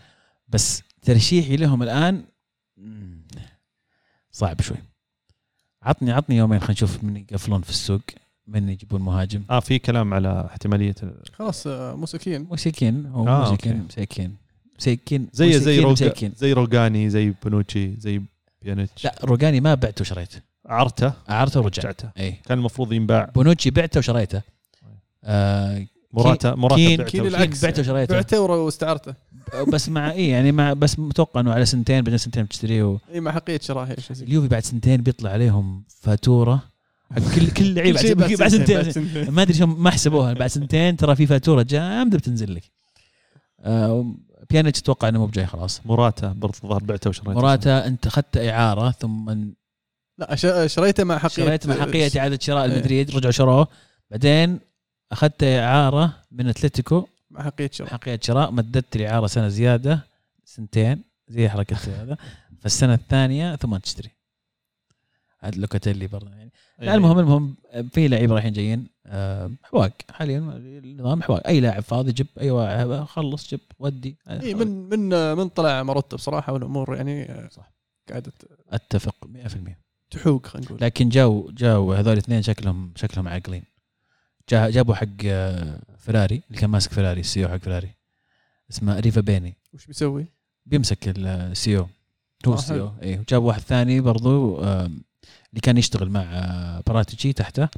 [0.48, 2.24] بس ترشيحي لهم الآن
[4.32, 4.78] صعب شوي.
[5.84, 8.02] عطني عطني يومين خلينا نشوف من يقفلون في السوق
[8.48, 9.44] من يجيبون مهاجم.
[9.50, 10.96] آه في كلام على احتمالية
[11.34, 13.86] خلاص آه، مساكين مساكين هو آه، مساكين okay.
[13.88, 14.36] مساكين
[14.80, 15.60] مساكين زي.
[16.36, 18.22] زي روجاني زي بنوتشي زي
[18.62, 20.42] بيانيتش لا روجاني ما بعته وشريته.
[20.66, 22.10] عرته؟ عرته ورجعت رجعته.
[22.20, 22.32] إي.
[22.46, 23.32] كان المفروض ينباع.
[23.36, 24.42] بونوتشي بعته وشريته.
[25.24, 27.12] آه موراتا موراتا كين- بعته.
[27.12, 27.66] كين العكس.
[27.66, 28.14] بعته وشريته.
[28.16, 29.14] بعته واستعرته.
[29.68, 32.98] بس مع إي يعني مع بس متوقع إنه على سنتين بعدين سنتين بتشتريه و...
[33.14, 33.96] إي مع حقيه شراء.
[34.12, 36.64] اليوفي بعد سنتين بيطلع عليهم فاتورة.
[37.12, 39.30] حق كل كل لعيب كل شيء بعد, بعد سنتين سنتين.
[39.32, 40.34] ما أدري شلون ما حسبوها.
[40.34, 42.64] بعد سنتين ترى في فاتورة جامدة بتنزل لك.
[43.60, 44.14] آه
[44.50, 45.86] بيانيتش أتوقع إنه مو بجاي خلاص.
[45.86, 47.32] موراتا برضه الظاهر بعته وشريته.
[47.32, 49.50] موراتا أنت اخذت إعارة ثم
[50.18, 51.30] لا ش- شريته مع حقية.
[51.46, 53.68] شريت مع حقية إعادة شراء المدريد رجعوا شروه.
[54.12, 54.60] بعدين
[55.12, 57.08] أخذت إعارة من أتلتيكو.
[57.32, 57.90] مع حقية شراء.
[57.90, 60.00] حقيقة شراء مددت الإعارة سنة زيادة
[60.46, 62.18] سنتين زي حركة هذا
[62.62, 64.10] فالسنة الثانية ثم تشتري.
[65.44, 66.52] عاد لوكاتيلي برضه يعني.
[66.80, 67.56] لا المهم المهم
[67.92, 69.92] في لعيبة رايحين جايين آه، حواق.
[70.10, 71.48] حاليا النظام حواق.
[71.48, 74.18] أي لاعب فاضي جيب أي واحد خلص جيب ودي.
[74.30, 77.72] اي إيه، من من من طلع مروتا بصراحة والأمور يعني آه، صح.
[78.10, 78.34] قاعدة
[78.70, 79.78] أتفق 100%
[80.10, 80.80] تحوق خلينا نقول.
[80.82, 83.64] لكن جاو جاو هذول الاثنين شكلهم شكلهم عاقلين.
[84.50, 87.96] جا جابوا حق آه، فيراري اللي كان ماسك فيراري ال CEO حق فيراري
[88.72, 89.56] اسمه أريفابيني.
[89.74, 90.26] وش بيسوي؟
[90.66, 91.88] بيمسك ال CEO
[92.48, 94.62] هو آه، ال CEO اي وجاب واحد ثاني برضو
[95.50, 97.70] اللي كان يشتغل مع آه، براتيتشي تحته.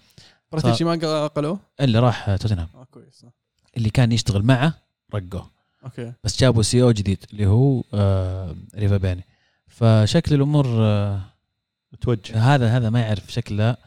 [0.52, 3.24] براتيتشي ما قلوه؟ اللي راح آه، توتنهام آه كويس.
[3.24, 3.32] آه.
[3.78, 4.74] اللي كان يشتغل معه
[5.16, 5.50] رقوه
[5.84, 6.14] okay.
[6.24, 9.26] بس جابوا CEO جديد اللي هو آه، أريفابيني
[9.68, 11.22] فشكل الأمور آه،
[11.94, 12.38] متوجه.
[12.38, 13.78] هذا هذا ما يعرف شكله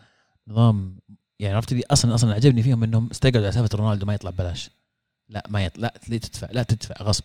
[0.48, 0.96] نظام.
[1.38, 4.70] يعني عرفت لي أصلا أصلا عجبني فيهم إنهم استقعدوا على سالفة رونالدو ما يطلع ببلاش.
[5.28, 7.24] لا ما يطلع لا لا تدفع لا تدفع غصب.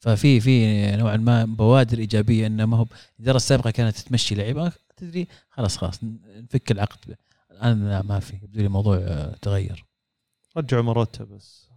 [0.00, 2.86] ففي في نوعا ما بوادر إيجابية إنه ما هو
[3.18, 7.16] الاداره السابقة كانت تمشي لعيبه تدري؟ خلاص خلاص نفك العقد.
[7.50, 8.36] الآن لا ما في.
[8.36, 9.84] يبدو لي الموضوع آه، تغير.
[10.56, 11.68] رجعوا موراتا بس.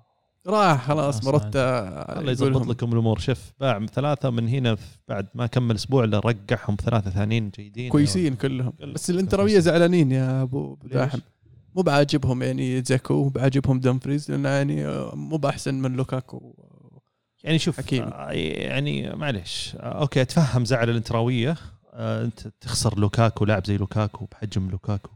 [0.47, 3.19] راح خلاص مروتا الله يزبط لكم الأمور.
[3.19, 4.77] شوف باع ثلاثة من هنا
[5.07, 7.89] بعد ما كمل أسبوع الا رقعهم ثلاثة ثانيين جيدين.
[7.89, 8.71] كويسين كلهم.
[8.71, 8.93] كلهم.
[8.93, 11.19] بس الانتراويه زعلانين يا أبو داحم؟
[11.75, 16.55] مو بعاجبهم يعني دزيكو مو بعاجبهم دمفريز لأنه يعني آه، مو بأحسن من لوكاكو
[17.43, 18.03] يعني شوف حكيم.
[18.03, 19.75] آه، يعني معليش.
[19.75, 21.57] okay أتفهم زعل الانتراويه
[21.93, 25.11] أنت تخسر لوكاكو لاعب زي لوكاكو بحجم لوكاكو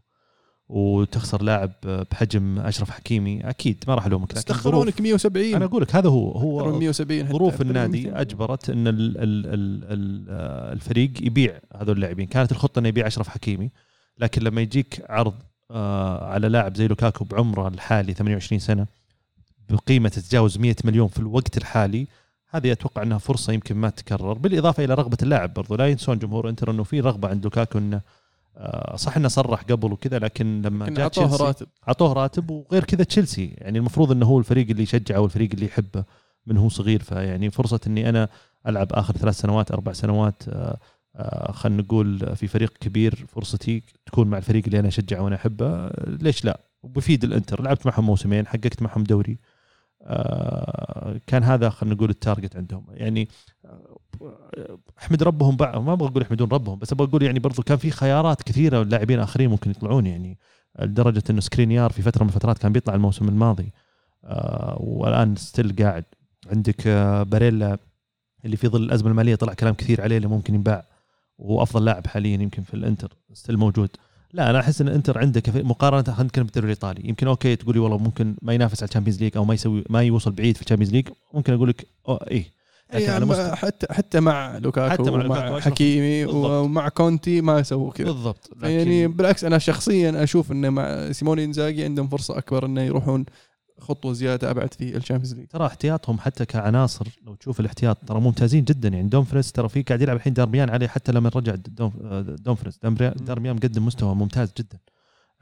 [0.69, 5.95] وتخسر لاعب آه، بحجم أشرف حكيمي أكيد ما راح ألومك دخلونك 170 أنا أقول لك
[5.95, 7.33] هذا هو هو 170 حتى.
[7.33, 8.21] ظروف النادي 200.
[8.21, 13.07] أجبرت إن ال ال ال ال آه، الفريق يبيع هذول اللاعبين كانت الخطة إنه يبيع
[13.07, 13.71] أشرف حكيمي
[14.17, 15.33] لكن لما يجيك عرض
[15.71, 18.87] آه، على لاعب زي لوكاكو بعمره الحالي 28 سنة
[19.69, 22.07] بقيمة تتجاوز 100 مليون في الوقت الحالي
[22.57, 25.75] هذه أتوقع أنها فرصة يمكن ما تتكرر بالإضافة إلى رغبة اللاعب برضو.
[25.75, 28.01] لا ينسون جمهور إنتر إنه في رغبة عند لوكاكو إنه
[28.57, 31.67] آه، صح إنه صرح قبل وكذا لكن لما جاء أعطوه تشيلسي راتب.
[31.87, 33.45] أعطوه راتب وغير كذا تشيلسي.
[33.57, 36.03] يعني المفروض إنه هو الفريق اللي يشجعه والفريق اللي يحبه
[36.45, 37.03] من هو صغير.
[37.03, 38.29] فيعني فرصة إني أنا
[38.67, 40.77] ألعب آخر ثلاث سنوات أربع سنوات آه،
[41.15, 45.89] آه، خلينا نقول في فريق كبير فرصتي تكون مع الفريق اللي أنا أشجعه وأنا أحبه.
[46.07, 47.61] ليش لا؟ وبفيد الإنتر.
[47.61, 49.37] لعبت معهم موسمين حققت معهم دوري.
[51.27, 52.85] كان هذا خلينا نقول ال target عندهم.
[52.89, 53.29] يعني
[53.65, 53.97] آه،
[54.99, 57.91] أحمد ربهم بعد ما أبغى أقول يحمدون ربهم بس أبغى أقول يعني برضو كان في
[57.91, 60.05] خيارات كثيرة لاعبين آخرين ممكن يطلعون.
[60.05, 60.37] يعني
[60.79, 63.73] لدرجة إنه سكرينيار في فترة من الفترات كان بيطلع الموسم الماضي
[64.23, 66.05] آه والآن still قاعد.
[66.51, 67.77] عندك آه باريلا
[68.45, 70.85] اللي في ظل الأزمة المالية طلع كلام كثير عليه اللي ممكن ينباع
[71.37, 73.89] وهو افضل لاعب حاليا يمكن في الإنتر still موجود.
[74.35, 77.97] لا أنا أحس إن الانتر عنده مقارنة خلينا نتكلم بالدوري الإيطالي يمكن okay تقولي والله
[77.97, 80.65] ممكن ما ينافس على ال Champions League أو ما يسوي ما يوصل بعيد في ال
[80.65, 85.59] Champions League ممكن أقول لك على يعني مستوى حتى حتى مع لوكاكو حتى مع لوكاكو.
[85.59, 86.45] حكيمي بالضبط.
[86.45, 91.43] ومع كونتي ما سووا كذا بالضبط لكن يعني بالعكس أنا شخصيا أشوف انه مع سيموني
[91.43, 93.25] إنزاجي عندهم فرصة أكبر إنه يروحون
[93.85, 95.47] خطوة زيادة أبعد في ال Champions League.
[95.47, 98.89] ترى احتياطهم حتى كعناصر لو تشوف الاحتياط ترى ممتازين جدا.
[98.89, 101.91] يعني دومفريس ترى في قاعد يلعب الحين دارميان عليه حتى لما رجع دوم
[102.39, 102.79] دومفريس.
[103.15, 104.77] دارميان مقدم مستوى ممتاز جدا.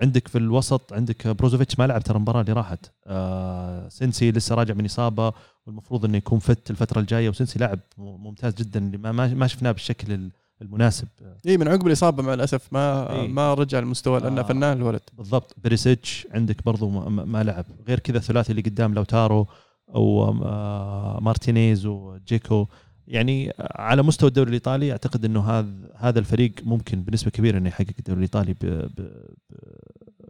[0.02, 2.91] عندك في الوسط عندك بروزوفيتش ما لعب ترى المباراة اللي راحت.
[3.06, 5.34] آه سينسي لسه راجع من إصابة
[5.65, 9.72] والمفروض إنه يكون فت الفترة الجاية وسينسي لاعب ممتاز جدا اللي ما ما ما شفناه
[9.72, 10.30] بالشكل
[10.64, 11.07] المناسب
[11.48, 13.27] اي من عقب الإصابة مع الأسف ما إيه.
[13.27, 14.44] ما رجع المستوى لأنه آه.
[14.44, 15.02] فنان الولد.
[15.18, 15.56] بالضبط.
[15.64, 17.65] بريسيتش عندك برضو ما, ما- لعب.
[17.88, 19.48] غير كذا الثلاثي اللي قدام لوتارو
[19.95, 22.68] أو آه، مارتينيز وجيكو.
[23.07, 27.94] يعني على مستوى الدوري الإيطالي أعتقد إنه هذا هذا الفريق ممكن بنسبة كبيرة إنه يحقق
[27.99, 28.56] الدوري الإيطالي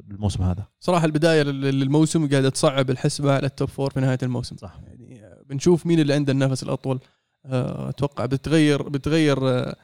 [0.03, 0.67] بالموسم هذا.
[0.79, 4.55] صراحة البداية لل- للموسم قاعدة تصعب الحسبة على ال top four في نهاية الموسم.
[4.57, 4.79] صح.
[4.87, 6.99] يعني آه، بنشوف مين اللي عنده النفس الأطول.
[7.45, 9.75] آه، أتوقع بتغير بتغير آه، آه،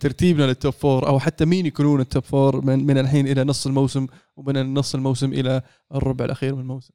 [0.00, 3.44] ترتيبنا لل top four أو حتى مين يكونون ال top four من من الحين إلى
[3.44, 4.06] نص الموسم
[4.36, 5.62] ومن نص الموسم إلى
[5.94, 6.94] الربع الأخير من الموسم.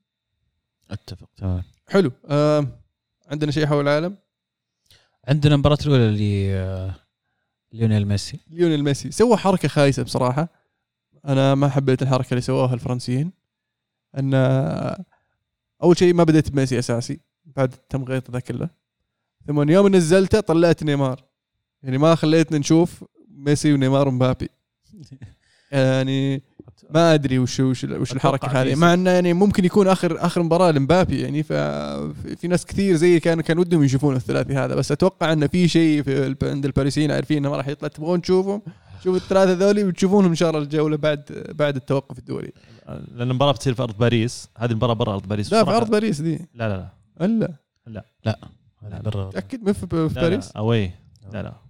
[0.92, 1.64] أتفق تمام.
[1.88, 2.12] حلو.
[2.26, 2.68] آه،
[3.28, 4.18] عندنا شيء حول العالم؟
[5.28, 6.96] عندنا المباراه الأولى اللي آه،
[7.74, 8.40] ليونيل ميسي.
[8.48, 9.12] ليونيل ميسي.
[9.12, 10.48] سوى حركة خايسة بصراحة.
[11.26, 13.32] أنا ما حبيت الحركة اللي سووها الفرنسيين.
[14.18, 14.34] أن
[15.84, 18.70] أول شيء ما بديت بميسي أساسي بعد التمغيط ذا كله.
[19.48, 21.24] ثم يوم نزلته طلعت نيمار.
[21.86, 23.04] يعني ما خليتنا نشوف
[23.38, 24.50] ميسي ونيمار ومبابي.
[25.72, 26.44] يعني
[26.90, 30.72] ما أدري وش وش, وش الحركة هذه مع إنه يعني ممكن يكون اخر آخر مباراة
[30.72, 34.76] لمبابي يعني ففي في ناس كثير زي كان كان ودهم يشوفون الثلاثي هذا.
[34.76, 37.88] بس أتوقع إنه في شيء في عند الباريسيين عارفين إنه ما راح يطلع.
[37.88, 38.62] تبغون تشوفهم؟
[39.04, 42.52] شوفوا الثلاثة ذولي وتشوفونهم إن شاء الله الجولة بعد بعد التوقف الدولي.
[42.88, 44.50] لأن المباراة بتصير في أرض باريس.
[44.58, 45.54] هذه المباراة برا أرض باريس.
[45.54, 45.72] لا في.
[45.72, 46.48] أرض باريس دي.
[46.54, 46.90] لا لا
[47.22, 47.56] ألا.
[48.26, 48.40] لا.
[49.02, 50.58] برا تأكد ما في لا, باريس؟ لا.
[50.58, 50.92] away
[51.34, 51.65] لا لا.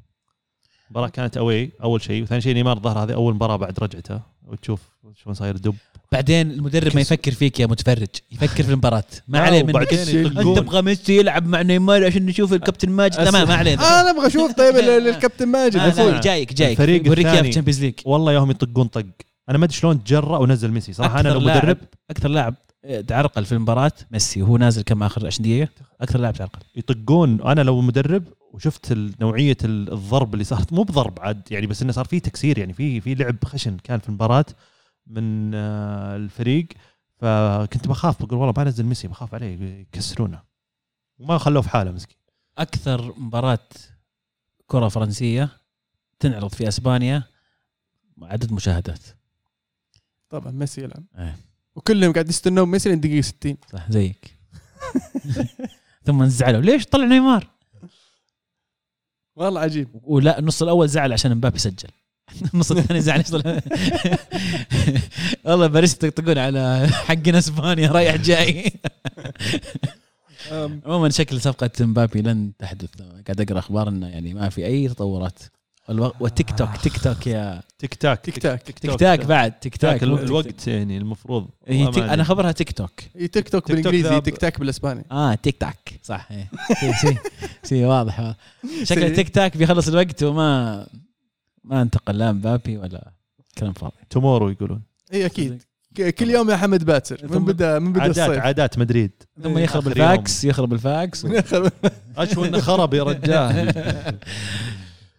[0.95, 2.23] المباراه كانت away أول شيء.
[2.23, 4.19] وثاني شيء نيمار ظهر هذه أول مباراة بعد رجعته.
[4.47, 4.79] وتشوف
[5.23, 5.75] شلون صاير دب
[6.11, 8.07] بعدين المدرب ما يفكر فيك يا متفرج.
[8.31, 9.03] يفكر في المباراة.
[9.27, 10.57] ما عليه من أنت.
[10.59, 13.73] تبغى ميسي يلعب مع نيمار عشان نشوف الكابتن ماجد؟ لا ما عليه.
[14.01, 15.75] أنا أبغى أشوف طيب ال- ال- الكابتن ماجد.
[15.77, 16.11] آه، أخوي.
[16.11, 16.71] لا، جايك جايك.
[16.81, 17.49] الفريق اياه في الثاني.
[17.49, 19.05] ال Champions League والله يوم يطقون طق.
[19.49, 20.93] أنا ما أدري شلون تجرأ ونزل ميسي.
[20.93, 21.77] صراحة أنا لو أكثر مدرب
[22.09, 22.55] أكثر لاعب.
[23.07, 25.69] تعرقل في المباراه ميسي وهو نازل كم آخر 20 دقيقه
[26.01, 26.59] أكثر لاعب تعرقل.
[26.75, 27.41] يطقون.
[27.41, 31.91] أنا لو مدرب وشفت نوعية ال- الضرب اللي صارت مو بضرب عاد يعني بس إنه
[31.91, 34.45] صار في تكسير يعني في في لعب خشن كان في المباراة
[35.07, 36.67] من آه، الفريق.
[37.17, 40.41] فكنت بخاف بقول والله ما نزل ميسي بخاف عليه يكسرونه.
[41.19, 42.17] وما خلوه في حاله مسكين.
[42.57, 43.59] أكثر مباراة
[44.67, 45.49] كرة فرنسية
[46.19, 47.23] تنعرض في أسبانيا
[48.21, 48.99] عدد مشاهدات.
[50.29, 51.35] طبعا ميسي يلعب إيه.
[51.75, 54.35] وكلهم قاعد يستنون ميسي لين دقيقة 60 صح زيك.
[56.05, 56.61] ثم انزعلوا.
[56.61, 57.47] ليش طلع نيمار؟
[59.35, 59.87] والله عجيب.
[60.03, 61.89] ولا النص الأول زعل عشان مبابي سجل.
[62.53, 63.23] النص الثاني زعل
[65.45, 68.71] والله باريس يطقطقون على حقنا إسبانيا رايح جاي.
[70.85, 72.89] عموما شكل صفقة مبابي لن تحدث.
[73.01, 75.39] قاعد أقرأ أخبار إنه يعني ما في أي تطورات.
[75.89, 79.77] والو- وال tick tock tick tock يا tic tac tic tac tic tac بعد tic
[79.77, 81.47] tac ال- الوقت يعني المفروض.
[81.67, 82.23] هي tick أنا.
[82.23, 82.91] خبرها tick tock.
[83.15, 85.05] إي tick tock tock بالإنجليزي tic tac بالإسباني.
[85.11, 86.49] آه tic tac صح إيه.
[86.81, 87.17] sí sí,
[87.63, 88.35] sí واضح.
[88.83, 89.15] شكل.
[89.15, 90.87] tic tac بيخلص الوقت وما
[91.63, 93.11] ما انتقل لا مبابي ولا
[93.57, 93.93] كلام فاضي.
[94.09, 94.81] tomorrow يقولون.
[95.13, 95.63] إي أكيد.
[96.19, 97.17] كل يوم يا حمد باكر.
[97.29, 98.39] من بدا من بدأ عادات الصيف.
[98.43, 99.11] عادات مدريد.
[99.43, 99.87] ثم يخرب.
[99.87, 101.25] الفاكس يخرب الفاكس.
[102.17, 103.73] اشو إنه خرب يا رجال.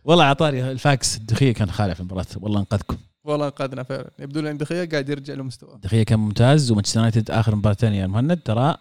[0.06, 2.26] والله اعطاني الفاكس الدخية كان خالع في المباراة.
[2.36, 2.96] والله انقذكم.
[3.24, 4.10] والله انقذنا فعلا.
[4.18, 5.74] يبدو لي عند دخية قاعد يرجع لمستواه.
[5.74, 8.40] الدخيه كان ممتاز ومانشستر يونايتد آخر مباراتين يا مهند.
[8.40, 8.76] ترى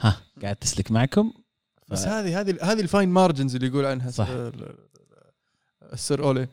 [0.00, 1.32] ها قاعد تسلك معكم.
[1.88, 4.10] ف- بس هذه هذه هذه ال fine margins اللي يقول عنها.
[4.10, 4.28] صح.
[4.28, 4.74] ال-
[5.92, 6.48] ال Sir أولي.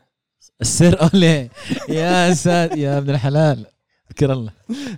[0.62, 1.50] ال Sir أولي.
[1.90, 3.66] يا ساد يا ابن الحلال.
[4.12, 4.52] اذكر الله.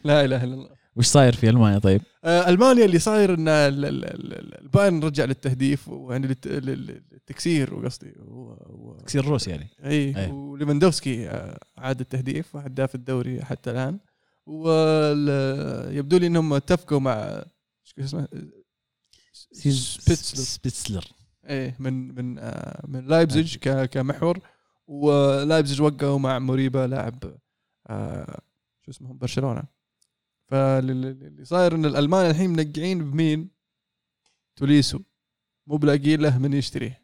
[0.04, 0.70] لا إله إلا الله.
[0.96, 5.26] وش صاير في ألمانيا طيب؟ آه، ألمانيا اللي صاير إن ال- ال- ال- البايرن رجع
[5.26, 8.14] للتهديف ويعني للت- لل- للتكسير وقصدي
[9.00, 9.68] تكسير روس يعني.
[9.86, 10.32] إي.
[10.32, 14.00] وليفاندوفسكي آه، عاد التهديف هداف الدوري حتى الآن.
[14.46, 18.28] ويبدو لي إنهم اتفقوا مع إيش اسمه؟
[19.52, 21.06] سابيتزر سابيتزر
[21.50, 24.40] إيه من من آه، من لايبزيج ك- كمحور.
[24.88, 27.24] ولايبزيج وقعوا مع موريبا لاعب
[28.86, 29.64] شو اسمه؟ برشلونة.
[30.48, 33.50] فاللي صاير إن الألمان الحين منقعين بمين؟
[34.56, 35.00] توليسو.
[35.68, 37.02] مو بلاقيين له من يشتريه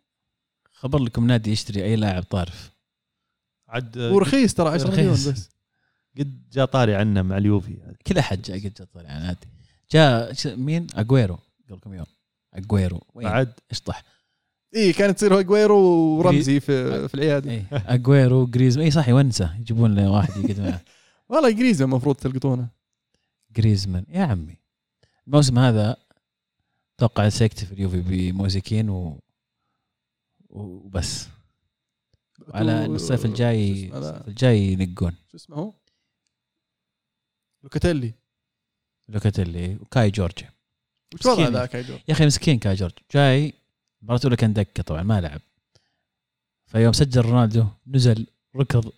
[0.72, 2.72] خبر لكم نادي يشتري أي لاعب طارف.
[3.68, 5.28] عاد ورخيص ترى 10 مليون رخيص.
[5.28, 5.50] بس.
[6.18, 7.96] قد جاء طاري عنا مع اليوفي.
[8.08, 9.48] كل أحد جاء قد جاء طاري عن نادي.
[9.92, 11.40] جاء ش- مين؟ اجويرو
[11.70, 12.06] قبل كم يوم.
[12.54, 13.54] اجويرو وين؟ بعد.
[13.72, 14.04] اشطح.
[14.76, 15.78] اي كانت تصير اجويرو
[16.18, 17.52] ورمزي في في العيادة.
[17.52, 19.60] اي اجويرو جريز اي صح يونسه.
[19.60, 20.82] يجيبون له واحد يقعد معه.
[21.30, 22.81] والله انجليزي المفروض تلقطونه.
[23.54, 24.58] جريزمان يا عمي
[25.28, 25.98] الموسم هذا
[26.96, 29.20] أتوقع سيكتفي اليوفي بموزيكين و
[30.50, 31.28] وبس
[32.54, 35.74] على الصيف الجاي؟ الصيف الجاي ينقون شو اسمه هو؟
[37.64, 38.14] لوكاتيلي
[39.10, 40.50] لوكاتيلي وكاي جورجيا
[41.14, 41.54] وش وضع مسكين.
[41.54, 43.54] ذاك يا جو؟ يا أخي مسكين كاي جورج جاي
[44.02, 45.42] المباراة الأولى كان دكة طبعا ما لعب
[46.66, 48.92] فيوم سجل رونالدو نزل ركض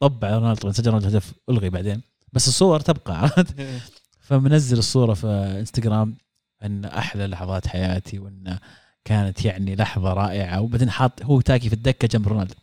[0.00, 2.02] طبع رونالدو سجل رونالدو هدف ألغي بعدين
[2.32, 3.54] بس الصور تبقى عرفت؟
[4.26, 5.26] فمنزل الصورة في
[5.60, 6.16] إنستغرام
[6.62, 8.58] أن أحلى لحظات حياتي وأن
[9.04, 10.60] كانت يعني لحظة رائعة.
[10.60, 12.54] وبعدين حاط هو تاكي في الدكة جنب رونالدو.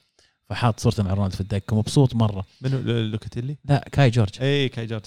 [0.49, 2.45] فحاط صورته مع رونالدو في الدكة مبسوط مرة.
[2.61, 5.05] منو؟ لوكاتيلي؟ لا كاي جورج اي كاي جورج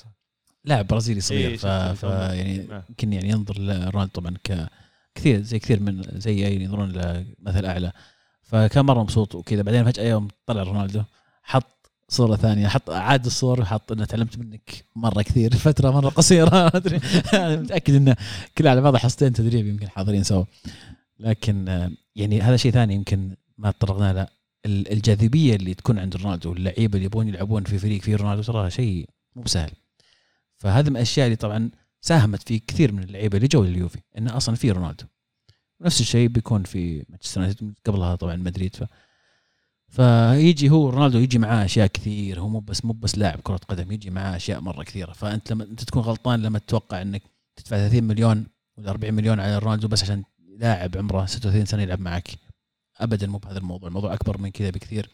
[0.65, 1.51] لاعب برازيلي صغير.
[1.51, 1.66] إيه، ف...
[1.66, 2.03] ف...
[2.03, 2.82] يعني.
[2.89, 4.69] يمكن يعني ينظر لرونالدو طبعا ك
[5.15, 7.93] كثير زي كثير من زي أي ينظرون لمثل أعلى.
[8.43, 9.62] فكان مرة مبسوط وكذا.
[9.62, 11.03] بعدين فجأة يوم طلع رونالدو
[11.43, 11.80] حط
[12.11, 12.69] صورة ثانية.
[12.69, 15.57] حط عاد الصور وحط إنه تعلمت منك مرة كثير.
[15.66, 16.66] فترة مرة قصيرة.
[16.77, 17.01] أدري.
[17.35, 18.16] متأكد إنه
[18.59, 20.45] كل على بعض حصتين تدريب يمكن حاضرين سوا.
[21.19, 24.27] لكن آه، يعني هذا شيء ثاني يمكن ما تطرقنا له
[24.66, 26.51] ال- الجاذبية اللي تكون عند رونالدو.
[26.51, 29.70] واللعيبه اللي يبغون يلعبون في فريق فيه رونالدو ترى شيء مو بسهل.
[30.57, 31.70] فهذا من الأشياء اللي طبعا
[32.01, 35.05] ساهمت في كثير من اللعيبة اللي جو اليوفي إنه أصلا في رونالدو.
[35.81, 38.77] نفس الشيء بيكون في مانشستر يونايتد قبلها طبعا مدريد.
[38.77, 38.85] ف
[39.91, 43.93] فيجي هو رونالدو يجي معاه أشياء كثير هو مو بس مو بس لاعب كرة قدم
[43.93, 45.12] يجي معاه أشياء مرة كثيرة.
[45.12, 47.23] فأنت لما أنت تكون غلطان لما تتوقع إنك
[47.57, 48.47] تدفع 30 مليون
[48.79, 50.23] ولا 40 مليون على رونالدو بس عشان
[50.59, 52.29] لاعب عمره 36 سنة يلعب معك
[53.01, 53.89] ابدا مو بهذا الموضوع.
[53.89, 55.09] الموضوع أكبر من كذا بكثير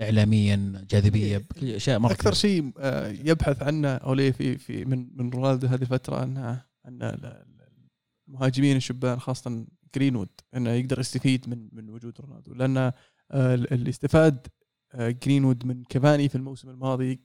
[0.00, 2.34] اعلاميا جاذبية بكل أشياء مرة أكثر.
[2.34, 6.50] شيء آه، يبحث عنه أولي في في من من رونالدو هذه الفترة انه
[6.88, 7.58] أن ال- ال-
[8.28, 12.54] المهاجمين الشبان خاصة جرينوود إنه يقدر يستفيد من من وجود رونالدو.
[12.54, 12.94] لأن آه،
[13.30, 14.46] اللي استفاد
[14.94, 17.20] آه، جرينوود من كافاني في الموسم الماضي.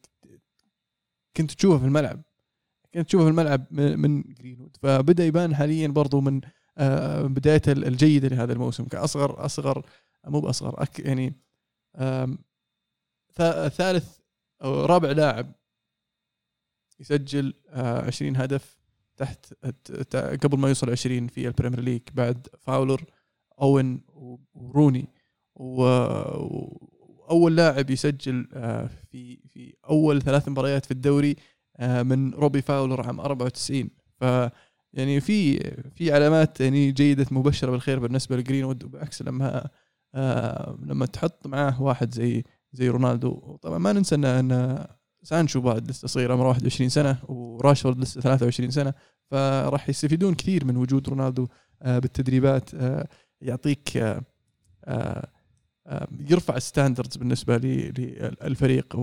[1.38, 2.22] كنت تشوفه في الملعب.
[2.94, 4.78] كنت تشوفه في الملعب من جرينوود.
[4.82, 6.42] فبدأ يبان حاليا برضو من
[6.78, 8.86] آه، بدايته الجيدة لهذا الموسم.
[8.86, 9.86] كأصغر أصغر
[10.26, 11.34] مو بأصغر أك يعني
[13.70, 14.20] ثالث
[14.64, 15.54] أو رابع لاعب
[17.00, 18.78] يسجل آه، 20 هدف
[19.18, 19.54] تحت
[20.16, 23.06] قبل ما يوصل 20 في البريمير ليج بعد فاولر
[23.62, 24.02] أوين
[24.54, 25.08] وروني.
[25.64, 31.36] واول لاعب يسجل آه، في في أول ثلاث مباريات في الدوري
[31.78, 34.24] آه، من روبي فاولر عام 94 ف
[34.94, 35.60] يعني في
[35.96, 39.70] في علامات يعني جيدة مبشرة بالخير بالنسبة لجرينوود وبالعكس لما
[40.16, 43.58] آه، لما تحط معاه واحد زي زي رونالدو.
[43.62, 44.86] طبعا ما ننسى إن إن
[45.24, 48.94] سانشو بعد لسه صغير عمره 21 سنة وراشفورد لسه 23 سنة.
[49.32, 51.48] فراح يستفيدون كثير من وجود رونالدو
[51.82, 52.70] بالتدريبات
[53.42, 53.98] يعطيك
[56.30, 58.96] يرفع ال standards بالنسبة للفريق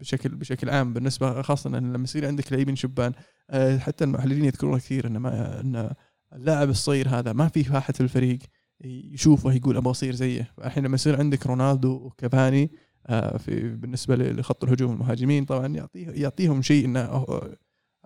[0.00, 3.12] بشكل بشكل عام بالنسبة خاصة لما يصير عندك لاعبين شبان
[3.50, 5.90] آه، حتى المحللين يذكرون كثير ان ما إن
[6.32, 8.38] اللاعب الصغير هذا ما في واحد في الفريق
[8.84, 10.54] يشوفه يقول أبغى أصير زيه.
[10.64, 12.70] الحين لما يصير عندك رونالدو وكافاني
[13.06, 17.56] آه، في بالنسبة لخط الهجوم المهاجمين طبعا يعطيه يعطيهم شيء إنه آه،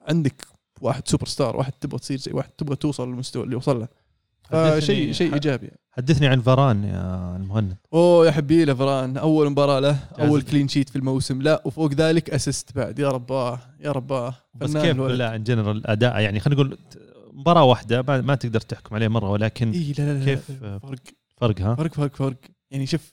[0.08, 0.42] عندك
[0.80, 3.88] واحد سوبر ستار واحد تبغى تصير زي واحد تبغى توصل للمستوى اللي وصل له.
[5.12, 5.70] شيء ح- إيجابي.
[5.92, 7.76] حدثني عن فاران يا المهند.
[7.92, 9.98] أوه يا حبي له فران أول مباراة له.
[10.20, 11.42] أول clean sheet في الموسم.
[11.42, 12.98] لا وفوق ذلك assist بعد.
[12.98, 14.34] يا رباه يا رباه.
[14.54, 14.96] بس كيف.
[14.96, 16.78] بالله in general أداء يعني خلينا نقول
[17.32, 20.98] مباراة واحدة ما, ما تقدر تحكم عليه مرة ولكن اي لا لا لا كيف- فرق.
[21.36, 22.36] فرق ها؟ فرق فرق فرق.
[22.70, 23.12] يعني شوف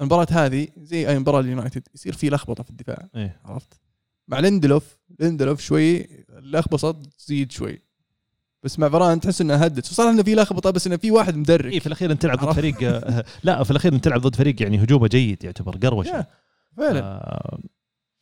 [0.00, 3.40] المباراة هذه زي أي مباراة اليونايتد يصير في لخبطة في الدفاع إيه.
[3.44, 3.80] عرفت؟
[4.28, 7.82] مع ليندلوف ليندلوف شوي اللخبطة تزيد شوي.
[8.64, 11.72] بس مع فران تحس انها هدت وصار إنه في لخبطه بس إنه في واحد مدرك.
[11.72, 14.62] إيه في الأخير أنت تلعب ضد؟ فريق آه، لا في الأخير أنت تلعب ضد فريق
[14.62, 16.26] يعني هجومه جيد يعتبر قروشة.
[16.76, 17.00] فعلا.
[17.00, 17.58] آه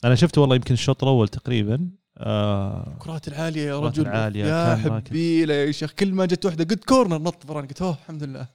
[0.03, 1.89] أنا شفته والله يمكن الشوط الأول تقريبا.
[2.17, 4.03] آه الكرات العالية يا رجل.
[4.07, 4.75] العالية يا.
[4.75, 5.91] حبيلة يا شيخ.
[5.91, 8.47] كل ما جت واحدة قلت كورنر نط فران قلت أوه الحمد لله.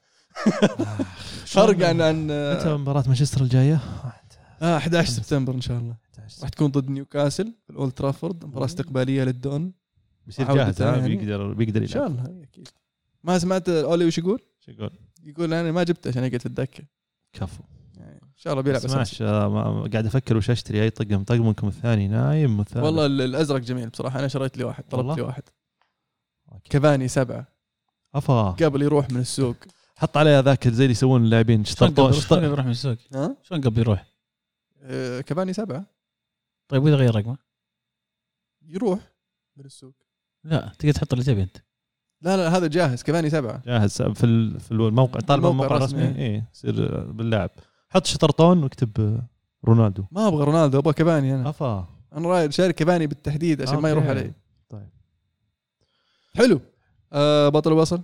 [1.46, 3.80] فرق عن عن متى آه مباراة مانشستر الجاية؟
[4.62, 5.96] آه، 11 سبتمبر إن شاء الله.
[6.42, 9.72] راح تكون ضد نيوكاسل في الأولد ترافورد مباراة استقبالية للدون.
[10.28, 11.16] بيصير جاهز ها؟ يعني.
[11.16, 12.68] بيقدر بيقدر إن شاء يلعب الله أكيد.
[13.24, 14.90] ما سمعت أولي وش يقول؟ شو يقول؟
[15.22, 16.84] يقول أنا ما جبته عشان اقعد في الدكة.
[17.32, 17.62] كفو.
[17.96, 18.92] يعني إن شاء الله بيلعب أساسي.
[19.02, 20.82] اسمعش آه، ما- قاعد أفكر وش أشتري.
[20.82, 22.84] أي طقم؟ طقمكم الثاني نايم والثالث.
[22.84, 24.18] والله ال- الأزرق جميل بصراحة.
[24.18, 25.42] أنا شريت لي واحد طلبت والله؟ لي واحد.
[26.52, 26.68] أوكي.
[26.78, 27.46] كفاني سبعة.
[28.14, 28.50] أفا.
[28.50, 29.56] قبل يروح من السوق.
[29.96, 32.96] حط عليه ذاك زي اللي يسوون اللاعبين شلون شطرطون قبل شلون قبل يروح من السوق؟
[33.14, 34.06] ها؟ شلون قبل يروح؟
[34.82, 35.86] آه، كفاني سبعة.
[36.68, 37.38] طيب وإذا غير رقمه؟
[38.62, 39.00] يروح
[39.56, 39.94] من السوق.
[40.48, 41.56] لا تقدر تحط اللي تبي أنت.
[42.22, 46.18] لا لا هذا جاهز كفاني سبعه جاهز في ال- في الموقع طالب الموقع الرسمي.
[46.18, 47.50] اي يصير باللاعب.
[47.90, 49.20] حط شطرطون واكتب
[49.64, 50.04] رونالدو.
[50.12, 51.48] ما أبغى رونالدو أبغى كفاني أنا.
[51.50, 51.88] أفا.
[52.12, 54.18] أنا رايد شاري كفاني بالتحديد عشان ما يروح أوكي.
[54.18, 54.32] علي.
[54.68, 54.88] طيب.
[56.36, 56.60] حلو.
[57.12, 58.02] آه بطل وبصل.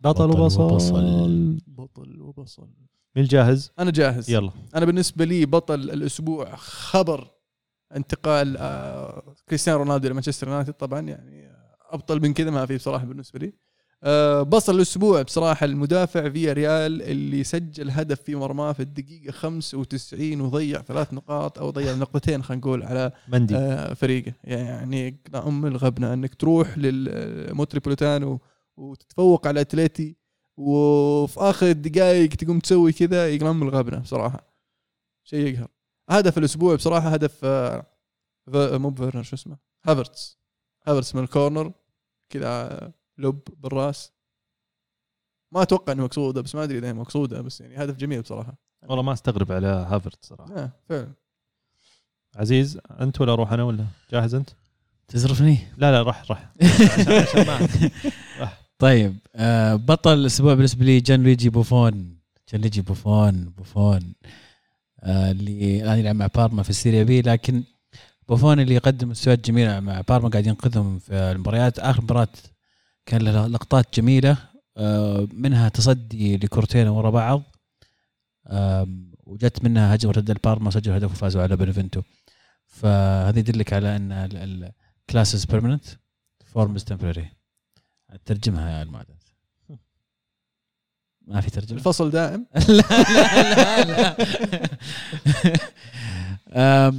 [0.00, 0.62] بطل وبصل.
[0.62, 1.58] وبصل.
[1.66, 2.68] بطل وبصل.
[3.16, 4.30] مين الجاهز؟ أنا جاهز.
[4.30, 4.50] يلا.
[4.74, 7.30] أنا بالنسبة لي بطل الأسبوع خبر.
[7.96, 10.72] انتقال آه، كريستيانو رونالدو لمانشستر يونايتد.
[10.72, 11.48] طبعا يعني
[11.90, 13.52] أبطل من كذا ما في بصراحة بالنسبة لي.
[14.02, 20.40] آه، بصل الأسبوع بصراحة المدافع في ريال اللي سجل هدف في مرماه في الدقيقة 95
[20.40, 23.56] وضيع ثلاث نقاط أو ضيع نقطتين خلينا نقول على مندي.
[23.56, 24.32] آه، فريقه.
[24.44, 28.40] يعني أم الغبنة إنك تروح للمتروبوليتانو
[28.76, 30.16] وتتفوق على اتلتي
[30.56, 34.54] وفي آخر الدقائق تقوم تسوي كذا يقلم أم الغبنة بصراحة.
[35.24, 35.68] شيء يقهر.
[36.08, 37.86] هدف الأسبوع بصراحة هدف آه،
[38.52, 40.38] ف- مو فيرنر شو اسمه؟ هافرتس.
[40.86, 41.72] هافرتس من ال corner
[42.30, 44.12] كذا آه، lob بالرأس.
[45.52, 48.54] ما أتوقع إنه مقصوده بس ما أدري إذا هي مقصودة بس يعني هدف جميل بصراحة.
[48.88, 50.54] والله ما أستغرب على هافرت صراحة.
[50.56, 51.12] آه فعلا.
[52.36, 54.50] عزيز أنت ولا أروح أنا ولا؟ جاهز أنت؟
[55.08, 57.46] تزرفني؟ لا لا راح راح عشان عشان
[58.40, 58.48] ما
[58.78, 62.18] طيب آه بطل الأسبوع بالنسبة لي جان لويجي بوفون.
[62.52, 63.96] جان لويجي بوفون بوفون.
[63.96, 64.28] آه
[65.02, 67.64] اللي الان يلعب مع بارما في السيريا بي لكن
[68.28, 71.78] بوفون اللي يقدم مستويات جميلة مع بارما قاعد ينقذهم في المباريات.
[71.78, 72.28] آخر مباراة
[73.06, 74.36] كان له لقطات جميلة
[74.76, 77.42] آه منها تصدي لكورتين ورا بعض
[79.26, 82.02] وجت منها هجمه رد البارما سجلوا هدف وفازوا على بنفنتو
[82.66, 85.84] فهذا يدلك على إن ال class is permanent
[86.44, 87.28] form is temporary
[88.24, 89.17] ترجمها يا المعدل
[91.28, 91.78] ما في ترجمة.
[91.78, 94.16] الفصل دائم؟ لا لا لا
[96.54, 96.92] لا.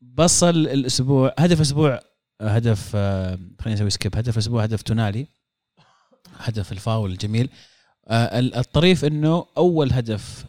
[0.00, 2.00] بصل الأسبوع هدف الأسبوع
[2.42, 5.26] هدف آم، خلينا نسوي سكيب هدف الأسبوع هدف تونالي.
[6.38, 7.50] هدف الفاول الجميل.
[8.10, 10.44] ال- الطريف إنه أول هدف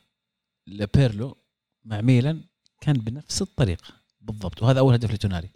[0.67, 1.37] لبيرلو
[1.85, 2.41] مع ميلان
[2.81, 4.63] كان بنفس الطريقة بالضبط.
[4.63, 5.49] وهذا أول هدف لتونالي.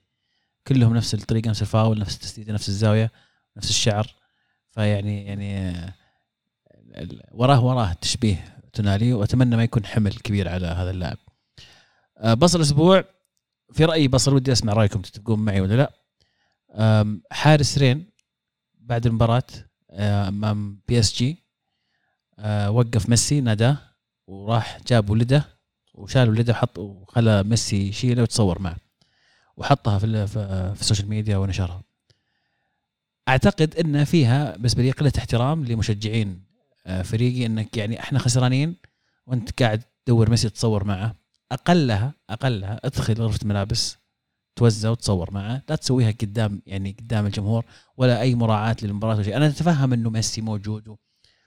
[0.68, 3.12] كلهم نفس الطريقة نفس الفاول نفس التسديدة نفس الزاوية
[3.58, 4.16] نفس الشعر.
[4.72, 5.74] فيعني يعني
[7.32, 11.18] وراه وراه تشبيه تونالي وأتمنى ما يكون حمل كبير على هذا اللاعب.
[12.18, 13.04] آه، بصل الأسبوع
[13.74, 15.92] في رأيي بصل ودي أسمع رأيكم تتفقون معي ولا لا.
[17.32, 18.10] حارس رين
[18.74, 19.44] بعد المباراة
[19.92, 21.44] آه، أمام بي إس جي
[22.40, 23.78] آه، وقف ميسي ناداه
[24.28, 25.46] وراح جاب ولده
[25.94, 28.78] وشال ولده وحط وخلى ميسي يشيله وتصور معه
[29.58, 31.84] وحطها في في ال social media ونشرها.
[33.28, 36.51] أعتقد إن فيها بالنسبة لي قلة احترام لمشجعين
[37.04, 38.76] فريقي إنك يعني إحنا خسرانين
[39.28, 41.16] وأنت قاعد تدور ميسي تتصور معه.
[41.52, 43.98] اقلها أقلها أدخل غرفة ملابس
[44.56, 45.64] توزع وتصور معه.
[45.70, 47.66] لا تسويها قدام يعني قدام الجمهور
[47.98, 49.38] ولا أي مراعاة للمباراة ولا شيء.
[49.38, 50.98] أنا أتفهم إنه ميسي موجود و-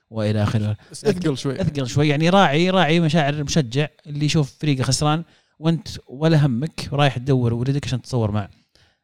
[0.09, 0.77] وإلى آخره.
[0.91, 1.61] أثقل شوي.
[1.61, 2.07] أثقل شوي.
[2.07, 5.23] يعني راعي راعي مشاعر المشجع اللي يشوف فريقه خسران
[5.59, 8.49] وأنت ولا همك رايح تدور ولدك عشان تتصور مع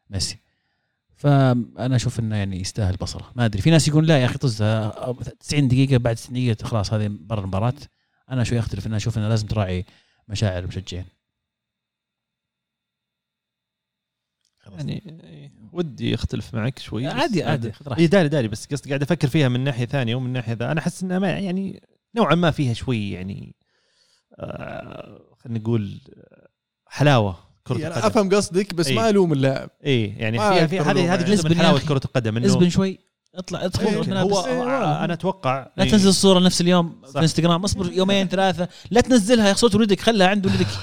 [0.10, 0.38] ميسي.
[1.22, 3.32] فأنا أشوف إنه يعني يستاهل بصرة.
[3.36, 3.62] ما أدري.
[3.62, 7.40] في ناس يقول لا يا أخي طزها 90 دقيقة بعد 90 دقيقة خلاص هذه برا
[7.42, 7.74] المباراة.
[8.32, 9.86] أنا شوي أختلف أنا أشوف إنه لازم تراعي
[10.28, 11.06] مشاعر المشجعين
[14.68, 17.72] يعني ودي أختلف معك شوي عادي عادي.
[17.98, 18.08] إي.
[18.08, 18.48] داري داري.
[18.48, 21.30] بس قصدي قاعد أفكر فيها من ناحية ثانية ومن ناحية ذا أنا أحس إنها ما
[21.30, 21.84] يعني
[22.16, 23.56] نوعا ما فيها شوي يعني
[24.40, 26.48] آه خلينا نقول آه،
[26.88, 27.51] حلاوة.
[27.64, 28.96] كرة يعني القدم أفهم قصدك بس إيه.
[28.96, 31.24] ما ألوم اللاعب اي يعني فيها في هذه هذه يعني.
[31.24, 31.80] جزء من حلاوة.
[31.80, 33.00] كرة القدم إنه اسبن شوي
[33.36, 34.22] اطلع ادخل إيه،.
[34.22, 35.04] هو إيه،.
[35.04, 35.92] أنا أتوقع لا إيه.
[35.92, 37.12] تنزل الصورة نفس اليوم صح.
[37.12, 40.68] في إنستغرام اصبر يومين ثلاثة لا تنزلها يا صوت ولدك خلها عند ولدك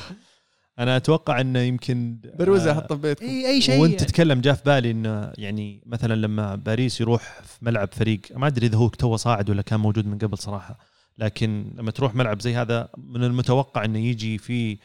[0.78, 4.54] أنا أتوقع انه يمكن بروزة آه، حطها في بيتكم اي أي شيء وأنت تتكلم جاء
[4.54, 8.88] في بالي إنه يعني مثلا لما باريس يروح في ملعب فريق ما أدري إذا هو
[8.88, 10.78] تو صاعد ولا كان موجود من قبل صراحة
[11.18, 14.76] لكن لما تروح ملعب زي هذا من المتوقع إنه يجي في آه،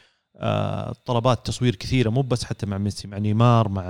[1.04, 3.84] طلبات تصوير كثيرة مو بس حتى مع ميسي مع نيمار مع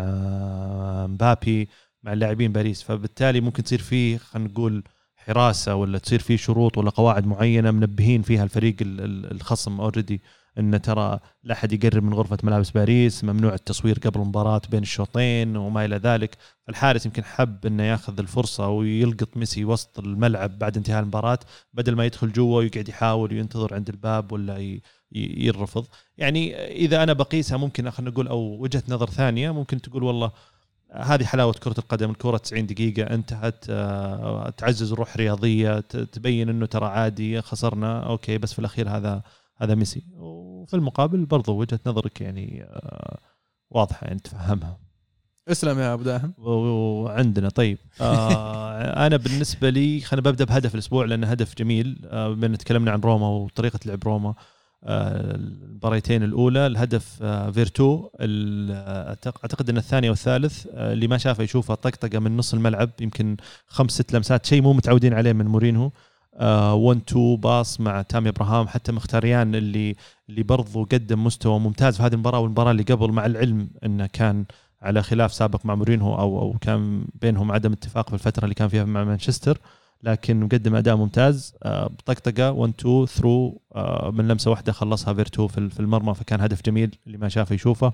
[1.06, 1.68] مبابي
[2.02, 2.82] مع اللاعبين باريس.
[2.82, 4.84] فبالتالي ممكن تصير فيه خلينا نقول
[5.16, 9.80] حراسة ولا تصير فيه شروط ولا قواعد معينة منبهين فيها الفريق ال- ال- الخصم.
[9.80, 10.20] already
[10.58, 15.56] إن ترى لا أحد يقرب من غرفة ملابس باريس ممنوع التصوير قبل المباراة بين الشوطين
[15.56, 16.36] وما إلى ذلك.
[16.68, 21.38] الحارس يمكن حب إنه ياخذ الفرصة ويلقط ميسي وسط الملعب بعد انتهاء المباراة
[21.72, 24.78] بدل ما يدخل جوا ويقعد يحاول وينتظر عند الباب ولا
[25.14, 25.86] ي- ي- يرفض.
[26.18, 30.30] يعني إذا أنا بقيسها ممكن خلينا نقول أو وجهة نظر ثانية ممكن تقول والله
[30.92, 36.66] هذه حلاوة كرة القدم الكرة 90 دقيقة انتهت آه، تعزز الروح الرياضيه ت- تبين إنه
[36.66, 39.22] ترى عادي خسرنا أوكي بس في الأخير هذا
[39.56, 40.02] هذا ميسي.
[40.16, 43.18] وفي المقابل برضو وجهة نظرك يعني آه،
[43.70, 44.78] واضحة يعني تفهمها.
[45.48, 46.34] اسلم يا أبو داهم.
[46.38, 52.56] وعندنا طيب آه أنا بالنسبة لي خلينا ببدأ بهدف الأسبوع لأنه هدف جميل آه بما
[52.56, 54.34] تكلمنا عن روما وطريقة لعب روما.
[54.86, 62.18] المباريتين الأولى الهدف آه فيرتو أعتقد إن الثاني والثالث آه اللي ما شافه يشوفه طقطقة
[62.18, 63.36] من نص الملعب يمكن
[63.66, 65.90] خمس ست لمسات شيء مو متعودين عليه من مورينهو.
[66.40, 69.96] 1 2 باص مع تامي إبراهام حتى مخيتاريان اللي
[70.28, 74.44] اللي برضو قدم مستوى ممتاز في هذه المباراة والمباراة اللي قبل مع العلم إنه كان
[74.82, 78.68] على خلاف سابق مع مورينهو أو أو كان بينهم عدم اتفاق في الفترة اللي كان
[78.68, 79.58] فيها مع مانشستر.
[80.04, 81.54] لكن مقدم أداء ممتاز.
[81.62, 83.62] آه، بطقطقه 1 2 through
[84.12, 87.92] من لمسة واحدة خلصها فيرتو في المرمى فكان هدف جميل اللي ما شافه يشوفه.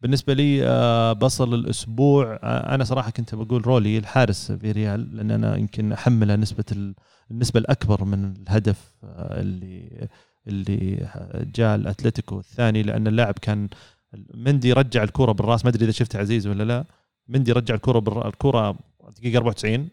[0.00, 5.56] بالنسبة لي آه، بصل الأسبوع آه، أنا صراحة كنت بقول رولي الحارس فياريال لأن أنا
[5.56, 6.94] يمكن أحمله نسبة ال-
[7.30, 10.08] النسبة الأكبر من الهدف اللي
[10.48, 11.08] اللي
[11.54, 13.68] جاء الأتلتيكو الثاني لأن اللاعب كان
[14.34, 15.64] مندي رجع الكرة بالرأس.
[15.64, 16.84] ما أدري إذا شفت عزيز ولا لا.
[17.28, 18.28] مندي رجع الكرة.
[18.28, 18.76] الكرة
[19.16, 19.88] دقيقة 94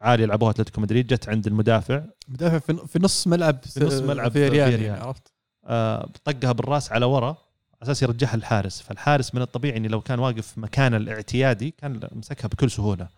[0.00, 2.04] عالي لعبوها أتلتيكو مدريد جت عند المدافع.
[2.28, 4.82] مدافع في في نص ملعب في نص ملعب في ريال.
[4.82, 5.32] يعني عرفت؟
[5.64, 7.36] آه، طقها بالراس على ورا
[7.82, 8.80] أساس يرجعها الحارس.
[8.80, 13.08] فالحارس من الطبيعي انه لو كان واقف مكانه الاعتيادي كان مسكها بكل سهولة.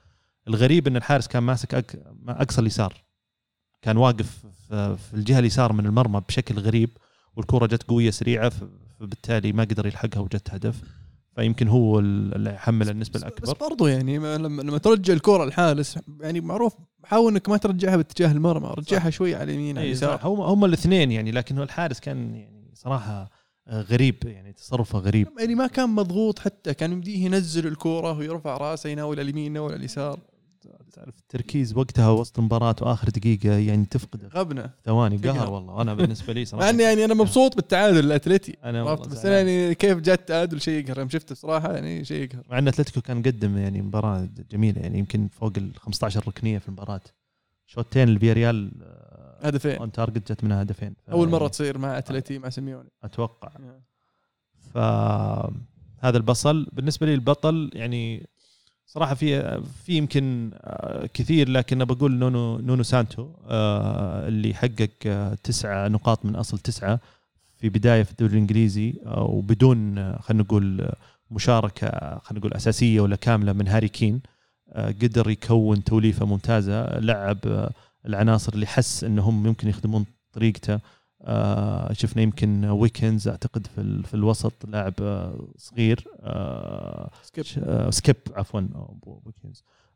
[0.48, 2.02] الغريب إن الحارس كان ماسك أك...
[2.28, 2.94] أقصى اليسار.
[3.82, 6.90] كان واقف في في الجهة اليسار من المرمى بشكل غريب
[7.36, 8.52] والكرة جت قوية سريعة
[9.00, 10.82] فبالتالي ما قدر يلحقها وجت هدف.
[11.38, 13.68] فيمكن هو اللي يحمل النسبة بس الأكبر.
[13.68, 16.74] برضو يعني ما- لما لما ترجع الكرة الحارس يعني معروف
[17.04, 20.20] حاول إنك ما ترجعها باتجاه المرمى رجعها شوي على اليمين على اي اليسار.
[20.22, 23.30] هم هم الاثنين يعني لكن هو الحارس كان يعني صراحة
[23.68, 25.28] آه، غريب يعني تصرفه غريب.
[25.40, 30.18] يعني ما كان مضغوط حتى كان يمديه ينزل الكوره ويرفع رأسه يناول اليمين يناول اليسار.
[30.92, 34.70] تعرف التركيز وقتها وسط المباراة وآخر دقيقة يعني تفقد غبنة.
[34.84, 35.16] ثواني.
[35.16, 35.82] قهر والله.
[35.82, 36.64] أنا بالنسبة لي صراحة.
[36.64, 38.56] مع إني يعني أنا مبسوط بالتعادل الأتلتي.
[38.64, 39.26] أنا بس.
[39.26, 40.98] أنا يعني كيف جاء التعادل شيء يقهر.
[40.98, 42.42] يوم شفته بصراحة يعني شيء يقهر.
[42.50, 46.68] مع إن أتلتيكو كان مقدم يعني مباراة جميلة يعني يمكن فوق ال 15 ركنية في
[46.68, 47.00] المباراة.
[47.66, 48.72] شوطين الفياريال
[49.42, 49.76] هدفين.
[49.76, 50.94] on target جت منها هدفين.
[51.12, 52.90] أول مرة تصير مع أتلتي مع سيميوني.
[53.02, 53.50] أتوقع.
[54.74, 56.66] فهذا البصل.
[56.72, 58.28] بالنسبة لي البطل يعني
[58.88, 65.34] صراحة في في يمكن آه، كثير لكن بقول نونو نونو سانتو آه، اللي حقق آه،
[65.34, 67.00] تسعة نقاط من أصل تسعة
[67.56, 70.90] في بداية في الدوري الإنجليزي وبدون خلينا نقول
[71.30, 71.88] مشاركة
[72.18, 74.20] خلينا نقول أساسية ولا كاملة من هاري كين
[74.76, 77.68] قدر يكون توليفة ممتازة لعب
[78.06, 80.80] العناصر اللي حس إنهم يمكن يخدمون طريقته.
[81.22, 87.90] آه شفنا يمكن ويكنز أعتقد في ال- في الوسط لاعب آه صغير آه سكيب آه
[87.90, 88.60] سكيب عفوا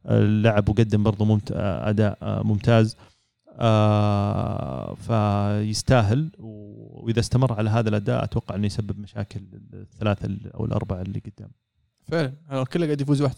[0.06, 1.52] آه، لعب وقدم برضه ممت...
[1.56, 2.96] أداء ممتاز.
[3.92, 9.40] آه فيستاهل وإذا استمر على هذا الأداء أتوقع إنه يسبب مشاكل
[9.74, 11.50] الثلاثة ال- أو الأربعة اللي قدام.
[12.02, 13.28] فعلا كله قاعد يفوز 1-0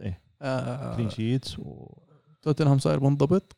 [0.00, 0.20] إيه.
[0.42, 1.98] آه كلين شيتس و...
[2.42, 3.56] توتنهام صاير منضبط.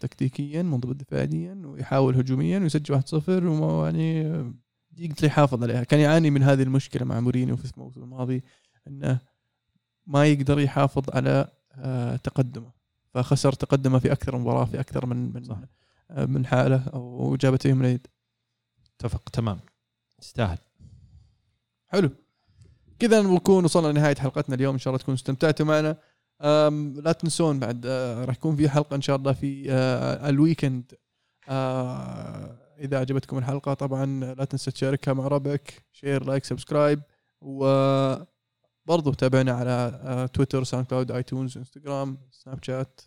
[0.00, 4.54] تكتيكيا منضبط دفاعيا ويحاول هجوميا ويسجل 1-0 وما يعني آه،
[4.96, 5.84] يقدر يحافظ عليها.
[5.84, 8.42] كان يعاني من هذه المشكلة مع مورينيو في الموسم الماضي
[8.88, 9.20] إنه
[10.06, 12.72] ما يقدر يحافظ على آه تقدمه.
[13.14, 15.58] فخسر تقدمه في أكثر من مباراة في أكثر من من صح.
[16.10, 18.06] آه من حالة أو جابت فيهم العيد.
[18.96, 19.60] اتفق تمام.
[20.22, 20.58] يستاهل.
[21.86, 22.10] حلو.
[22.98, 24.72] كذا نكون وصلنا لنهاية حلقتنا اليوم.
[24.72, 25.96] إن شاء الله تكونوا استمتعتوا معنا.
[26.40, 30.94] لا تنسون بعد آه، راح يكون في حلقة إن شاء الله في آه، ال weekend.
[31.48, 37.02] آه، إذا عجبتكم الحلقة طبعا لا تنسى تشاركها مع ربعك share like subscribe.
[37.40, 43.00] وبرضو تابعنا على تويتر SoundCloud iTunes إنستغرام سناب شات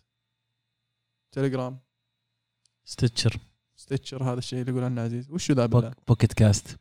[1.32, 1.78] تليجرام
[2.84, 3.36] Stitcher.
[3.76, 5.30] Stitcher هذا الشيء اللي يقول عنه عزيز.
[5.30, 6.78] وشو ذا بالله؟ Pocket Cast.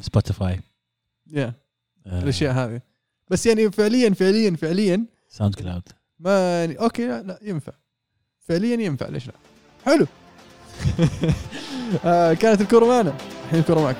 [0.00, 0.60] Spotify.
[1.26, 1.54] يا
[2.06, 2.93] الأشياء هذه.
[3.34, 5.06] بس يعني فعليا فعليا فعليا.
[5.28, 5.82] SoundCloud
[6.18, 7.72] ما يعني okay لا, لا ينفع.
[8.40, 9.32] فعليا ينفع ليش لا؟
[9.86, 10.06] حلو.
[12.04, 13.14] آه كانت الكورة معنا.
[13.44, 13.98] الحين الكورة معكم.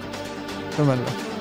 [0.79, 1.34] كمان الله